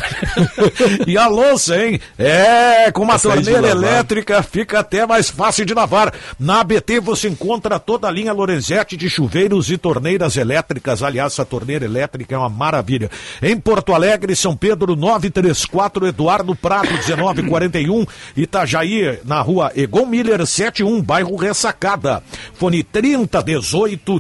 e 1.06 1.18
a 1.18 1.28
louça, 1.28 1.78
hein? 1.78 2.00
É, 2.18 2.90
com 2.92 3.04
uma 3.04 3.20
torneira 3.20 3.68
elétrica 3.68 4.42
fica 4.42 4.80
até 4.80 5.06
mais 5.06 5.30
fácil 5.30 5.66
de 5.66 5.74
lavar. 5.74 6.14
Na 6.40 6.62
ABT 6.62 7.02
você 7.02 7.28
encontra 7.28 7.80
toda 7.80 8.08
a 8.08 8.12
linha 8.12 8.32
Lorenzetti 8.32 8.96
de 8.96 9.10
chuveiros 9.10 9.70
e 9.70 9.78
torneiras 9.78 10.38
elétricas. 10.38 11.04
Aliás, 11.04 11.34
essa 11.34 11.46
torneira 11.46 11.84
elétrica 11.84 12.34
é 12.34 12.38
uma 12.38 12.50
maravilha. 12.50 13.12
Em 13.42 13.60
Porto 13.60 13.94
Alegre, 13.94 14.36
São 14.36 14.56
Pedro 14.56 14.96
934, 14.96 16.08
Eduardo 16.08 16.56
Prado 16.56 16.88
1941, 16.88 18.06
Itajaí, 18.38 19.20
na 19.26 19.42
rua 19.42 19.72
Egon 19.76 20.06
Miller 20.06 20.46
71, 20.46 21.02
bairro 21.02 21.36
Ressacada. 21.36 22.24
Fone 22.54 22.84
3018 22.84 24.20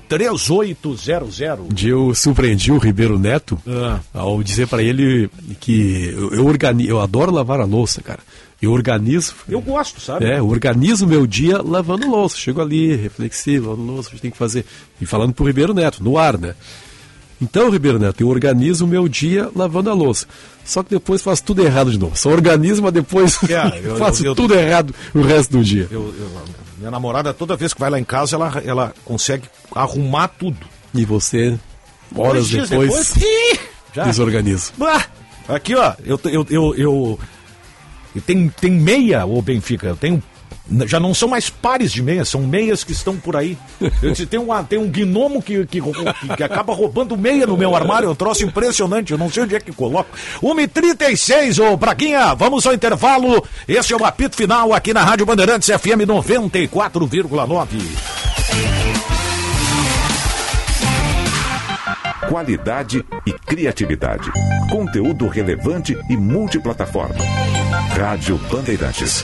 3800. 0.58 1.68
De 1.74 1.90
eu 1.90 2.14
surpreendi 2.16 2.72
o 2.72 2.78
Ribeiro 2.78 3.18
Neto 3.18 3.60
ah. 3.68 4.00
ao 4.14 4.42
dizer 4.42 4.68
para 4.68 4.82
ele 4.82 5.30
que 5.60 6.14
eu, 6.16 6.34
eu, 6.34 6.46
organi 6.46 6.88
eu 6.88 7.00
adoro 7.00 7.32
lavar 7.32 7.60
a 7.60 7.66
louça, 7.66 8.02
cara. 8.02 8.20
Eu 8.62 8.72
organizo. 8.72 9.36
Eu 9.48 9.62
gosto, 9.62 10.02
sabe? 10.02 10.26
É, 10.26 10.40
eu 10.40 10.48
organizo 10.48 11.06
meu 11.06 11.28
dia 11.28 11.62
lavando 11.62 12.10
louça. 12.10 12.38
Chego 12.38 12.60
ali, 12.60 12.96
reflexivo, 12.96 13.70
lavando 13.70 13.92
louça, 13.92 14.10
a 14.10 14.12
gente 14.12 14.22
tem 14.22 14.32
que 14.32 14.38
fazer. 14.38 14.66
E 15.00 15.06
falando 15.06 15.34
pro 15.34 15.46
Ribeiro 15.46 15.74
Neto, 15.74 16.04
no 16.04 16.18
ar, 16.18 16.38
né? 16.38 16.56
Então, 17.40 17.70
Ribeiro 17.70 18.00
Neto, 18.00 18.22
eu 18.22 18.28
organizo 18.28 18.86
o 18.86 18.88
meu 18.88 19.08
dia 19.08 19.50
lavando 19.56 19.92
a 19.92 19.94
louça. 19.94 20.26
Só 20.68 20.84
que 20.84 20.90
depois 20.90 21.22
faço 21.22 21.42
tudo 21.44 21.64
errado 21.66 21.90
de 21.90 21.98
novo. 21.98 22.18
Só 22.18 22.30
organizo, 22.30 22.84
mas 22.84 22.92
depois 22.92 23.40
eu, 23.82 23.96
faço 23.96 24.22
eu, 24.22 24.32
eu, 24.32 24.36
tudo 24.36 24.54
errado 24.54 24.94
o 25.16 25.22
resto 25.22 25.58
do 25.58 25.64
dia. 25.64 25.90
minha 26.78 26.92
namorada, 26.92 27.34
toda 27.34 27.56
vez 27.56 27.74
que 27.74 27.80
vai 27.80 27.90
lá 27.90 27.98
em 27.98 28.04
casa, 28.04 28.36
ela, 28.36 28.62
ela 28.66 28.94
consegue 29.06 29.46
arrumar 29.74 30.28
tudo. 30.28 30.58
E 30.94 31.06
você, 31.06 31.58
horas 32.14 32.50
depois, 32.50 33.14
depois 33.14 33.60
desorganiza. 34.06 34.74
aqui, 35.48 35.74
ó, 35.74 35.94
eu, 36.04 36.20
eu, 36.26 36.46
eu, 36.50 36.76
eu, 36.76 37.20
tem, 38.26 38.50
tem 38.50 38.72
meia, 38.72 39.26
ô 39.26 39.42
Benfica, 39.42 39.88
eu 39.88 39.96
tenho 39.96 40.22
já 40.86 41.00
não 41.00 41.14
são 41.14 41.30
mais 41.30 41.50
pares 41.50 41.92
de 41.92 42.02
meias, 42.02 42.30
são 42.30 42.42
meias 42.42 42.84
que 42.84 42.92
estão 42.92 43.18
por 43.18 43.36
aí. 43.36 43.58
Eu 44.02 44.12
disse, 44.12 44.26
tem, 44.26 44.40
uma, 44.40 44.64
tem 44.64 44.80
um 44.80 44.88
gnomo 44.88 45.42
que, 45.42 45.66
que, 45.66 45.82
que, 46.36 46.44
acaba 46.44 46.74
roubando 46.74 47.18
meia 47.18 47.48
no 47.48 47.58
meu 47.58 47.76
armário, 47.76 48.08
é 48.08 48.12
um 48.12 48.16
troço 48.16 48.44
impressionante, 48.44 49.12
eu 49.12 49.18
não 49.18 49.30
sei 49.30 49.44
onde 49.44 49.56
é 49.56 49.60
que 49.60 49.72
coloco. 49.72 50.10
1h36, 50.42 51.64
ô 51.64 51.78
Braguinha, 51.78 52.34
vamos 52.36 52.66
ao 52.66 52.74
intervalo. 52.74 53.44
Esse 53.68 53.94
é 53.94 53.98
o 53.98 54.06
apito 54.06 54.36
final 54.36 54.74
aqui 54.74 54.94
na 54.94 55.04
Rádio 55.04 55.26
Bandeirantes 55.26 55.70
FM 55.70 56.06
94,9. 56.08 57.68
Qualidade 62.28 63.06
e 63.26 63.32
criatividade. 63.32 64.30
Conteúdo 64.70 65.28
relevante 65.28 65.98
e 66.10 66.18
multiplataforma. 66.18 67.16
Rádio 67.96 68.38
Bandeirantes. 68.52 69.24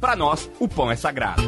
para 0.00 0.16
nós, 0.16 0.50
o 0.58 0.66
pão 0.66 0.90
é 0.90 0.96
sagrado. 0.96 1.42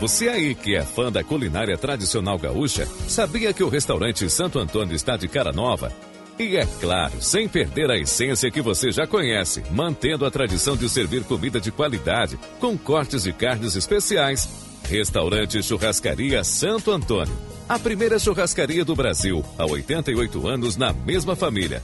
Você 0.00 0.28
aí 0.28 0.54
que 0.54 0.74
é 0.74 0.82
fã 0.82 1.10
da 1.10 1.22
culinária 1.22 1.78
tradicional 1.78 2.36
gaúcha, 2.36 2.84
sabia 3.08 3.52
que 3.54 3.62
o 3.62 3.68
restaurante 3.68 4.28
Santo 4.28 4.58
Antônio 4.58 4.94
está 4.94 5.16
de 5.16 5.28
cara 5.28 5.52
nova? 5.52 5.92
E 6.38 6.56
é 6.56 6.66
claro, 6.80 7.22
sem 7.22 7.48
perder 7.48 7.90
a 7.90 7.96
essência 7.96 8.50
que 8.50 8.60
você 8.60 8.90
já 8.90 9.06
conhece, 9.06 9.62
mantendo 9.70 10.26
a 10.26 10.30
tradição 10.30 10.76
de 10.76 10.88
servir 10.88 11.22
comida 11.22 11.60
de 11.60 11.70
qualidade, 11.70 12.36
com 12.58 12.76
cortes 12.76 13.22
de 13.22 13.32
carnes 13.32 13.76
especiais. 13.76 14.48
Restaurante 14.88 15.62
Churrascaria 15.62 16.42
Santo 16.42 16.90
Antônio. 16.90 17.34
A 17.68 17.78
primeira 17.78 18.18
churrascaria 18.18 18.84
do 18.84 18.96
Brasil, 18.96 19.42
há 19.56 19.64
88 19.64 20.46
anos 20.46 20.76
na 20.76 20.92
mesma 20.92 21.34
família 21.36 21.80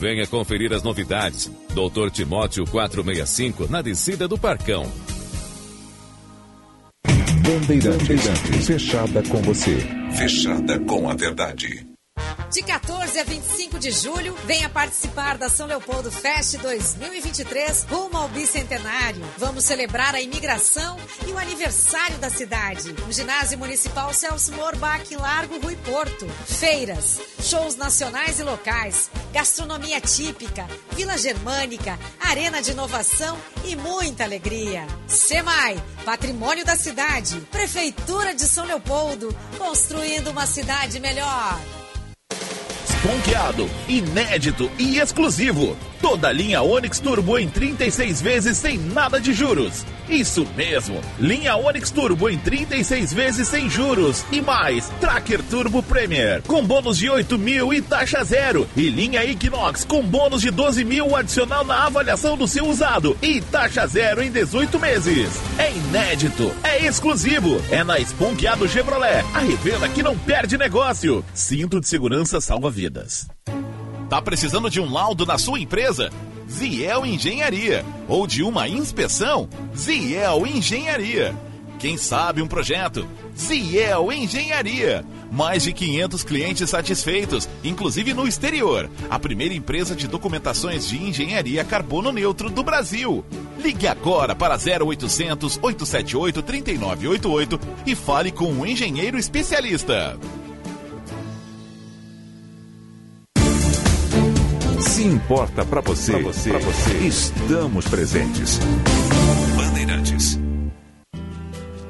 Venha 0.00 0.26
conferir 0.26 0.72
as 0.72 0.82
novidades. 0.82 1.50
Doutor 1.74 2.10
Timóteo 2.10 2.64
465, 2.64 3.70
na 3.70 3.82
descida 3.82 4.26
do 4.26 4.38
Parcão. 4.38 4.90
Bandeirantes, 7.42 8.66
fechada 8.66 9.22
com 9.24 9.42
você. 9.42 9.76
Fechada 10.16 10.80
com 10.80 11.10
a 11.10 11.14
verdade. 11.14 11.89
De 12.50 12.62
14 12.62 13.18
a 13.18 13.22
25 13.22 13.78
de 13.78 13.92
julho, 13.92 14.36
venha 14.44 14.68
participar 14.68 15.38
da 15.38 15.48
São 15.48 15.68
Leopoldo 15.68 16.10
Fest 16.10 16.58
2023 16.58 17.84
rumo 17.84 18.16
ao 18.16 18.28
bicentenário. 18.28 19.24
Vamos 19.38 19.64
celebrar 19.64 20.16
a 20.16 20.20
imigração 20.20 20.98
e 21.26 21.30
o 21.30 21.38
aniversário 21.38 22.18
da 22.18 22.28
cidade. 22.28 22.92
No 22.92 23.12
Ginásio 23.12 23.56
Municipal 23.56 24.12
Celso 24.12 24.52
Morbach, 24.52 25.14
Largo 25.14 25.60
Rui 25.60 25.76
Porto. 25.76 26.26
Feiras, 26.46 27.20
shows 27.40 27.76
nacionais 27.76 28.40
e 28.40 28.42
locais, 28.42 29.08
gastronomia 29.32 30.00
típica, 30.00 30.66
Vila 30.90 31.16
Germânica, 31.16 31.96
arena 32.18 32.60
de 32.60 32.72
inovação 32.72 33.38
e 33.64 33.76
muita 33.76 34.24
alegria. 34.24 34.86
Semai, 35.06 35.80
patrimônio 36.04 36.64
da 36.64 36.74
cidade. 36.74 37.40
Prefeitura 37.50 38.34
de 38.34 38.48
São 38.48 38.64
Leopoldo, 38.64 39.34
construindo 39.56 40.30
uma 40.30 40.46
cidade 40.46 40.98
melhor. 40.98 41.79
Esponqueado, 43.00 43.66
inédito 43.88 44.70
e 44.78 44.98
exclusivo. 44.98 45.74
Toda 46.02 46.28
a 46.28 46.32
linha 46.32 46.60
Onix 46.60 47.00
Turbo 47.00 47.38
em 47.38 47.48
36 47.48 48.20
vezes 48.20 48.58
sem 48.58 48.76
nada 48.76 49.18
de 49.18 49.32
juros. 49.32 49.86
Isso 50.10 50.44
mesmo, 50.56 51.00
linha 51.20 51.54
Onix 51.54 51.90
Turbo 51.92 52.28
em 52.28 52.36
36 52.36 53.12
vezes 53.12 53.46
sem 53.46 53.70
juros. 53.70 54.24
E 54.32 54.40
mais, 54.42 54.88
Tracker 55.00 55.40
Turbo 55.44 55.84
Premier 55.84 56.42
com 56.42 56.66
bônus 56.66 56.98
de 56.98 57.08
8 57.08 57.38
mil 57.38 57.72
e 57.72 57.80
taxa 57.80 58.24
zero. 58.24 58.68
E 58.76 58.90
linha 58.90 59.24
Equinox 59.24 59.84
com 59.84 60.02
bônus 60.02 60.42
de 60.42 60.50
12 60.50 60.84
mil 60.84 61.14
adicional 61.14 61.64
na 61.64 61.86
avaliação 61.86 62.36
do 62.36 62.48
seu 62.48 62.66
usado. 62.66 63.16
E 63.22 63.40
taxa 63.40 63.86
zero 63.86 64.20
em 64.20 64.32
18 64.32 64.80
meses. 64.80 65.40
É 65.56 65.72
inédito, 65.72 66.52
é 66.64 66.84
exclusivo. 66.84 67.62
É 67.70 67.84
na 67.84 68.00
Esponqueado 68.00 68.68
Chevrolet, 68.68 69.24
a 69.32 69.38
revenda 69.38 69.88
que 69.88 70.02
não 70.02 70.18
perde 70.18 70.58
negócio. 70.58 71.24
Cinto 71.32 71.80
de 71.80 71.86
segurança 71.86 72.40
salva 72.40 72.68
vidas. 72.68 73.28
Tá 74.08 74.20
precisando 74.20 74.68
de 74.68 74.80
um 74.80 74.92
laudo 74.92 75.24
na 75.24 75.38
sua 75.38 75.60
empresa? 75.60 76.10
Ziel 76.50 77.06
Engenharia. 77.06 77.84
Ou 78.08 78.26
de 78.26 78.42
uma 78.42 78.68
inspeção? 78.68 79.48
Ziel 79.74 80.44
Engenharia. 80.46 81.34
Quem 81.78 81.96
sabe 81.96 82.42
um 82.42 82.46
projeto? 82.46 83.06
Ziel 83.38 84.12
Engenharia. 84.12 85.04
Mais 85.30 85.62
de 85.62 85.72
500 85.72 86.24
clientes 86.24 86.68
satisfeitos, 86.68 87.48
inclusive 87.62 88.12
no 88.12 88.26
exterior. 88.26 88.90
A 89.08 89.18
primeira 89.18 89.54
empresa 89.54 89.94
de 89.94 90.08
documentações 90.08 90.88
de 90.88 91.00
engenharia 91.00 91.64
carbono 91.64 92.10
neutro 92.10 92.50
do 92.50 92.64
Brasil. 92.64 93.24
Ligue 93.62 93.86
agora 93.86 94.34
para 94.34 94.56
0800 94.56 95.56
878 95.62 96.42
3988 96.42 97.60
e 97.86 97.94
fale 97.94 98.32
com 98.32 98.52
um 98.52 98.66
engenheiro 98.66 99.16
especialista. 99.16 100.18
Se 104.80 105.04
importa 105.04 105.64
para 105.64 105.80
você, 105.80 106.12
pra 106.12 106.22
você, 106.22 106.50
pra 106.50 106.58
você, 106.58 106.92
estamos 107.06 107.86
presentes. 107.86 108.58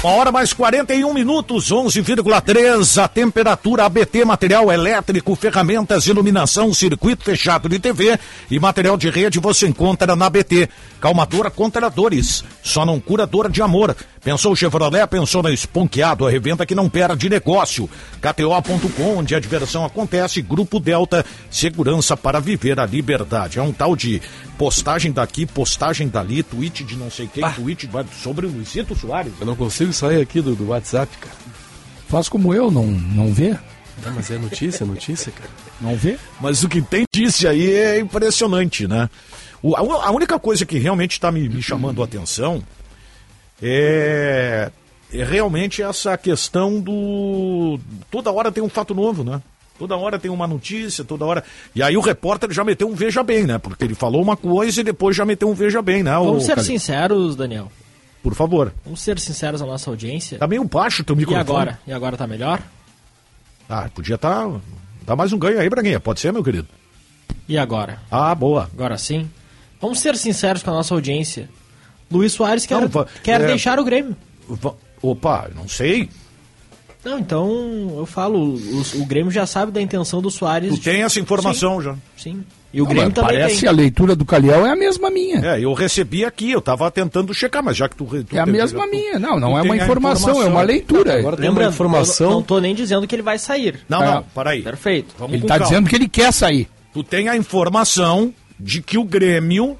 Uma 0.00 0.12
hora 0.12 0.30
mais 0.30 0.52
41 0.52 1.12
minutos, 1.12 1.72
11,3. 1.72 3.02
A 3.02 3.08
temperatura 3.08 3.84
ABT, 3.84 4.24
material 4.24 4.70
elétrico, 4.70 5.34
ferramentas, 5.34 6.06
iluminação, 6.06 6.72
circuito 6.72 7.24
fechado 7.24 7.68
de 7.68 7.80
TV 7.80 8.16
e 8.48 8.60
material 8.60 8.96
de 8.96 9.10
rede 9.10 9.40
você 9.40 9.66
encontra 9.66 10.14
na 10.14 10.26
ABT. 10.26 10.68
Calmadora 11.00 11.50
contra 11.50 11.90
dores, 11.90 12.44
só 12.62 12.86
não 12.86 13.00
cura 13.00 13.26
dor 13.26 13.50
de 13.50 13.60
amor. 13.60 13.96
Pensou 14.22 14.54
Chevrolet, 14.54 15.06
pensou 15.06 15.42
na 15.42 15.50
Esponqueado, 15.50 16.26
a 16.26 16.30
revenda 16.30 16.66
que 16.66 16.74
não 16.74 16.88
perde 16.88 17.28
negócio. 17.28 17.88
KTO.com, 18.20 19.18
onde 19.18 19.34
a 19.34 19.40
diversão 19.40 19.84
acontece. 19.84 20.42
Grupo 20.42 20.80
Delta, 20.80 21.24
segurança 21.50 22.16
para 22.16 22.40
viver 22.40 22.80
a 22.80 22.86
liberdade. 22.86 23.58
É 23.58 23.62
um 23.62 23.72
tal 23.72 23.94
de 23.94 24.20
postagem 24.56 25.12
daqui, 25.12 25.46
postagem 25.46 26.08
dali, 26.08 26.42
tweet 26.42 26.84
de 26.84 26.96
não 26.96 27.10
sei 27.10 27.28
quem, 27.32 27.44
ah. 27.44 27.50
tweet 27.50 27.88
sobre 28.22 28.46
o 28.46 28.50
Luizito 28.50 28.94
Soares. 28.94 29.32
Eu 29.40 29.46
não 29.46 29.56
consigo 29.56 29.92
sair 29.92 30.20
aqui 30.20 30.40
do, 30.40 30.54
do 30.54 30.68
WhatsApp, 30.68 31.16
cara. 31.18 31.36
Faz 32.08 32.28
como 32.28 32.54
eu, 32.54 32.70
não, 32.70 32.86
não 32.86 33.32
vê? 33.32 33.56
Não, 34.04 34.12
mas 34.14 34.30
é 34.30 34.38
notícia, 34.38 34.86
notícia, 34.86 35.32
cara. 35.32 35.50
Não 35.80 35.94
vê? 35.96 36.18
Mas 36.40 36.62
o 36.62 36.68
que 36.68 36.80
tem 36.80 37.04
disse 37.12 37.46
aí 37.46 37.70
é 37.72 38.00
impressionante, 38.00 38.86
né? 38.86 39.08
O, 39.62 39.76
a, 39.76 39.80
a, 39.80 40.10
única 40.10 40.38
coisa 40.38 40.64
que 40.64 40.78
realmente 40.78 41.12
está 41.12 41.32
me, 41.32 41.48
me, 41.48 41.60
chamando 41.60 42.00
a 42.00 42.04
atenção 42.04 42.62
é, 43.62 44.70
é 45.12 45.24
realmente 45.24 45.82
essa 45.82 46.16
questão 46.16 46.80
do. 46.80 47.78
Toda 48.10 48.32
hora 48.32 48.52
tem 48.52 48.62
um 48.62 48.68
fato 48.68 48.94
novo, 48.94 49.24
né? 49.24 49.42
Toda 49.78 49.96
hora 49.96 50.18
tem 50.18 50.30
uma 50.30 50.46
notícia, 50.46 51.04
toda 51.04 51.24
hora. 51.24 51.44
E 51.74 51.82
aí 51.82 51.96
o 51.96 52.00
repórter 52.00 52.50
já 52.52 52.64
meteu 52.64 52.88
um 52.88 52.94
veja 52.94 53.22
bem, 53.22 53.44
né? 53.44 53.58
Porque 53.58 53.84
ele 53.84 53.94
falou 53.94 54.20
uma 54.20 54.36
coisa 54.36 54.80
e 54.80 54.84
depois 54.84 55.16
já 55.16 55.24
meteu 55.24 55.48
um 55.48 55.54
veja 55.54 55.80
bem, 55.80 56.02
né? 56.02 56.12
Vamos 56.12 56.44
ser 56.44 56.58
sinceros, 56.60 57.36
Daniel. 57.36 57.70
Por 58.22 58.34
favor. 58.34 58.72
Vamos 58.84 59.00
ser 59.00 59.18
sinceros 59.20 59.62
à 59.62 59.66
nossa 59.66 59.88
audiência. 59.88 60.38
Tá 60.38 60.48
meio 60.48 60.64
baixo 60.64 61.02
o 61.02 61.04
teu 61.04 61.14
microfone. 61.14 61.38
E 61.38 61.40
agora? 61.40 61.80
E 61.86 61.92
agora 61.92 62.16
tá 62.16 62.26
melhor? 62.26 62.60
Ah, 63.68 63.88
podia 63.94 64.16
estar. 64.16 64.48
Tá... 64.48 64.60
Dá 65.06 65.14
mais 65.14 65.32
um 65.32 65.38
ganho 65.38 65.60
aí, 65.60 65.70
Braguinha. 65.70 66.00
Pode 66.00 66.18
ser, 66.18 66.32
meu 66.32 66.42
querido? 66.42 66.66
E 67.48 67.56
agora? 67.56 68.00
Ah, 68.10 68.34
boa. 68.34 68.68
Agora 68.74 68.98
sim? 68.98 69.30
Vamos 69.80 70.00
ser 70.00 70.16
sinceros 70.16 70.62
com 70.62 70.70
a 70.70 70.74
nossa 70.74 70.92
audiência. 70.92 71.48
Luiz 72.10 72.32
Soares 72.32 72.64
quer, 72.66 72.80
não, 72.80 73.06
quer 73.22 73.40
é, 73.40 73.46
deixar 73.46 73.78
o 73.78 73.84
Grêmio. 73.84 74.16
Opa, 75.02 75.48
não 75.54 75.68
sei. 75.68 76.08
Não, 77.04 77.18
então 77.18 77.94
eu 77.96 78.06
falo, 78.06 78.54
o, 78.54 78.82
o, 79.00 79.06
Grêmio 79.06 79.30
já 79.30 79.46
sabe 79.46 79.70
da 79.70 79.80
intenção 79.80 80.20
do 80.20 80.30
Soares. 80.30 80.74
Tu 80.74 80.82
tem 80.82 81.02
essa 81.02 81.20
informação 81.20 81.78
sim, 81.78 81.84
já. 81.84 81.96
Sim. 82.16 82.44
E 82.72 82.82
o 82.82 82.84
não, 82.84 82.90
Grêmio 82.90 83.12
também 83.12 83.38
parece 83.38 83.60
tem. 83.60 83.68
a 83.68 83.72
leitura 83.72 84.14
do 84.14 84.26
Caliel 84.26 84.66
é 84.66 84.70
a 84.70 84.76
mesma 84.76 85.10
minha. 85.10 85.38
É, 85.54 85.64
eu 85.64 85.72
recebi 85.72 86.24
aqui, 86.24 86.50
eu 86.50 86.58
estava 86.58 86.90
tentando 86.90 87.32
checar, 87.32 87.62
mas 87.62 87.76
já 87.76 87.88
que 87.88 87.96
tu, 87.96 88.04
tu 88.04 88.36
É 88.36 88.40
a 88.40 88.46
mesma 88.46 88.84
tu, 88.84 88.90
minha. 88.90 89.18
Não, 89.18 89.38
não 89.38 89.56
é 89.56 89.62
uma 89.62 89.76
informação, 89.76 90.30
informação, 90.30 90.42
é 90.42 90.46
uma 90.46 90.62
leitura. 90.62 91.18
Agora 91.18 91.36
tem 91.36 91.48
uma 91.48 91.64
informação. 91.64 92.30
Não 92.30 92.40
estou 92.40 92.60
nem 92.60 92.74
dizendo 92.74 93.06
que 93.06 93.14
ele 93.14 93.22
vai 93.22 93.38
sair. 93.38 93.80
Não, 93.88 94.02
é. 94.02 94.06
não, 94.06 94.22
para 94.34 94.50
aí. 94.50 94.62
Perfeito. 94.62 95.14
Vamos 95.18 95.34
ele 95.34 95.44
está 95.44 95.56
dizendo 95.56 95.88
que 95.88 95.96
ele 95.96 96.08
quer 96.08 96.32
sair. 96.32 96.68
Tu 96.92 97.02
tem 97.02 97.28
a 97.28 97.36
informação 97.36 98.34
de 98.60 98.82
que 98.82 98.98
o 98.98 99.04
Grêmio 99.04 99.78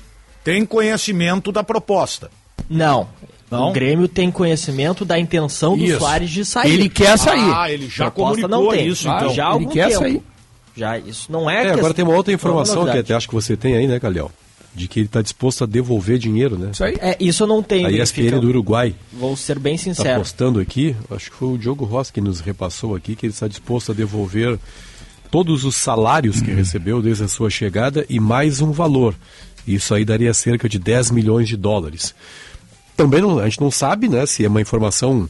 tem 0.48 0.64
conhecimento 0.64 1.52
da 1.52 1.62
proposta. 1.62 2.30
Não. 2.70 3.08
Não? 3.50 3.70
O 3.70 3.72
Grêmio 3.72 4.08
tem 4.08 4.30
conhecimento 4.30 5.04
da 5.04 5.18
intenção 5.18 5.76
do 5.76 5.84
isso. 5.84 5.98
Soares 5.98 6.30
de 6.30 6.44
sair. 6.44 6.72
Ele 6.72 6.88
quer 6.88 7.18
sair. 7.18 7.50
Ah, 7.54 7.70
ele 7.70 7.88
já 7.88 8.10
proposta 8.10 8.42
comunicou 8.42 8.64
não 8.64 8.70
tem. 8.70 8.88
isso, 8.88 9.08
então. 9.08 9.34
Já 9.34 9.44
há 9.44 9.48
algum 9.48 9.68
quer 9.68 9.88
tempo. 9.88 9.98
sair. 10.00 10.22
Já, 10.76 10.98
isso 10.98 11.32
não 11.32 11.50
é... 11.50 11.66
é 11.66 11.72
agora 11.72 11.92
tem 11.92 12.04
uma 12.04 12.14
outra 12.14 12.32
informação 12.32 12.84
que 12.84 12.98
até 12.98 13.14
acho 13.14 13.28
que 13.28 13.34
você 13.34 13.56
tem 13.56 13.74
aí, 13.74 13.86
né, 13.86 13.98
Calhau? 13.98 14.30
De 14.74 14.86
que 14.86 15.00
ele 15.00 15.06
está 15.06 15.20
disposto 15.20 15.64
a 15.64 15.66
devolver 15.66 16.18
dinheiro, 16.18 16.56
né? 16.58 16.70
Isso 16.72 16.84
aí? 16.84 16.96
É, 17.00 17.16
isso 17.18 17.42
eu 17.42 17.46
não 17.46 17.62
tenho. 17.62 17.88
A 17.88 17.90
ESPN 17.90 18.38
do 18.38 18.48
Uruguai. 18.48 18.94
Vou 19.12 19.36
ser 19.36 19.58
bem 19.58 19.76
tá 19.76 19.82
sincero. 19.82 20.08
Está 20.08 20.18
postando 20.18 20.60
aqui, 20.60 20.94
acho 21.10 21.30
que 21.30 21.36
foi 21.36 21.48
o 21.48 21.58
Diogo 21.58 21.84
Rossi 21.84 22.12
que 22.12 22.20
nos 22.20 22.40
repassou 22.40 22.94
aqui, 22.94 23.16
que 23.16 23.26
ele 23.26 23.32
está 23.32 23.48
disposto 23.48 23.92
a 23.92 23.94
devolver 23.94 24.58
todos 25.30 25.64
os 25.64 25.74
salários 25.74 26.40
que 26.40 26.50
recebeu 26.52 27.02
desde 27.02 27.24
a 27.24 27.28
sua 27.28 27.50
chegada 27.50 28.06
e 28.08 28.20
mais 28.20 28.60
um 28.60 28.70
valor. 28.70 29.14
Isso 29.66 29.94
aí 29.94 30.04
daria 30.04 30.32
cerca 30.32 30.68
de 30.68 30.78
10 30.78 31.10
milhões 31.10 31.48
de 31.48 31.56
dólares. 31.56 32.14
Também 32.96 33.20
não, 33.20 33.38
a 33.38 33.44
gente 33.44 33.60
não 33.60 33.70
sabe 33.70 34.08
né, 34.08 34.26
se 34.26 34.44
é 34.44 34.48
uma 34.48 34.60
informação. 34.60 35.28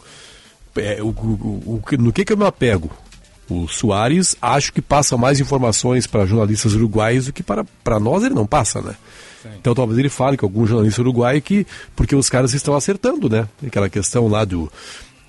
É, 0.76 1.02
o, 1.02 1.08
o, 1.08 1.82
o, 1.90 1.96
no 1.98 2.12
que, 2.12 2.24
que 2.24 2.32
eu 2.32 2.36
me 2.36 2.46
apego? 2.46 2.90
O 3.50 3.66
Soares 3.66 4.36
acho 4.42 4.72
que 4.72 4.82
passa 4.82 5.16
mais 5.16 5.40
informações 5.40 6.06
para 6.06 6.26
jornalistas 6.26 6.74
uruguaios 6.74 7.26
do 7.26 7.32
que 7.32 7.42
para, 7.42 7.64
para 7.82 7.98
nós 7.98 8.22
ele 8.22 8.34
não 8.34 8.46
passa, 8.46 8.80
né? 8.82 8.94
Sim. 9.42 9.48
Então 9.58 9.74
talvez 9.74 9.98
ele 9.98 10.08
fale 10.08 10.36
com 10.36 10.44
algum 10.44 10.66
jornalista 10.66 11.00
uruguaio 11.00 11.40
que. 11.40 11.66
Porque 11.96 12.14
os 12.14 12.28
caras 12.28 12.52
estão 12.52 12.74
acertando, 12.74 13.28
né? 13.28 13.48
Aquela 13.66 13.88
questão 13.88 14.28
lá 14.28 14.44
do, 14.44 14.70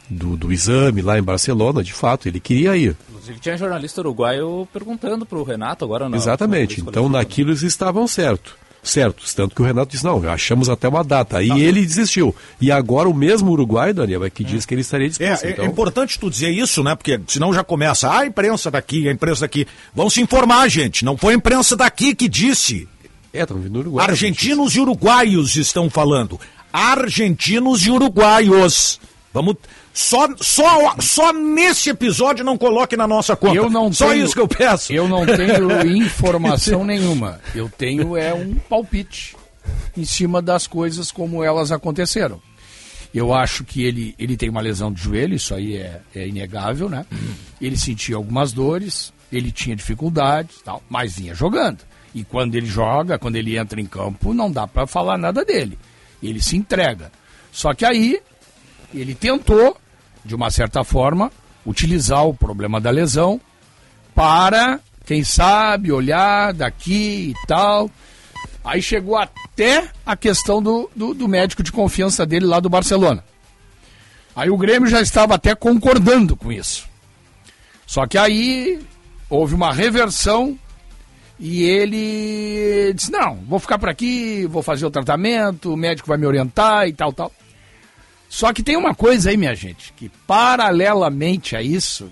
do, 0.10 0.36
do 0.36 0.52
exame 0.52 1.02
lá 1.02 1.18
em 1.20 1.24
Barcelona, 1.24 1.84
de 1.84 1.93
fato, 1.93 2.28
ele 2.28 2.39
queria 2.39 2.76
ir. 2.76 2.95
Inclusive 3.10 3.39
tinha 3.39 3.58
jornalista 3.58 4.02
uruguaio 4.02 4.68
perguntando 4.74 5.26
para 5.26 5.38
o 5.38 5.43
Renato 5.43 5.86
agora 5.86 6.10
não. 6.10 6.18
Exatamente, 6.18 6.82
então 6.82 7.08
naquilo 7.08 7.52
eles 7.52 7.62
estavam 7.62 8.08
certo. 8.08 8.58
Certo, 8.82 9.23
tanto 9.36 9.55
que 9.55 9.61
o 9.61 9.65
Renato 9.65 9.91
disse, 9.91 10.05
não, 10.05 10.27
achamos 10.30 10.69
até 10.69 10.88
uma 10.88 11.03
data. 11.03 11.38
Aí 11.38 11.49
tá. 11.49 11.59
ele 11.59 11.86
desistiu. 11.86 12.34
E 12.61 12.71
agora 12.71 13.09
o 13.09 13.13
mesmo 13.13 13.51
Uruguai, 13.51 13.93
Daniel, 13.93 14.23
é 14.23 14.30
que 14.30 14.43
diz 14.43 14.65
que 14.65 14.73
ele 14.73 14.82
estaria 14.82 15.09
disposto. 15.09 15.45
É, 15.45 15.51
então... 15.51 15.65
é 15.65 15.67
importante 15.67 16.17
tu 16.17 16.30
dizer 16.30 16.49
isso, 16.49 16.82
né? 16.84 16.95
Porque 16.95 17.19
senão 17.27 17.53
já 17.53 17.63
começa, 17.63 18.09
ah, 18.09 18.19
a 18.19 18.25
imprensa 18.25 18.71
daqui, 18.71 19.07
a 19.07 19.11
imprensa 19.11 19.41
daqui. 19.41 19.67
Vão 19.93 20.09
se 20.09 20.21
informar, 20.21 20.67
gente. 20.69 21.03
Não 21.03 21.17
foi 21.17 21.34
a 21.34 21.38
imprensa 21.38 21.75
daqui 21.75 22.15
que 22.15 22.30
disse. 22.30 22.88
É, 23.34 23.41
estão 23.41 23.57
vindo 23.57 23.80
Uruguai. 23.80 24.07
Argentinos 24.07 24.75
e 24.75 24.80
uruguaios 24.80 25.55
estão 25.55 25.89
falando. 25.89 26.39
Argentinos 26.71 27.86
e 27.86 27.91
uruguaios. 27.91 28.99
Vamos. 29.34 29.55
Só, 30.00 30.30
só, 30.38 30.95
só 31.02 31.34
nesse 31.34 31.89
episódio 31.89 32.45
não 32.45 32.58
coloque 32.58 32.95
na 32.95 33.06
nossa 33.06 33.36
conta. 33.36 33.58
Eu 33.58 33.70
não 33.70 33.91
só 33.91 34.08
tenho, 34.08 34.24
isso 34.24 34.34
que 34.34 34.39
eu 34.39 34.47
peço. 34.47 34.93
Eu 34.93 35.10
não 35.10 35.26
tenho 35.26 35.86
informação 35.97 36.86
nenhuma. 36.86 37.41
Eu 37.54 37.70
tenho 37.70 38.16
é 38.16 38.34
um 38.34 38.56
palpite 38.56 39.36
em 39.97 40.06
cima 40.06 40.41
das 40.41 40.66
coisas 40.68 41.12
como 41.12 41.43
elas 41.43 41.70
aconteceram. 41.70 42.41
Eu 43.14 43.34
acho 43.34 43.66
que 43.66 43.84
ele, 43.84 44.16
ele 44.18 44.38
tem 44.38 44.47
uma 44.50 44.62
lesão 44.62 44.89
de 44.89 45.02
joelho, 45.04 45.36
isso 45.36 45.54
aí 45.54 45.76
é, 45.76 46.00
é 46.16 46.26
inegável, 46.26 46.88
né? 46.88 47.06
Ele 47.60 47.76
sentia 47.76 48.16
algumas 48.16 48.54
dores, 48.54 49.12
ele 49.30 49.52
tinha 49.52 49.76
dificuldades, 49.76 50.62
tal, 50.64 50.82
mas 50.89 51.18
vinha 51.18 51.36
jogando. 51.36 51.80
E 52.16 52.24
quando 52.24 52.56
ele 52.56 52.68
joga, 52.68 53.20
quando 53.20 53.36
ele 53.36 53.58
entra 53.58 53.82
em 53.82 53.86
campo, 53.86 54.34
não 54.34 54.50
dá 54.50 54.66
para 54.66 54.88
falar 54.88 55.18
nada 55.18 55.43
dele. 55.43 55.78
Ele 56.24 56.41
se 56.41 56.56
entrega. 56.56 57.12
Só 57.52 57.74
que 57.74 57.84
aí 57.84 58.22
ele 58.93 59.14
tentou, 59.14 59.76
de 60.24 60.36
uma 60.36 60.49
certa 60.49 60.84
forma, 60.84 61.32
utilizar 61.65 62.26
o 62.26 62.34
problema 62.34 62.80
da 62.80 62.89
lesão 62.89 63.39
para, 64.13 64.80
quem 65.05 65.24
sabe, 65.24 65.91
olhar 65.91 66.53
daqui 66.53 67.34
e 67.34 67.47
tal. 67.47 67.89
Aí 68.63 68.82
chegou 68.82 69.17
até 69.17 69.89
a 70.05 70.15
questão 70.15 70.61
do, 70.61 70.89
do, 70.95 71.13
do, 71.13 71.28
médico 71.28 71.63
de 71.63 71.72
confiança 71.72 72.26
dele 72.26 72.45
lá 72.45 72.59
do 72.59 72.70
Barcelona. 72.70 73.24
Aí 74.36 74.49
o 74.49 74.57
Grêmio 74.57 74.89
já 74.89 75.01
estava 75.01 75.36
até 75.36 75.55
concordando 75.55 76.36
com 76.36 76.51
isso. 76.51 76.88
Só 77.86 78.05
que 78.05 78.17
aí 78.17 78.80
houve 79.30 79.55
uma 79.55 79.74
reversão 79.74 80.57
e 81.39 81.63
ele 81.63 82.93
disse: 82.93 83.11
Não, 83.11 83.36
vou 83.47 83.59
ficar 83.59 83.80
por 83.80 83.89
aqui, 83.89 84.45
vou 84.45 84.61
fazer 84.61 84.86
o 84.86 84.91
tratamento, 84.91 85.74
o 85.74 85.78
médico 85.78 86.07
vai 86.07 86.17
me 86.17 86.26
orientar 86.26 86.88
e 86.88 86.93
tal, 86.93 87.13
tal. 87.13 87.32
Só 88.30 88.53
que 88.53 88.61
tem 88.61 88.77
uma 88.77 88.93
coisa 88.93 89.32
aí, 89.32 89.38
minha 89.38 89.55
gente, 89.55 89.91
que 89.93 90.07
paralelamente 90.27 91.55
a 91.55 91.63
isso, 91.63 92.11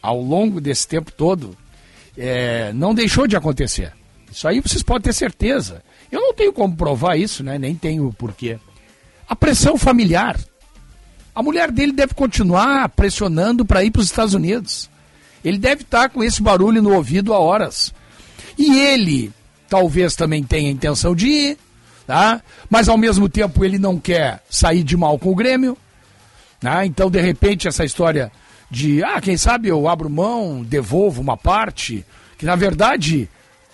ao 0.00 0.22
longo 0.22 0.60
desse 0.60 0.86
tempo 0.86 1.10
todo, 1.10 1.56
é, 2.16 2.72
não 2.72 2.94
deixou 2.94 3.26
de 3.26 3.36
acontecer. 3.36 3.92
Isso 4.30 4.46
aí 4.46 4.60
vocês 4.60 4.82
podem 4.82 5.02
ter 5.02 5.12
certeza. 5.12 5.82
Eu 6.10 6.20
não 6.20 6.32
tenho 6.32 6.52
como 6.52 6.76
provar 6.76 7.16
isso, 7.16 7.42
né? 7.42 7.58
Nem 7.58 7.74
tenho 7.74 8.12
porquê. 8.12 8.58
A 9.28 9.34
pressão 9.34 9.76
familiar. 9.76 10.38
A 11.34 11.42
mulher 11.42 11.70
dele 11.70 11.92
deve 11.92 12.14
continuar 12.14 12.88
pressionando 12.90 13.64
para 13.64 13.82
ir 13.82 13.90
para 13.90 14.00
os 14.00 14.06
Estados 14.06 14.34
Unidos. 14.34 14.88
Ele 15.44 15.58
deve 15.58 15.82
estar 15.82 16.02
tá 16.02 16.08
com 16.08 16.22
esse 16.22 16.40
barulho 16.40 16.80
no 16.80 16.94
ouvido 16.94 17.34
há 17.34 17.38
horas. 17.38 17.92
E 18.56 18.78
ele 18.78 19.32
talvez 19.68 20.14
também 20.14 20.42
tenha 20.42 20.70
intenção 20.70 21.14
de 21.14 21.28
ir, 21.28 21.58
tá? 22.10 22.42
Mas 22.68 22.88
ao 22.88 22.98
mesmo 22.98 23.28
tempo 23.28 23.64
ele 23.64 23.78
não 23.78 23.96
quer 23.96 24.42
sair 24.50 24.82
de 24.82 24.96
mal 24.96 25.16
com 25.16 25.30
o 25.30 25.34
Grêmio, 25.34 25.78
né? 26.60 26.84
Então 26.84 27.08
de 27.08 27.20
repente 27.20 27.68
essa 27.68 27.84
história 27.84 28.32
de, 28.68 29.00
ah, 29.04 29.20
quem 29.20 29.36
sabe 29.36 29.68
eu 29.68 29.86
abro 29.86 30.10
mão, 30.10 30.64
devolvo 30.64 31.22
uma 31.22 31.36
parte, 31.36 32.04
que 32.36 32.44
na 32.44 32.56
verdade 32.56 33.28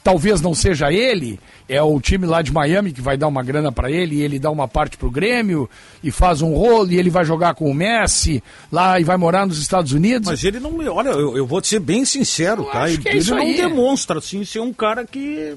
talvez 0.04 0.42
não 0.42 0.54
seja 0.54 0.92
ele, 0.92 1.40
é 1.66 1.82
o 1.82 1.98
time 1.98 2.26
lá 2.26 2.42
de 2.42 2.52
Miami 2.52 2.92
que 2.92 3.00
vai 3.00 3.16
dar 3.16 3.26
uma 3.26 3.42
grana 3.42 3.72
para 3.72 3.90
ele 3.90 4.16
e 4.16 4.22
ele 4.22 4.38
dá 4.38 4.50
uma 4.50 4.68
parte 4.68 4.98
pro 4.98 5.10
Grêmio 5.10 5.68
e 6.04 6.10
faz 6.10 6.42
um 6.42 6.52
rolo 6.52 6.92
e 6.92 6.98
ele 6.98 7.08
vai 7.08 7.24
jogar 7.24 7.54
com 7.54 7.70
o 7.70 7.74
Messi 7.74 8.44
lá 8.70 9.00
e 9.00 9.04
vai 9.04 9.16
morar 9.16 9.46
nos 9.46 9.58
Estados 9.58 9.92
Unidos. 9.92 10.28
Mas 10.28 10.44
ele 10.44 10.60
não, 10.60 10.76
olha, 10.94 11.08
eu, 11.08 11.38
eu 11.38 11.46
vou 11.46 11.64
ser 11.64 11.80
bem 11.80 12.04
sincero, 12.04 12.64
eu 12.64 12.70
tá? 12.70 12.88
Ele, 12.88 13.02
é 13.06 13.16
ele 13.16 13.30
não 13.30 13.38
aí. 13.38 13.56
demonstra 13.56 14.18
assim 14.18 14.44
ser 14.44 14.60
um 14.60 14.74
cara 14.74 15.06
que 15.06 15.56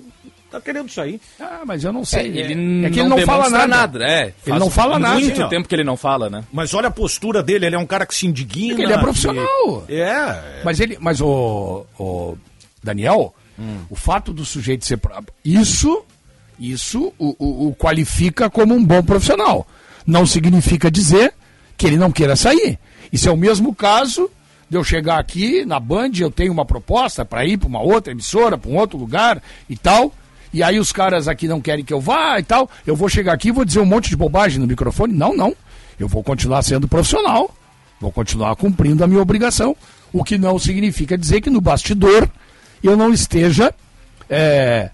tá 0.52 0.62
querendo 0.62 0.90
sair. 0.90 1.20
Ah, 1.40 1.62
mas 1.66 1.84
eu 1.84 1.94
não 1.94 2.04
sei. 2.04 2.22
É, 2.22 2.52
ele 2.52 2.86
é 2.86 2.90
que 2.90 3.00
ele 3.00 3.10
não, 3.10 3.20
fala 3.20 3.50
nada. 3.50 3.68
nada. 3.68 4.06
É, 4.06 4.34
ele 4.46 4.60
não 4.60 4.70
fala 4.70 5.00
muito 5.00 5.04
nada. 5.04 5.20
muito 5.20 5.50
tempo 5.50 5.68
que 5.68 5.76
ele 5.76 5.84
não 5.84 5.98
fala, 5.98 6.30
né? 6.30 6.44
Mas 6.52 6.74
olha 6.74 6.88
a 6.88 6.92
postura 6.92 7.44
dele, 7.44 7.66
ele 7.66 7.76
é 7.76 7.80
um 7.80 7.86
cara 7.86 8.06
que 8.06 8.16
se 8.16 8.28
indigna. 8.28 8.82
É 8.82 8.84
ele 8.84 8.94
é 8.94 8.98
profissional. 8.98 9.84
Que... 9.88 9.94
É. 9.94 10.62
Mas 10.64 10.80
ele, 10.80 10.98
mas 11.00 11.22
o, 11.22 11.86
o 11.98 12.38
Daniel, 12.84 13.34
Hum. 13.60 13.82
O 13.90 13.96
fato 13.96 14.32
do 14.32 14.46
sujeito 14.46 14.86
ser. 14.86 15.00
Isso, 15.44 16.04
isso 16.58 17.14
o, 17.20 17.36
o, 17.38 17.68
o, 17.68 17.76
qualifica 17.76 18.50
como 18.50 18.74
um 18.74 18.84
bom 18.84 19.04
profissional. 19.04 19.68
Não 20.08 20.26
significa 20.26 20.90
dizer 20.90 21.34
que 21.78 21.86
ele 21.86 21.98
não 21.98 22.12
queira 22.12 22.38
sair. 22.38 22.80
Isso 23.12 23.28
é 23.28 23.32
o 23.32 23.38
mesmo 23.38 23.76
caso 23.76 24.32
de 24.70 24.78
eu 24.78 24.84
chegar 24.84 25.20
aqui 25.20 25.66
na 25.66 25.80
Band, 25.80 26.12
eu 26.20 26.32
tenho 26.32 26.54
uma 26.54 26.64
proposta 26.64 27.26
para 27.26 27.46
ir 27.46 27.58
para 27.58 27.68
uma 27.68 27.82
outra 27.82 28.14
emissora, 28.14 28.58
para 28.58 28.72
um 28.72 28.78
outro 28.78 28.98
lugar 28.98 29.42
e 29.70 29.76
tal. 29.76 30.14
E 30.54 30.64
aí 30.64 30.80
os 30.80 30.92
caras 30.92 31.28
aqui 31.28 31.48
não 31.48 31.62
querem 31.62 31.86
que 31.86 31.94
eu 31.94 32.02
vá 32.02 32.40
e 32.40 32.44
tal. 32.44 32.70
Eu 32.86 32.96
vou 32.96 33.08
chegar 33.08 33.34
aqui 33.34 33.50
e 33.50 33.52
vou 33.52 33.66
dizer 33.66 33.80
um 33.80 33.86
monte 33.86 34.10
de 34.10 34.16
bobagem 34.16 34.60
no 34.60 34.68
microfone? 34.68 35.14
Não, 35.14 35.36
não. 35.36 35.56
Eu 36.00 36.08
vou 36.08 36.24
continuar 36.24 36.62
sendo 36.64 36.88
profissional. 36.88 37.54
Vou 38.00 38.12
continuar 38.12 38.56
cumprindo 38.56 39.04
a 39.04 39.08
minha 39.08 39.22
obrigação. 39.22 39.76
O 40.12 40.24
que 40.24 40.38
não 40.38 40.58
significa 40.58 41.18
dizer 41.18 41.42
que 41.42 41.50
no 41.50 41.62
bastidor 41.62 42.28
eu 42.82 42.98
não 42.98 43.14
esteja 43.14 43.74
é, 44.30 44.90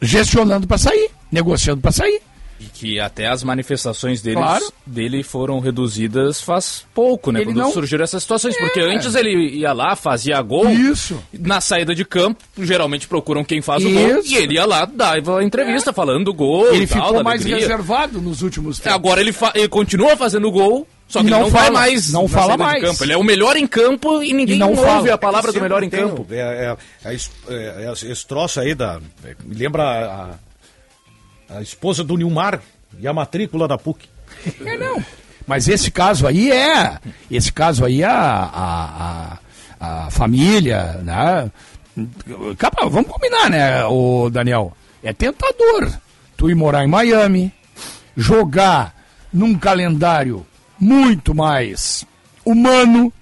gestionando 0.00 0.66
para 0.66 0.78
sair, 0.78 1.10
negociando 1.30 1.80
para 1.80 1.92
sair. 1.92 2.20
E 2.60 2.64
que 2.64 3.00
até 3.00 3.26
as 3.26 3.42
manifestações 3.42 4.22
deles, 4.22 4.38
claro. 4.38 4.72
dele 4.86 5.22
foram 5.22 5.58
reduzidas 5.58 6.40
faz 6.40 6.86
pouco, 6.94 7.32
né? 7.32 7.40
Ele 7.40 7.46
quando 7.46 7.56
não... 7.56 7.72
surgiram 7.72 8.04
essas 8.04 8.22
situações. 8.22 8.56
É. 8.56 8.60
Porque 8.60 8.80
antes 8.80 9.14
ele 9.14 9.58
ia 9.58 9.72
lá, 9.72 9.96
fazia 9.96 10.40
gol. 10.40 10.70
Isso. 10.70 11.22
Na 11.32 11.60
saída 11.60 11.94
de 11.94 12.04
campo, 12.04 12.42
geralmente 12.58 13.08
procuram 13.08 13.44
quem 13.44 13.60
faz 13.60 13.82
Isso. 13.82 13.90
o 13.90 13.94
gol. 13.94 14.22
E 14.24 14.36
ele 14.36 14.54
ia 14.54 14.64
lá, 14.64 14.84
dava 14.84 15.42
entrevista 15.42 15.90
é. 15.90 15.92
falando 15.92 16.26
do 16.26 16.34
gol. 16.34 16.72
Ele 16.72 16.86
tal, 16.86 17.08
ficou 17.08 17.24
mais 17.24 17.40
alegria. 17.40 17.60
reservado 17.60 18.20
nos 18.20 18.42
últimos 18.42 18.78
tempos. 18.78 18.94
Agora 18.94 19.20
ele, 19.20 19.34
ele 19.54 19.68
continua 19.68 20.16
fazendo 20.16 20.50
gol, 20.50 20.86
só 21.08 21.22
que 21.22 21.30
não, 21.30 21.42
não 21.42 21.50
fala, 21.50 21.70
mais. 21.70 22.12
Não 22.12 22.28
fala 22.28 22.56
mais. 22.56 22.82
Campo. 22.82 23.04
Ele 23.04 23.12
é 23.12 23.16
o 23.16 23.22
melhor 23.22 23.56
em 23.56 23.66
campo 23.66 24.22
e 24.22 24.32
ninguém 24.32 24.56
e 24.56 24.58
não 24.58 24.70
ouve 24.70 24.82
fala. 24.82 25.14
a 25.14 25.18
palavra 25.18 25.52
do 25.52 25.60
melhor 25.60 25.82
em 25.82 25.90
campo. 25.90 26.26
É, 26.30 26.76
é, 27.04 27.12
é, 27.12 27.86
é, 27.86 27.92
esse 27.92 28.26
troço 28.26 28.60
aí 28.60 28.74
da. 28.74 29.00
Me 29.44 29.54
lembra 29.54 30.38
a, 31.48 31.60
esposa 31.60 32.02
do 32.04 32.16
Nilmar 32.16 32.60
e 32.98 33.06
a 33.06 33.12
matrícula 33.12 33.66
da 33.66 33.78
PUC. 33.78 34.08
É, 34.64 34.76
não. 34.76 35.02
Mas 35.46 35.68
esse 35.68 35.90
caso 35.90 36.26
aí 36.26 36.50
é. 36.50 36.98
Esse 37.30 37.52
caso 37.52 37.84
aí 37.84 38.02
é 38.02 38.06
a, 38.06 38.50
a, 38.52 39.38
a, 39.80 40.06
a 40.06 40.10
família, 40.10 41.00
né? 41.02 41.50
Capa, 42.58 42.88
vamos 42.88 43.10
combinar, 43.10 43.48
né, 43.48 43.84
o 43.84 44.28
Daniel? 44.28 44.76
É 45.02 45.12
tentador 45.12 45.92
tu 46.36 46.50
ir 46.50 46.54
morar 46.54 46.84
em 46.84 46.88
Miami, 46.88 47.52
jogar 48.16 48.94
num 49.32 49.56
calendário 49.56 50.44
muito 50.78 51.34
mais 51.34 52.04
humano, 52.44 53.12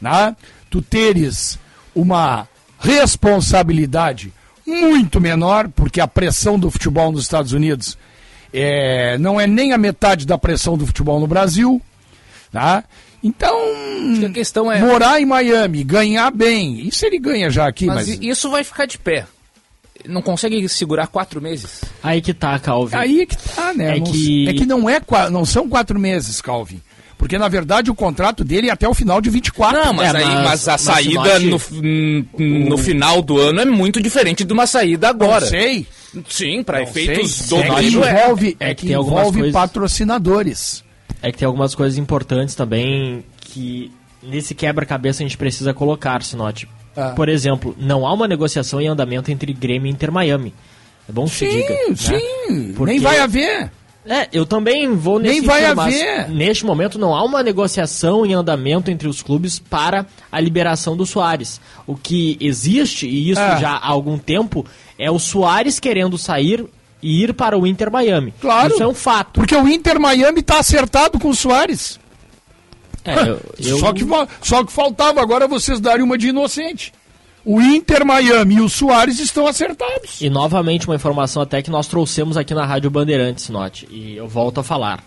né? 0.00 0.36
tu 0.68 0.80
teres 0.80 1.58
uma 1.94 2.46
responsabilidade 2.78 4.32
muito 4.70 5.20
menor, 5.20 5.68
porque 5.68 6.00
a 6.00 6.06
pressão 6.06 6.58
do 6.58 6.70
futebol 6.70 7.12
nos 7.12 7.22
Estados 7.22 7.52
Unidos 7.52 7.98
é, 8.52 9.18
não 9.18 9.40
é 9.40 9.46
nem 9.46 9.72
a 9.72 9.78
metade 9.78 10.26
da 10.26 10.38
pressão 10.38 10.76
do 10.76 10.86
futebol 10.86 11.20
no 11.20 11.26
Brasil. 11.26 11.80
Tá? 12.52 12.84
Então, 13.22 13.54
a 14.26 14.30
questão 14.30 14.72
é... 14.72 14.80
morar 14.80 15.20
em 15.20 15.26
Miami, 15.26 15.84
ganhar 15.84 16.30
bem, 16.30 16.86
isso 16.86 17.04
ele 17.04 17.18
ganha 17.18 17.50
já 17.50 17.68
aqui. 17.68 17.86
Mas, 17.86 18.08
mas... 18.08 18.18
isso 18.20 18.50
vai 18.50 18.64
ficar 18.64 18.86
de 18.86 18.98
pé 18.98 19.26
não 20.08 20.22
consegue 20.22 20.66
segurar 20.68 21.06
quatro 21.08 21.40
meses. 21.40 21.82
Aí 22.02 22.22
que 22.22 22.32
tá, 22.32 22.58
Calvin. 22.58 22.96
Aí 22.96 23.26
que 23.26 23.36
tá, 23.36 23.74
né? 23.74 23.96
É, 23.96 24.00
não, 24.00 24.10
que... 24.10 24.48
é 24.48 24.54
que 24.54 24.66
não 24.66 24.88
é 24.88 25.00
não 25.30 25.44
são 25.44 25.68
quatro 25.68 25.98
meses, 25.98 26.40
Calvin. 26.40 26.80
Porque, 27.20 27.36
na 27.36 27.48
verdade, 27.48 27.90
o 27.90 27.94
contrato 27.94 28.42
dele 28.42 28.70
é 28.70 28.72
até 28.72 28.88
o 28.88 28.94
final 28.94 29.20
de 29.20 29.28
24. 29.28 29.78
Não, 29.78 29.92
mas, 29.92 30.14
é, 30.14 30.16
aí, 30.16 30.24
mas, 30.24 30.44
mas 30.44 30.68
a 30.68 30.72
mas 30.72 30.80
saída 30.80 31.38
no, 31.38 31.60
no 32.38 32.78
final 32.78 33.20
do 33.20 33.38
ano 33.38 33.60
é 33.60 33.64
muito 33.66 34.02
diferente 34.02 34.42
de 34.42 34.50
uma 34.54 34.66
saída 34.66 35.10
agora. 35.10 35.42
Não 35.42 35.46
sei. 35.46 35.86
Sim, 36.26 36.62
para 36.62 36.82
efeitos 36.82 37.30
sei. 37.30 37.58
do 37.58 37.62
é 37.62 37.74
que 37.74 37.86
envolve, 37.88 38.56
é, 38.58 38.70
é 38.70 38.74
que, 38.74 38.86
que 38.86 38.92
envolve 38.94 39.38
coisas... 39.38 39.52
patrocinadores. 39.52 40.82
É 41.20 41.30
que 41.30 41.36
tem 41.36 41.44
algumas 41.44 41.74
coisas 41.74 41.98
importantes 41.98 42.54
também 42.54 43.22
que 43.38 43.92
nesse 44.22 44.54
quebra-cabeça 44.54 45.22
a 45.22 45.26
gente 45.26 45.36
precisa 45.36 45.74
colocar, 45.74 46.22
Sinote. 46.22 46.66
Ah. 46.96 47.10
Por 47.10 47.28
exemplo, 47.28 47.76
não 47.78 48.06
há 48.06 48.14
uma 48.14 48.26
negociação 48.26 48.80
em 48.80 48.88
andamento 48.88 49.30
entre 49.30 49.52
Grêmio 49.52 49.88
e 49.88 49.90
Inter 49.90 50.10
Miami. 50.10 50.54
É 51.06 51.12
bom 51.12 51.26
que 51.26 51.32
sim, 51.32 51.50
se 51.50 51.56
diga. 51.56 51.68
Né? 51.68 51.96
Sim, 51.96 52.72
Porque... 52.74 52.92
nem 52.92 52.98
vai 52.98 53.18
haver. 53.18 53.70
É, 54.06 54.28
eu 54.32 54.46
também 54.46 54.94
vou 54.96 55.18
nesse 55.18 55.40
Nem 55.40 55.46
vai 55.46 55.64
haver. 55.64 56.28
Neste 56.30 56.64
momento 56.64 56.98
não 56.98 57.14
há 57.14 57.22
uma 57.22 57.42
negociação 57.42 58.24
em 58.24 58.32
andamento 58.32 58.90
entre 58.90 59.06
os 59.06 59.22
clubes 59.22 59.58
para 59.58 60.06
a 60.32 60.40
liberação 60.40 60.96
do 60.96 61.04
Soares. 61.04 61.60
O 61.86 61.94
que 61.94 62.36
existe, 62.40 63.06
e 63.06 63.30
isso 63.30 63.40
é. 63.40 63.58
já 63.58 63.72
há 63.72 63.86
algum 63.86 64.16
tempo, 64.16 64.64
é 64.98 65.10
o 65.10 65.18
Soares 65.18 65.78
querendo 65.78 66.16
sair 66.16 66.64
e 67.02 67.22
ir 67.22 67.34
para 67.34 67.58
o 67.58 67.66
Inter 67.66 67.90
Miami. 67.90 68.32
Claro. 68.40 68.72
Isso 68.72 68.82
é 68.82 68.86
um 68.86 68.94
fato. 68.94 69.32
Porque 69.34 69.54
o 69.54 69.68
Inter 69.68 70.00
Miami 70.00 70.40
está 70.40 70.58
acertado 70.58 71.18
com 71.18 71.28
o 71.28 71.34
Soares. 71.34 72.00
É, 73.04 73.14
eu, 73.20 73.40
eu... 73.58 73.78
Só, 73.78 73.92
que, 73.92 74.04
só 74.42 74.64
que 74.64 74.72
faltava 74.72 75.20
agora 75.20 75.46
vocês 75.46 75.78
darem 75.78 76.04
uma 76.04 76.16
de 76.16 76.28
inocente. 76.28 76.92
O 77.44 77.60
Inter 77.60 78.04
Miami 78.04 78.56
e 78.56 78.60
o 78.60 78.68
Soares 78.68 79.18
estão 79.18 79.46
acertados. 79.46 80.20
E 80.20 80.28
novamente 80.28 80.86
uma 80.86 80.94
informação 80.94 81.42
até 81.42 81.62
que 81.62 81.70
nós 81.70 81.86
trouxemos 81.86 82.36
aqui 82.36 82.54
na 82.54 82.66
Rádio 82.66 82.90
Bandeirantes, 82.90 83.48
Note, 83.48 83.88
e 83.90 84.16
eu 84.16 84.28
volto 84.28 84.60
a 84.60 84.62
falar. 84.62 85.02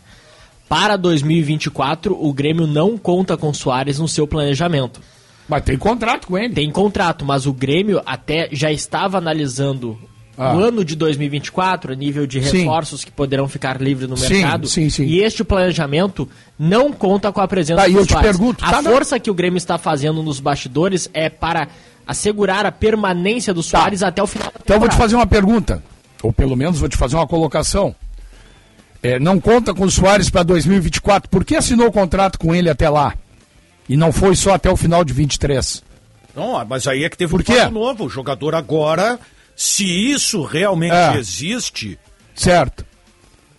Para 0.67 0.97
2024, 0.97 2.17
o 2.19 2.33
Grêmio 2.33 2.65
não 2.65 2.97
conta 2.97 3.37
com 3.37 3.53
Soares 3.53 3.99
no 3.99 4.07
seu 4.07 4.25
planejamento. 4.25 4.99
Mas 5.47 5.63
tem 5.63 5.77
contrato 5.77 6.27
com 6.27 6.37
ele. 6.37 6.53
Tem 6.53 6.71
contrato, 6.71 7.23
mas 7.23 7.45
o 7.45 7.53
Grêmio 7.53 8.01
até 8.05 8.49
já 8.51 8.71
estava 8.71 9.17
analisando 9.17 9.99
ah. 10.37 10.55
o 10.55 10.59
ano 10.59 10.83
de 10.83 10.95
2024, 10.95 11.93
a 11.93 11.95
nível 11.95 12.25
de 12.25 12.39
reforços 12.39 13.01
sim. 13.01 13.07
que 13.07 13.11
poderão 13.11 13.47
ficar 13.47 13.79
livres 13.79 14.09
no 14.09 14.17
mercado. 14.17 14.67
Sim, 14.67 14.89
sim, 14.89 15.03
e 15.03 15.19
este 15.19 15.43
planejamento 15.43 16.27
não 16.57 16.91
conta 16.91 17.31
com 17.31 17.41
a 17.41 17.47
presença 17.47 17.81
tá, 17.81 17.87
do 17.87 17.99
eu 17.99 18.05
Soares. 18.05 18.15
Te 18.15 18.21
pergunto, 18.21 18.65
a 18.65 18.71
tá 18.71 18.81
força 18.81 19.19
que 19.19 19.29
o 19.29 19.33
Grêmio 19.33 19.57
está 19.57 19.77
fazendo 19.77 20.23
nos 20.23 20.39
bastidores 20.39 21.09
é 21.13 21.29
para 21.29 21.67
assegurar 22.07 22.65
a 22.65 22.71
permanência 22.71 23.53
do 23.53 23.63
tá. 23.63 23.69
Soares 23.69 23.99
tá. 24.01 24.07
até 24.07 24.21
o 24.21 24.27
final. 24.27 24.51
Então 24.61 24.75
eu 24.75 24.79
vou 24.79 24.89
te 24.89 24.95
fazer 24.95 25.15
uma 25.15 25.27
pergunta, 25.27 25.83
ou 26.21 26.31
pelo 26.31 26.55
menos 26.55 26.79
vou 26.79 26.89
te 26.89 26.97
fazer 26.97 27.15
uma 27.15 27.27
colocação. 27.27 27.95
É, 29.01 29.19
não 29.19 29.39
conta 29.39 29.73
com 29.73 29.83
o 29.83 29.91
Soares 29.91 30.29
para 30.29 30.43
2024, 30.43 31.29
por 31.29 31.43
que 31.43 31.55
assinou 31.55 31.87
o 31.87 31.91
contrato 31.91 32.39
com 32.39 32.55
ele 32.55 32.69
até 32.69 32.89
lá? 32.89 33.13
E 33.87 33.97
não 33.97 34.11
foi 34.13 34.35
só 34.35 34.53
até 34.53 34.69
o 34.69 34.77
final 34.77 35.03
de 35.03 35.11
23? 35.11 35.83
Não, 36.35 36.65
mas 36.65 36.87
aí 36.87 37.03
é 37.03 37.09
que 37.09 37.17
teve 37.17 37.31
por 37.31 37.41
um 37.41 37.43
quê? 37.43 37.65
novo. 37.65 38.05
O 38.05 38.09
jogador 38.09 38.55
agora 38.55 39.19
se 39.55 39.85
isso 39.85 40.43
realmente 40.43 40.93
é. 40.93 41.17
existe. 41.17 41.99
Certo. 42.35 42.85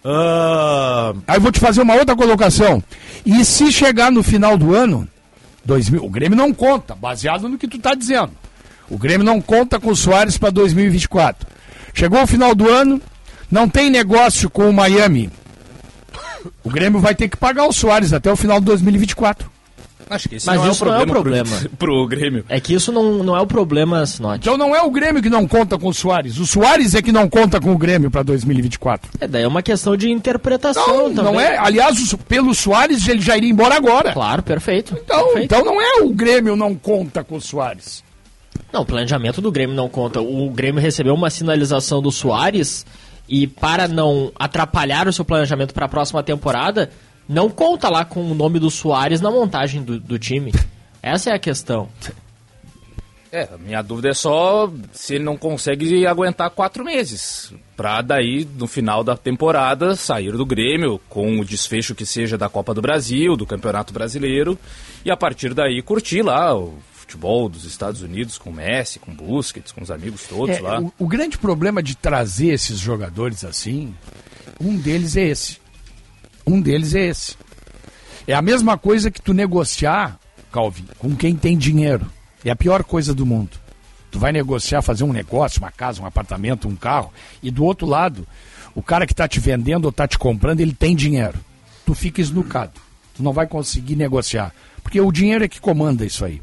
Uh... 0.04 1.18
Aí 1.26 1.38
vou 1.38 1.52
te 1.52 1.60
fazer 1.60 1.82
uma 1.82 1.94
outra 1.94 2.16
colocação. 2.16 2.82
E 3.24 3.44
se 3.44 3.72
chegar 3.72 4.10
no 4.10 4.22
final 4.22 4.56
do 4.56 4.74
ano, 4.74 5.08
2000, 5.64 6.04
o 6.04 6.10
Grêmio 6.10 6.36
não 6.36 6.52
conta, 6.52 6.94
baseado 6.94 7.48
no 7.48 7.58
que 7.58 7.68
tu 7.68 7.76
está 7.76 7.94
dizendo. 7.94 8.32
O 8.88 8.98
Grêmio 8.98 9.24
não 9.24 9.40
conta 9.40 9.80
com 9.80 9.90
o 9.90 9.96
Soares 9.96 10.36
para 10.36 10.50
2024. 10.50 11.46
Chegou 11.94 12.22
o 12.22 12.26
final 12.26 12.54
do 12.54 12.68
ano, 12.68 13.00
não 13.50 13.68
tem 13.68 13.90
negócio 13.90 14.50
com 14.50 14.68
o 14.68 14.72
Miami. 14.72 15.30
O 16.62 16.70
Grêmio 16.70 17.00
vai 17.00 17.14
ter 17.14 17.28
que 17.28 17.36
pagar 17.36 17.66
o 17.66 17.72
Soares 17.72 18.12
até 18.12 18.30
o 18.30 18.36
final 18.36 18.60
de 18.60 18.66
2024. 18.66 19.50
Acho 20.10 20.28
que 20.28 20.36
esse 20.36 20.46
Mas 20.46 20.60
não 20.60 20.70
isso 20.70 20.84
é 20.84 20.88
não 20.88 20.94
é 20.94 21.02
o 21.02 21.06
problema, 21.06 21.44
problema. 21.50 21.68
Pro, 21.76 21.76
pro 21.78 22.06
Grêmio. 22.06 22.44
É 22.48 22.60
que 22.60 22.74
isso 22.74 22.92
não, 22.92 23.22
não 23.24 23.36
é 23.36 23.40
o 23.40 23.46
problema, 23.46 24.04
Sinote. 24.06 24.38
Então 24.40 24.56
não 24.58 24.74
é 24.74 24.82
o 24.82 24.90
Grêmio 24.90 25.22
que 25.22 25.30
não 25.30 25.46
conta 25.48 25.78
com 25.78 25.88
o 25.88 25.94
Soares. 25.94 26.38
O 26.38 26.46
Soares 26.46 26.94
é 26.94 27.02
que 27.02 27.10
não 27.12 27.28
conta 27.28 27.60
com 27.60 27.72
o 27.72 27.78
Grêmio 27.78 28.10
para 28.10 28.22
2024. 28.22 29.10
É, 29.20 29.26
daí 29.26 29.42
é 29.42 29.48
uma 29.48 29.62
questão 29.62 29.96
de 29.96 30.10
interpretação 30.10 30.86
Não, 31.08 31.14
também. 31.14 31.32
não 31.32 31.40
é. 31.40 31.56
Aliás, 31.58 32.12
o- 32.12 32.18
pelo 32.18 32.54
Soares 32.54 33.06
ele 33.08 33.20
já 33.20 33.36
iria 33.36 33.50
embora 33.50 33.74
agora. 33.76 34.12
Claro, 34.12 34.42
perfeito. 34.42 34.94
Então, 35.02 35.24
perfeito. 35.24 35.44
então 35.44 35.64
não 35.64 35.80
é 35.80 36.02
o 36.02 36.10
Grêmio 36.10 36.54
não 36.56 36.74
conta 36.74 37.24
com 37.24 37.36
o 37.36 37.40
Soares. 37.40 38.02
Não, 38.72 38.82
o 38.82 38.86
planejamento 38.86 39.40
do 39.40 39.50
Grêmio 39.52 39.74
não 39.74 39.88
conta. 39.88 40.20
O 40.20 40.50
Grêmio 40.50 40.80
recebeu 40.82 41.14
uma 41.14 41.30
sinalização 41.30 42.02
do 42.02 42.10
Soares 42.10 42.84
e 43.28 43.46
para 43.46 43.88
não 43.88 44.30
atrapalhar 44.38 45.08
o 45.08 45.12
seu 45.12 45.24
planejamento 45.24 45.72
para 45.72 45.86
a 45.86 45.88
próxima 45.88 46.22
temporada, 46.22 46.90
não 47.28 47.48
conta 47.50 47.88
lá 47.88 48.04
com 48.04 48.22
o 48.30 48.34
nome 48.34 48.58
do 48.58 48.70
Soares 48.70 49.20
na 49.20 49.30
montagem 49.30 49.82
do, 49.82 49.98
do 49.98 50.18
time. 50.18 50.52
Essa 51.02 51.30
é 51.30 51.34
a 51.34 51.38
questão. 51.38 51.88
É, 53.32 53.48
a 53.52 53.58
minha 53.58 53.82
dúvida 53.82 54.10
é 54.10 54.14
só 54.14 54.72
se 54.92 55.16
ele 55.16 55.24
não 55.24 55.36
consegue 55.36 56.06
aguentar 56.06 56.50
quatro 56.50 56.84
meses. 56.84 57.52
Pra 57.76 58.00
daí, 58.00 58.46
no 58.56 58.68
final 58.68 59.02
da 59.02 59.16
temporada, 59.16 59.96
sair 59.96 60.30
do 60.32 60.46
Grêmio 60.46 61.00
com 61.08 61.40
o 61.40 61.44
desfecho 61.44 61.96
que 61.96 62.06
seja 62.06 62.38
da 62.38 62.48
Copa 62.48 62.72
do 62.72 62.80
Brasil, 62.80 63.36
do 63.36 63.44
Campeonato 63.44 63.92
Brasileiro, 63.92 64.56
e 65.04 65.10
a 65.10 65.16
partir 65.16 65.52
daí 65.52 65.82
curtir 65.82 66.22
lá 66.22 66.56
o 66.56 66.78
futebol 66.92 67.48
dos 67.48 67.64
Estados 67.64 68.02
Unidos 68.02 68.38
com 68.38 68.50
o 68.50 68.54
Messi, 68.54 69.00
com 69.00 69.10
o 69.10 69.14
Busquets, 69.14 69.72
com 69.72 69.82
os 69.82 69.90
amigos 69.90 70.22
todos 70.28 70.56
É, 70.56 70.60
lá. 70.60 70.80
o, 70.80 70.92
o 70.96 71.08
grande 71.08 71.36
problema 71.36 71.82
de 71.82 71.96
trazer 71.96 72.52
esses 72.54 72.78
jogadores 72.78 73.44
assim, 73.44 73.92
um 74.60 74.76
deles 74.76 75.16
é 75.16 75.24
esse. 75.24 75.58
Um 76.46 76.60
deles 76.60 76.94
é 76.94 77.06
esse. 77.06 77.36
É 78.26 78.34
a 78.34 78.42
mesma 78.42 78.78
coisa 78.78 79.10
que 79.10 79.20
tu 79.20 79.32
negociar, 79.32 80.18
Calvin, 80.52 80.86
com 80.98 81.14
quem 81.14 81.36
tem 81.36 81.56
dinheiro. 81.56 82.10
É 82.44 82.50
a 82.50 82.56
pior 82.56 82.84
coisa 82.84 83.14
do 83.14 83.26
mundo. 83.26 83.58
Tu 84.10 84.18
vai 84.18 84.32
negociar, 84.32 84.80
fazer 84.82 85.04
um 85.04 85.12
negócio, 85.12 85.60
uma 85.60 85.70
casa, 85.70 86.00
um 86.00 86.06
apartamento, 86.06 86.68
um 86.68 86.76
carro, 86.76 87.12
e 87.42 87.50
do 87.50 87.64
outro 87.64 87.86
lado, 87.86 88.26
o 88.74 88.82
cara 88.82 89.06
que 89.06 89.12
está 89.12 89.26
te 89.26 89.40
vendendo 89.40 89.84
ou 89.86 89.90
está 89.90 90.06
te 90.06 90.18
comprando, 90.18 90.60
ele 90.60 90.72
tem 90.72 90.94
dinheiro. 90.94 91.38
Tu 91.84 91.94
fica 91.94 92.20
esnucado. 92.20 92.80
Tu 93.14 93.22
não 93.22 93.32
vai 93.32 93.46
conseguir 93.46 93.96
negociar. 93.96 94.54
Porque 94.82 95.00
o 95.00 95.12
dinheiro 95.12 95.44
é 95.44 95.48
que 95.48 95.60
comanda 95.60 96.04
isso 96.04 96.24
aí. 96.24 96.40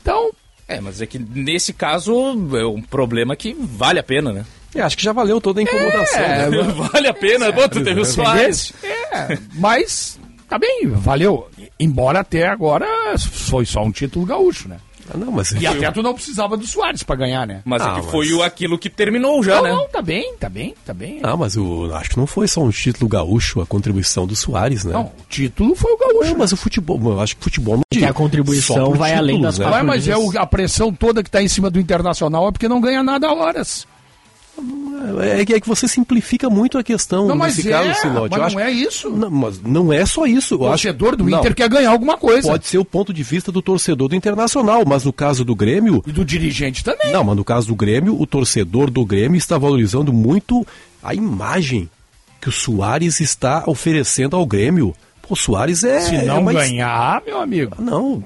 Então, 0.00 0.32
É, 0.68 0.80
mas 0.80 1.00
é 1.00 1.06
que 1.06 1.18
nesse 1.18 1.72
caso 1.72 2.12
é 2.56 2.66
um 2.66 2.82
problema 2.82 3.36
que 3.36 3.54
vale 3.58 4.00
a 4.00 4.02
pena, 4.02 4.32
né? 4.32 4.44
É, 4.74 4.82
acho 4.82 4.96
que 4.96 5.04
já 5.04 5.12
valeu 5.12 5.40
toda 5.40 5.60
a 5.60 5.62
incomodação. 5.62 6.20
É, 6.20 6.50
né? 6.50 6.62
vale 6.92 7.08
a 7.08 7.14
pena. 7.14 7.52
Pô, 7.52 7.68
tu 7.68 7.82
teve 7.82 8.00
o 8.00 8.04
Soares. 8.04 8.72
É, 8.82 9.38
mas 9.54 10.18
tá 10.48 10.58
bem, 10.58 10.88
valeu. 10.88 11.48
Embora 11.78 12.20
até 12.20 12.46
agora 12.46 12.86
foi 13.18 13.64
só 13.64 13.82
um 13.82 13.92
título 13.92 14.26
gaúcho, 14.26 14.68
né? 14.68 14.78
Ah, 15.12 15.16
não, 15.16 15.30
mas 15.32 15.52
E 15.52 15.66
até 15.66 15.90
tu 15.90 16.02
não 16.02 16.14
precisava 16.14 16.56
do 16.56 16.66
Soares 16.66 17.02
pra 17.02 17.16
ganhar, 17.16 17.46
né? 17.46 17.62
Mas 17.64 17.82
Ah, 17.82 17.86
é 17.86 17.94
que 17.96 18.02
mas- 18.02 18.10
foi 18.10 18.32
o, 18.32 18.42
aquilo 18.42 18.78
que 18.78 18.88
terminou 18.90 19.42
já, 19.42 19.56
não, 19.56 19.62
né? 19.62 19.70
não, 19.70 19.88
tá 19.88 20.02
bem, 20.02 20.34
tá 20.38 20.48
bem, 20.48 20.74
tá 20.84 20.92
bem. 20.94 21.20
Ah, 21.22 21.36
mas 21.36 21.56
o, 21.56 21.90
acho 21.94 22.10
que 22.10 22.16
não 22.18 22.26
foi 22.26 22.48
só 22.48 22.60
um 22.62 22.70
título 22.70 23.08
gaúcho 23.08 23.60
a 23.60 23.66
contribuição 23.66 24.26
do 24.26 24.34
Soares, 24.36 24.84
né? 24.84 24.92
Não, 24.92 25.02
o 25.04 25.12
título 25.28 25.74
foi 25.74 25.92
o 25.92 25.96
gaúcho. 25.96 26.30
Não, 26.30 26.38
mas 26.38 26.52
o 26.52 26.56
futebol, 26.56 27.00
eu 27.04 27.20
acho 27.20 27.34
que 27.36 27.40
o 27.42 27.44
futebol 27.44 27.74
não 27.76 27.82
É 27.92 27.98
que 27.98 28.04
a 28.04 28.12
contribuição 28.12 28.76
só 28.76 28.84
por 28.86 28.96
vai 28.96 29.14
além 29.14 29.40
das 29.40 29.58
né? 29.58 29.66
Ué, 29.66 29.82
mas 29.82 30.08
é 30.08 30.16
o- 30.16 30.36
a 30.38 30.46
pressão 30.46 30.92
toda 30.92 31.22
que 31.22 31.30
tá 31.30 31.42
em 31.42 31.48
cima 31.48 31.70
do 31.70 31.78
Internacional 31.80 32.48
é 32.48 32.52
porque 32.52 32.68
não 32.68 32.80
ganha 32.80 33.02
nada 33.02 33.28
a 33.28 33.34
horas. 33.34 33.86
É 35.38 35.44
que, 35.44 35.54
é 35.54 35.60
que 35.60 35.68
você 35.68 35.86
simplifica 35.86 36.48
muito 36.50 36.78
a 36.78 36.82
questão 36.82 37.26
Não, 37.28 37.36
mas 37.36 37.56
nesse 37.56 37.68
é, 37.68 37.72
caso, 37.72 38.00
Sinote. 38.00 38.30
mas 38.30 38.38
Eu 38.38 38.44
acho- 38.46 38.56
não 38.56 38.62
é 38.62 38.70
isso. 38.70 39.10
Não, 39.10 39.30
mas 39.30 39.60
não 39.62 39.92
é 39.92 40.06
só 40.06 40.26
isso. 40.26 40.56
O 40.56 40.64
acho- 40.64 40.84
torcedor 40.84 41.16
do 41.16 41.24
não, 41.24 41.38
Inter 41.38 41.54
quer 41.54 41.68
ganhar 41.68 41.90
alguma 41.90 42.16
coisa. 42.16 42.48
Pode 42.48 42.66
ser 42.66 42.78
o 42.78 42.84
ponto 42.84 43.12
de 43.12 43.22
vista 43.22 43.52
do 43.52 43.60
torcedor 43.62 44.08
do 44.08 44.16
Internacional, 44.16 44.82
mas 44.86 45.04
no 45.04 45.12
caso 45.12 45.44
do 45.44 45.54
Grêmio. 45.54 46.02
E 46.06 46.12
do 46.12 46.24
dirigente 46.24 46.82
também. 46.82 47.12
Não, 47.12 47.22
mas 47.22 47.36
no 47.36 47.44
caso 47.44 47.68
do 47.68 47.74
Grêmio, 47.76 48.20
o 48.20 48.26
torcedor 48.26 48.90
do 48.90 49.04
Grêmio 49.04 49.36
está 49.38 49.58
valorizando 49.58 50.12
muito 50.12 50.66
a 51.02 51.14
imagem 51.14 51.88
que 52.40 52.48
o 52.48 52.52
Soares 52.52 53.20
está 53.20 53.64
oferecendo 53.66 54.34
ao 54.36 54.46
Grêmio. 54.46 54.94
Pô, 55.22 55.34
o 55.34 55.36
Soares 55.36 55.84
é. 55.84 56.00
Se 56.00 56.14
é 56.16 56.24
não 56.24 56.40
uma- 56.40 56.52
ganhar, 56.52 57.22
meu 57.26 57.40
amigo, 57.40 57.76
Não. 57.80 58.24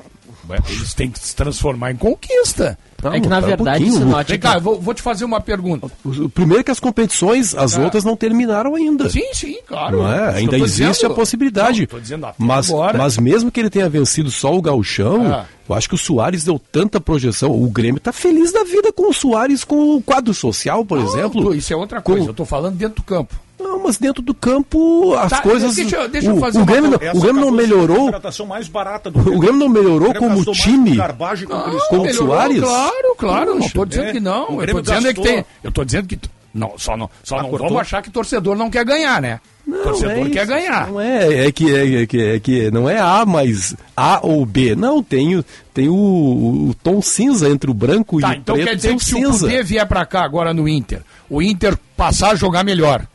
eles 0.68 0.94
têm 0.94 1.10
que 1.10 1.18
se 1.18 1.34
transformar 1.34 1.92
em 1.92 1.96
conquista. 1.96 2.78
Não, 3.02 3.12
É 3.14 3.20
que 3.20 3.28
na 3.28 3.38
um 3.38 3.42
verdade, 3.42 3.84
pouquinho. 3.84 3.92
Sinote, 4.06 4.30
Vem 4.32 4.38
cá, 4.40 4.54
eu 4.54 4.60
vou, 4.60 4.80
vou 4.80 4.94
te 4.94 5.02
fazer 5.02 5.24
uma 5.24 5.40
pergunta. 5.40 5.88
Primeiro 6.34 6.62
que 6.64 6.70
as 6.70 6.80
competições, 6.80 7.54
as 7.54 7.76
Ah. 7.78 7.82
outras 7.82 8.04
não 8.04 8.16
terminaram 8.16 8.74
ainda. 8.74 9.08
Sim, 9.08 9.32
sim, 9.32 9.56
claro. 9.66 9.98
Não 9.98 10.12
é? 10.12 10.34
Ainda 10.36 10.56
existe 10.58 10.92
dizendo. 10.92 11.12
a 11.12 11.14
possibilidade. 11.14 11.88
Não, 11.92 12.00
dizendo 12.00 12.26
até 12.26 12.34
mas, 12.38 12.70
agora. 12.70 12.98
mas 12.98 13.16
mesmo 13.18 13.50
que 13.50 13.60
ele 13.60 13.70
tenha 13.70 13.88
vencido 13.88 14.30
só 14.30 14.54
o 14.54 14.60
Gauchão, 14.62 15.26
Ah. 15.32 15.46
eu 15.68 15.74
acho 15.74 15.88
que 15.88 15.94
o 15.94 15.98
Soares 15.98 16.44
deu 16.44 16.58
tanta 16.58 17.00
projeção. 17.00 17.50
O 17.50 17.68
Grêmio 17.70 17.98
está 17.98 18.12
feliz 18.12 18.52
da 18.52 18.64
vida 18.64 18.92
com 18.92 19.08
o 19.10 19.12
Soares, 19.12 19.64
com 19.64 19.96
o 19.96 20.02
quadro 20.02 20.32
social, 20.34 20.84
por 20.84 20.98
Não, 20.98 21.06
exemplo. 21.06 21.54
Isso 21.54 21.72
é 21.72 21.76
outra 21.76 22.00
coisa. 22.02 22.22
Com- 22.24 22.30
Eu 22.30 22.34
tô 22.34 22.44
falando 22.44 22.76
dentro 22.76 22.96
do 22.96 23.02
campo. 23.02 23.34
Não, 23.80 23.86
mas 23.86 23.96
dentro 23.98 24.22
do 24.22 24.34
campo 24.34 25.14
as 25.14 25.30
Tá, 25.30 25.40
coisas. 25.42 25.74
deixa 25.74 25.96
eu- 25.96 26.08
deixa 26.08 26.28
eu 26.28 26.36
o, 26.36 26.40
fazer 26.40 26.58
o 26.58 26.60
uma 26.62 26.66
Grêmio, 26.66 26.90
não- 26.90 26.96
o 27.14 27.20
Grêmio 27.20 27.40
não 27.40 27.50
melhorou. 27.50 27.96
contratação 28.04 28.46
mais 28.46 28.68
barata 28.68 29.10
do 29.10 29.18
O 29.18 29.38
Grêmio 29.38 29.58
não 29.60 29.68
melhorou 29.68 30.14
como 30.14 30.44
time. 30.52 30.90
com 30.90 30.96
Garbage 30.96 31.44
e 31.44 31.46
com 31.46 31.60
Cristóvão. 31.60 31.86
Com 31.88 31.96
o 31.98 32.02
Melhorou, 32.02 32.26
Soares? 32.28 32.60
Claro, 32.60 33.14
claro. 33.16 33.54
Não 33.56 33.68
tô 33.70 33.84
dizendo 33.84 34.08
é. 34.08 34.12
que 34.12 34.20
não. 34.20 34.48
Eu 34.50 34.56
Grêmio 34.58 34.82
dizendo 34.82 35.08
é 35.08 35.14
que 35.14 35.22
tem. 35.22 35.44
Eu 35.64 35.72
tô 35.72 35.84
dizendo 35.84 36.06
que. 36.06 36.18
Não, 36.52 36.72
só 36.76 36.96
não, 36.96 37.08
só 37.22 37.40
não 37.40 37.50
vamos 37.52 37.76
achar 37.80 38.02
que 38.02 38.10
torcedor 38.10 38.56
não 38.56 38.68
quer 38.68 38.84
ganhar, 38.84 39.22
né? 39.22 39.38
torcedor 39.84 40.26
é 40.26 40.30
quer 40.30 40.42
isso. 40.42 40.46
ganhar. 40.52 40.88
Não 40.88 41.00
é, 41.00 41.46
é 41.46 41.52
que, 41.52 41.72
é, 41.72 42.06
que, 42.06 42.20
é 42.20 42.40
que 42.40 42.70
não 42.72 42.90
é 42.90 42.98
A 42.98 43.24
mais 43.24 43.72
A 43.96 44.18
ou 44.26 44.44
B. 44.44 44.74
Não, 44.74 45.00
tem, 45.00 45.36
o- 45.36 45.44
tem 45.72 45.88
o, 45.88 45.94
o 45.94 46.74
tom 46.82 47.00
cinza 47.00 47.48
entre 47.48 47.70
o 47.70 47.74
branco 47.74 48.18
e 48.18 48.22
Tá, 48.22 48.30
o 48.30 48.32
então 48.32 48.54
preto. 48.56 48.66
quer 48.68 48.74
dizer 48.74 48.96
que 48.96 49.04
se 49.04 49.14
o 49.14 49.18
cinza. 49.18 49.46
Cudê 49.46 49.62
vier 49.62 49.86
pra 49.86 50.04
cá 50.04 50.24
agora 50.24 50.52
no 50.52 50.68
Inter, 50.68 51.02
o 51.28 51.40
Inter 51.40 51.78
passar 51.96 52.32
a 52.32 52.34
jogar 52.34 52.64
melhor. 52.64 53.06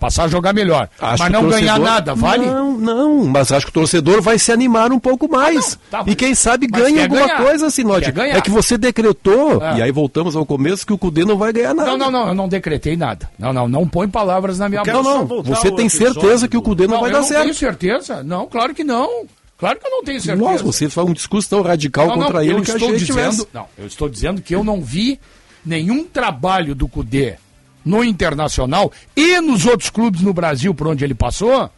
Passar 0.00 0.24
a 0.24 0.28
jogar 0.28 0.52
melhor. 0.54 0.88
Acho 0.98 1.22
mas 1.22 1.30
não 1.32 1.42
ganhar 1.48 1.74
torcedor- 1.74 1.78
nada, 1.84 2.14
vale? 2.14 2.46
Não, 2.46 2.72
não, 2.78 3.24
mas 3.26 3.52
acho 3.52 3.66
que 3.66 3.70
o 3.70 3.74
torcedor 3.74 4.22
vai 4.22 4.38
se 4.38 4.50
animar 4.50 4.90
um 4.90 4.98
pouco 4.98 5.28
mais. 5.30 5.74
Ah, 5.92 5.98
não, 5.98 6.04
tá, 6.06 6.10
e 6.10 6.14
quem 6.16 6.34
sabe 6.34 6.66
mas 6.70 6.80
ganha 6.82 7.02
alguma 7.02 7.26
ganhar. 7.26 7.36
coisa, 7.44 7.68
ganhar. 8.10 8.36
É 8.38 8.40
que 8.40 8.50
você 8.50 8.78
decretou, 8.78 9.62
É. 9.62 9.76
e 9.78 9.82
aí 9.82 9.92
voltamos 9.92 10.34
ao 10.34 10.46
começo, 10.46 10.86
que 10.86 10.92
o 10.92 10.98
Cudê 10.98 11.24
não 11.24 11.36
vai 11.36 11.52
ganhar 11.52 11.74
nada. 11.74 11.90
Não, 11.90 11.98
não, 11.98 12.10
não, 12.10 12.28
eu 12.28 12.34
não 12.34 12.48
decretei 12.48 12.96
nada. 12.96 13.30
Não, 13.38 13.52
não, 13.52 13.68
não 13.68 13.86
põe 13.86 14.08
palavras 14.08 14.58
na 14.58 14.68
minha 14.70 14.82
Não, 14.82 15.02
boca. 15.02 15.08
não, 15.18 15.26
voltar 15.26 15.50
você 15.54 15.70
tem 15.70 15.88
certeza 15.88 16.48
que 16.48 16.56
o 16.56 16.60
do- 16.60 16.64
Cudê 16.64 16.86
não, 16.86 17.00
vai 17.00 17.10
eu 17.10 17.12
dar 17.12 17.20
não 17.20 17.28
certo. 17.28 17.42
tenho 17.42 17.54
certeza. 17.54 18.22
Não, 18.22 18.46
claro 18.46 18.74
que 18.74 18.82
não. 18.82 19.26
Claro 19.58 19.78
que 19.78 19.86
eu 19.86 19.90
não 19.90 20.02
tenho 20.02 20.18
certeza. 20.20 20.50
Nossa, 20.50 20.64
você 20.64 20.88
faz 20.88 21.06
um 21.06 21.12
discurso 21.12 21.50
tão 21.50 21.60
radical 21.60 22.06
Não, 22.06 22.14
contra 22.14 22.32
não, 22.32 22.40
ele 22.42 22.52
eu 22.54 22.62
que 22.62 22.70
a 22.70 22.74
estou 22.74 22.88
gente 22.88 23.00
dizendo, 23.04 23.16
tivesse. 23.30 23.46
Não, 23.52 23.66
eu 23.76 23.86
estou 23.86 24.08
dizendo 24.08 24.40
que 24.40 24.54
eu 24.54 24.64
não 24.64 24.80
vi 24.80 25.20
nenhum 25.64 26.04
trabalho 26.04 26.74
do 26.74 26.88
Cudê 26.88 27.34
no 27.84 28.04
Internacional 28.04 28.92
e 29.16 29.40
nos 29.40 29.66
outros 29.66 29.90
clubes 29.90 30.20
no 30.20 30.32
Brasil 30.32 30.74
por 30.74 30.86
onde 30.88 31.04
ele 31.04 31.14
passou 31.14 31.70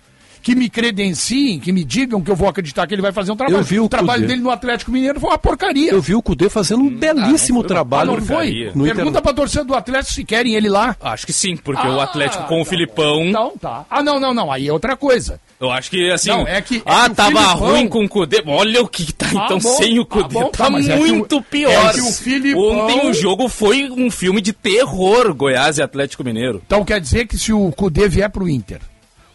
que 0.42 0.54
me 0.54 0.68
credenciem, 0.68 1.58
que 1.60 1.72
me 1.72 1.84
digam 1.84 2.20
que 2.20 2.30
eu 2.30 2.36
vou 2.36 2.48
acreditar 2.48 2.86
que 2.86 2.94
ele 2.94 3.00
vai 3.02 3.12
fazer 3.12 3.30
um 3.32 3.36
trabalho. 3.36 3.58
Eu 3.58 3.62
vi 3.64 3.78
o 3.80 3.88
trabalho 3.88 4.22
Cudê. 4.22 4.26
dele 4.34 4.42
no 4.42 4.50
Atlético 4.50 4.90
Mineiro 4.90 5.20
foi 5.20 5.30
uma 5.30 5.38
porcaria. 5.38 5.90
Eu 5.92 6.02
vi 6.02 6.14
o 6.14 6.22
Cudê 6.22 6.48
fazendo 6.50 6.82
um 6.82 6.90
belíssimo 6.90 7.60
Ah, 7.60 7.64
trabalho 7.64 8.12
não 8.12 8.20
foi? 8.22 8.70
no 8.74 8.84
Pergunta 8.84 9.08
Inter... 9.10 9.22
pra 9.22 9.32
torcida 9.32 9.64
do 9.64 9.74
Atlético 9.74 10.12
se 10.12 10.24
querem 10.24 10.54
ele 10.54 10.68
lá. 10.68 10.96
Acho 11.00 11.24
que 11.26 11.32
sim, 11.32 11.56
porque 11.56 11.86
o 11.86 12.00
Ah, 12.00 12.04
Atlético 12.04 12.44
com 12.48 12.60
o 12.60 12.64
tá 12.64 12.70
Filipão. 12.70 13.22
Então 13.24 13.52
tá. 13.60 13.84
Ah, 13.88 14.02
não, 14.02 14.18
não, 14.18 14.34
não. 14.34 14.50
Aí 14.50 14.66
é 14.68 14.72
outra 14.72 14.96
coisa. 14.96 15.40
Eu 15.60 15.70
acho 15.70 15.88
que 15.90 16.10
assim. 16.10 16.28
Não, 16.30 16.46
é 16.46 16.60
que- 16.60 16.78
é 16.78 16.82
ah, 16.84 17.04
que 17.06 17.12
o 17.12 17.14
tava 17.14 17.30
Filipão- 17.40 17.56
ruim 17.58 17.88
com 17.88 18.04
o 18.04 18.08
Cudê. 18.08 18.42
Olha 18.44 18.82
o 18.82 18.88
que 18.88 19.12
tá 19.12 19.26
Ah, 19.26 19.44
então 19.44 19.58
bom, 19.58 19.76
sem 19.76 19.98
o 19.98 20.02
ah, 20.02 20.06
Cudê. 20.06 20.34
bom, 20.34 20.48
tá 20.50 20.64
tá, 20.64 20.70
mas 20.70 20.88
é 20.88 20.96
que 20.98 21.02
o- 21.04 21.14
muito 21.14 21.36
é 21.36 21.42
pior. 21.42 21.92
que 21.94 22.00
o 22.00 22.12
Filipão- 22.12 22.62
Ontem 22.84 23.06
o 23.08 23.14
jogo 23.14 23.48
foi 23.48 23.88
um 23.90 24.10
filme 24.10 24.40
de 24.40 24.52
terror, 24.52 25.32
Goiás 25.32 25.78
e 25.78 25.82
Atlético 25.82 26.24
Mineiro. 26.24 26.60
Então 26.66 26.84
quer 26.84 27.00
dizer 27.00 27.26
que 27.28 27.38
se 27.38 27.52
o 27.52 27.70
Cudê 27.70 28.08
vier 28.08 28.28
pro 28.28 28.48
Inter, 28.48 28.80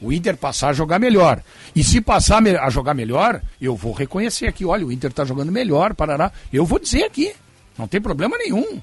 o 0.02 0.12
Inter 0.12 0.38
passar 0.38 0.70
a 0.70 0.74
jogar 0.74 1.00
melhor. 1.00 1.42
E 1.76 1.84
se 1.84 2.02
passar 2.02 2.42
a 2.46 2.70
jogar 2.70 2.94
melhor, 2.94 3.42
eu 3.60 3.76
vou 3.76 3.94
reconhecer 3.94 4.48
aqui, 4.48 4.66
olha, 4.66 4.86
o 4.86 4.92
Inter 4.92 5.12
tá 5.12 5.26
jogando 5.26 5.52
melhor, 5.52 5.94
parará. 5.94 6.32
Eu 6.52 6.66
vou 6.66 6.80
dizer 6.80 7.04
aqui, 7.04 7.34
não 7.78 7.88
tem 7.88 8.02
problema 8.02 8.38
nenhum. 8.38 8.82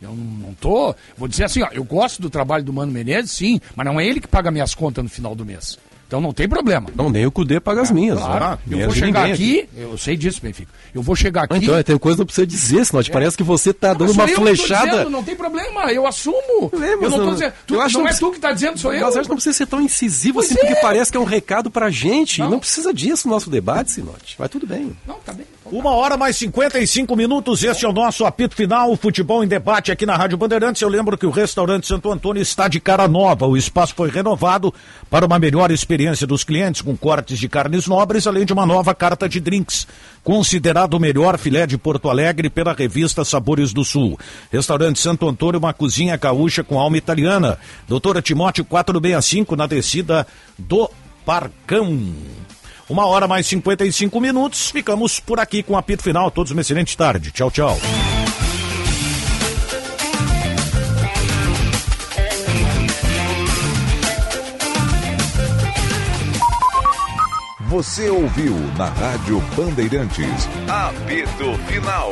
Eu 0.00 0.10
não, 0.10 0.16
não 0.16 0.54
tô. 0.54 0.94
Vou 1.16 1.28
dizer 1.28 1.44
assim, 1.44 1.62
ó, 1.62 1.68
eu 1.72 1.84
gosto 1.84 2.22
do 2.22 2.30
trabalho 2.30 2.64
do 2.64 2.72
Mano 2.72 2.90
Menezes, 2.90 3.32
sim, 3.32 3.60
mas 3.76 3.86
não 3.86 4.00
é 4.00 4.06
ele 4.06 4.20
que 4.20 4.28
paga 4.28 4.50
minhas 4.50 4.74
contas 4.74 5.04
no 5.04 5.10
final 5.10 5.34
do 5.34 5.44
mês. 5.44 5.78
Então 6.10 6.20
não 6.20 6.32
tem 6.32 6.48
problema. 6.48 6.88
Não, 6.96 7.08
nem 7.08 7.24
o 7.24 7.30
Cudê 7.30 7.60
paga 7.60 7.82
as 7.82 7.90
minhas. 7.92 8.18
Claro, 8.18 8.58
né? 8.66 8.82
eu 8.82 8.86
vou 8.86 8.96
chegar 8.96 9.28
ninguém 9.28 9.32
aqui, 9.32 9.68
eu 9.76 9.96
sei 9.96 10.16
disso, 10.16 10.40
Benfica. 10.42 10.68
Eu 10.92 11.02
vou 11.02 11.14
chegar 11.14 11.44
aqui. 11.44 11.54
Ah, 11.54 11.58
Então, 11.58 11.82
tem 11.84 11.98
coisa 11.98 12.16
que 12.16 12.18
não 12.22 12.26
precisa 12.26 12.44
dizer, 12.44 12.84
senão 12.84 13.00
te 13.00 13.12
parece 13.12 13.36
que 13.36 13.44
você 13.44 13.72
tá 13.72 13.94
dando 13.94 14.10
uma 14.10 14.26
flechada. 14.26 14.90
dizendo, 14.90 15.10
não 15.10 15.22
tem 15.22 15.36
problema, 15.36 15.92
eu 15.92 16.08
assumo. 16.08 16.68
É, 16.82 16.94
eu 16.94 17.08
não 17.08 17.18
não- 17.18 17.32
dizendo. 17.34 17.52
Tu, 17.64 17.74
eu 17.74 17.80
acho 17.80 17.96
não 17.96 18.08
é 18.08 18.12
tu 18.12 18.32
que 18.32 18.40
tá 18.40 18.50
dizendo, 18.50 18.76
sou 18.76 18.92
eu. 18.92 19.02
Mas 19.06 19.14
acho 19.14 19.22
que 19.22 19.28
não 19.28 19.36
precisa 19.36 19.56
ser 19.56 19.66
tão 19.66 19.80
incisivo 19.80 20.34
Pois 20.40 20.46
assim, 20.46 20.56
porque 20.58 20.72
é. 20.72 20.80
parece 20.80 21.12
que 21.12 21.16
é 21.16 21.20
um 21.20 21.24
recado 21.24 21.70
pra 21.70 21.88
gente. 21.90 22.40
Não. 22.40 22.50
Não, 22.50 22.58
precisa 22.58 22.92
disso 22.92 23.28
no 23.28 23.34
nosso 23.34 23.48
debate, 23.48 23.92
Sinote. 23.92 24.34
Vai 24.36 24.48
tudo 24.48 24.66
bem. 24.66 24.90
Não, 25.06 25.14
tá 25.24 25.32
bem. 25.32 25.46
Uma 25.72 25.92
hora 25.92 26.16
mais 26.16 26.36
55 26.36 27.14
minutos, 27.14 27.62
este 27.62 27.84
é 27.84 27.88
o 27.88 27.92
nosso 27.92 28.24
apito 28.24 28.56
final, 28.56 28.96
futebol 28.96 29.44
em 29.44 29.46
debate 29.46 29.92
aqui 29.92 30.04
na 30.04 30.16
Rádio 30.16 30.36
Bandeirantes. 30.36 30.82
Eu 30.82 30.88
lembro 30.88 31.16
que 31.16 31.24
o 31.24 31.30
restaurante 31.30 31.86
Santo 31.86 32.10
Antônio 32.10 32.42
está 32.42 32.66
de 32.66 32.80
cara 32.80 33.06
nova. 33.06 33.46
O 33.46 33.56
espaço 33.56 33.94
foi 33.94 34.10
renovado 34.10 34.74
para 35.08 35.24
uma 35.24 35.38
melhor 35.38 35.70
experiência 35.70 36.26
dos 36.26 36.42
clientes, 36.42 36.82
com 36.82 36.96
cortes 36.96 37.38
de 37.38 37.48
carnes 37.48 37.86
nobres, 37.86 38.26
além 38.26 38.44
de 38.44 38.52
uma 38.52 38.66
nova 38.66 38.92
carta 38.96 39.28
de 39.28 39.38
drinks. 39.38 39.86
Considerado 40.24 40.94
o 40.94 41.00
melhor 41.00 41.38
filé 41.38 41.68
de 41.68 41.78
Porto 41.78 42.10
Alegre 42.10 42.50
pela 42.50 42.72
revista 42.72 43.24
Sabores 43.24 43.72
do 43.72 43.84
Sul. 43.84 44.18
Restaurante 44.50 44.98
Santo 44.98 45.28
Antônio, 45.28 45.60
uma 45.60 45.72
cozinha 45.72 46.16
gaúcha 46.16 46.64
com 46.64 46.80
alma 46.80 46.96
italiana. 46.96 47.60
Doutora 47.86 48.20
Timóteo 48.20 48.64
465, 48.64 49.54
na 49.54 49.68
descida 49.68 50.26
do 50.58 50.90
Parcão. 51.24 52.12
Uma 52.90 53.06
hora 53.06 53.28
mais 53.28 53.46
55 53.46 54.20
minutos. 54.20 54.68
Ficamos 54.68 55.20
por 55.20 55.38
aqui 55.38 55.62
com 55.62 55.74
o 55.74 55.76
apito 55.76 56.02
final. 56.02 56.28
Todos 56.28 56.50
uma 56.50 56.60
excelente 56.60 56.96
tarde. 56.96 57.30
Tchau, 57.30 57.48
tchau. 57.48 57.78
Você 67.68 68.10
ouviu 68.10 68.56
na 68.76 68.86
Rádio 68.86 69.40
Bandeirantes. 69.56 70.48
Apito 70.68 71.56
Final. 71.68 72.10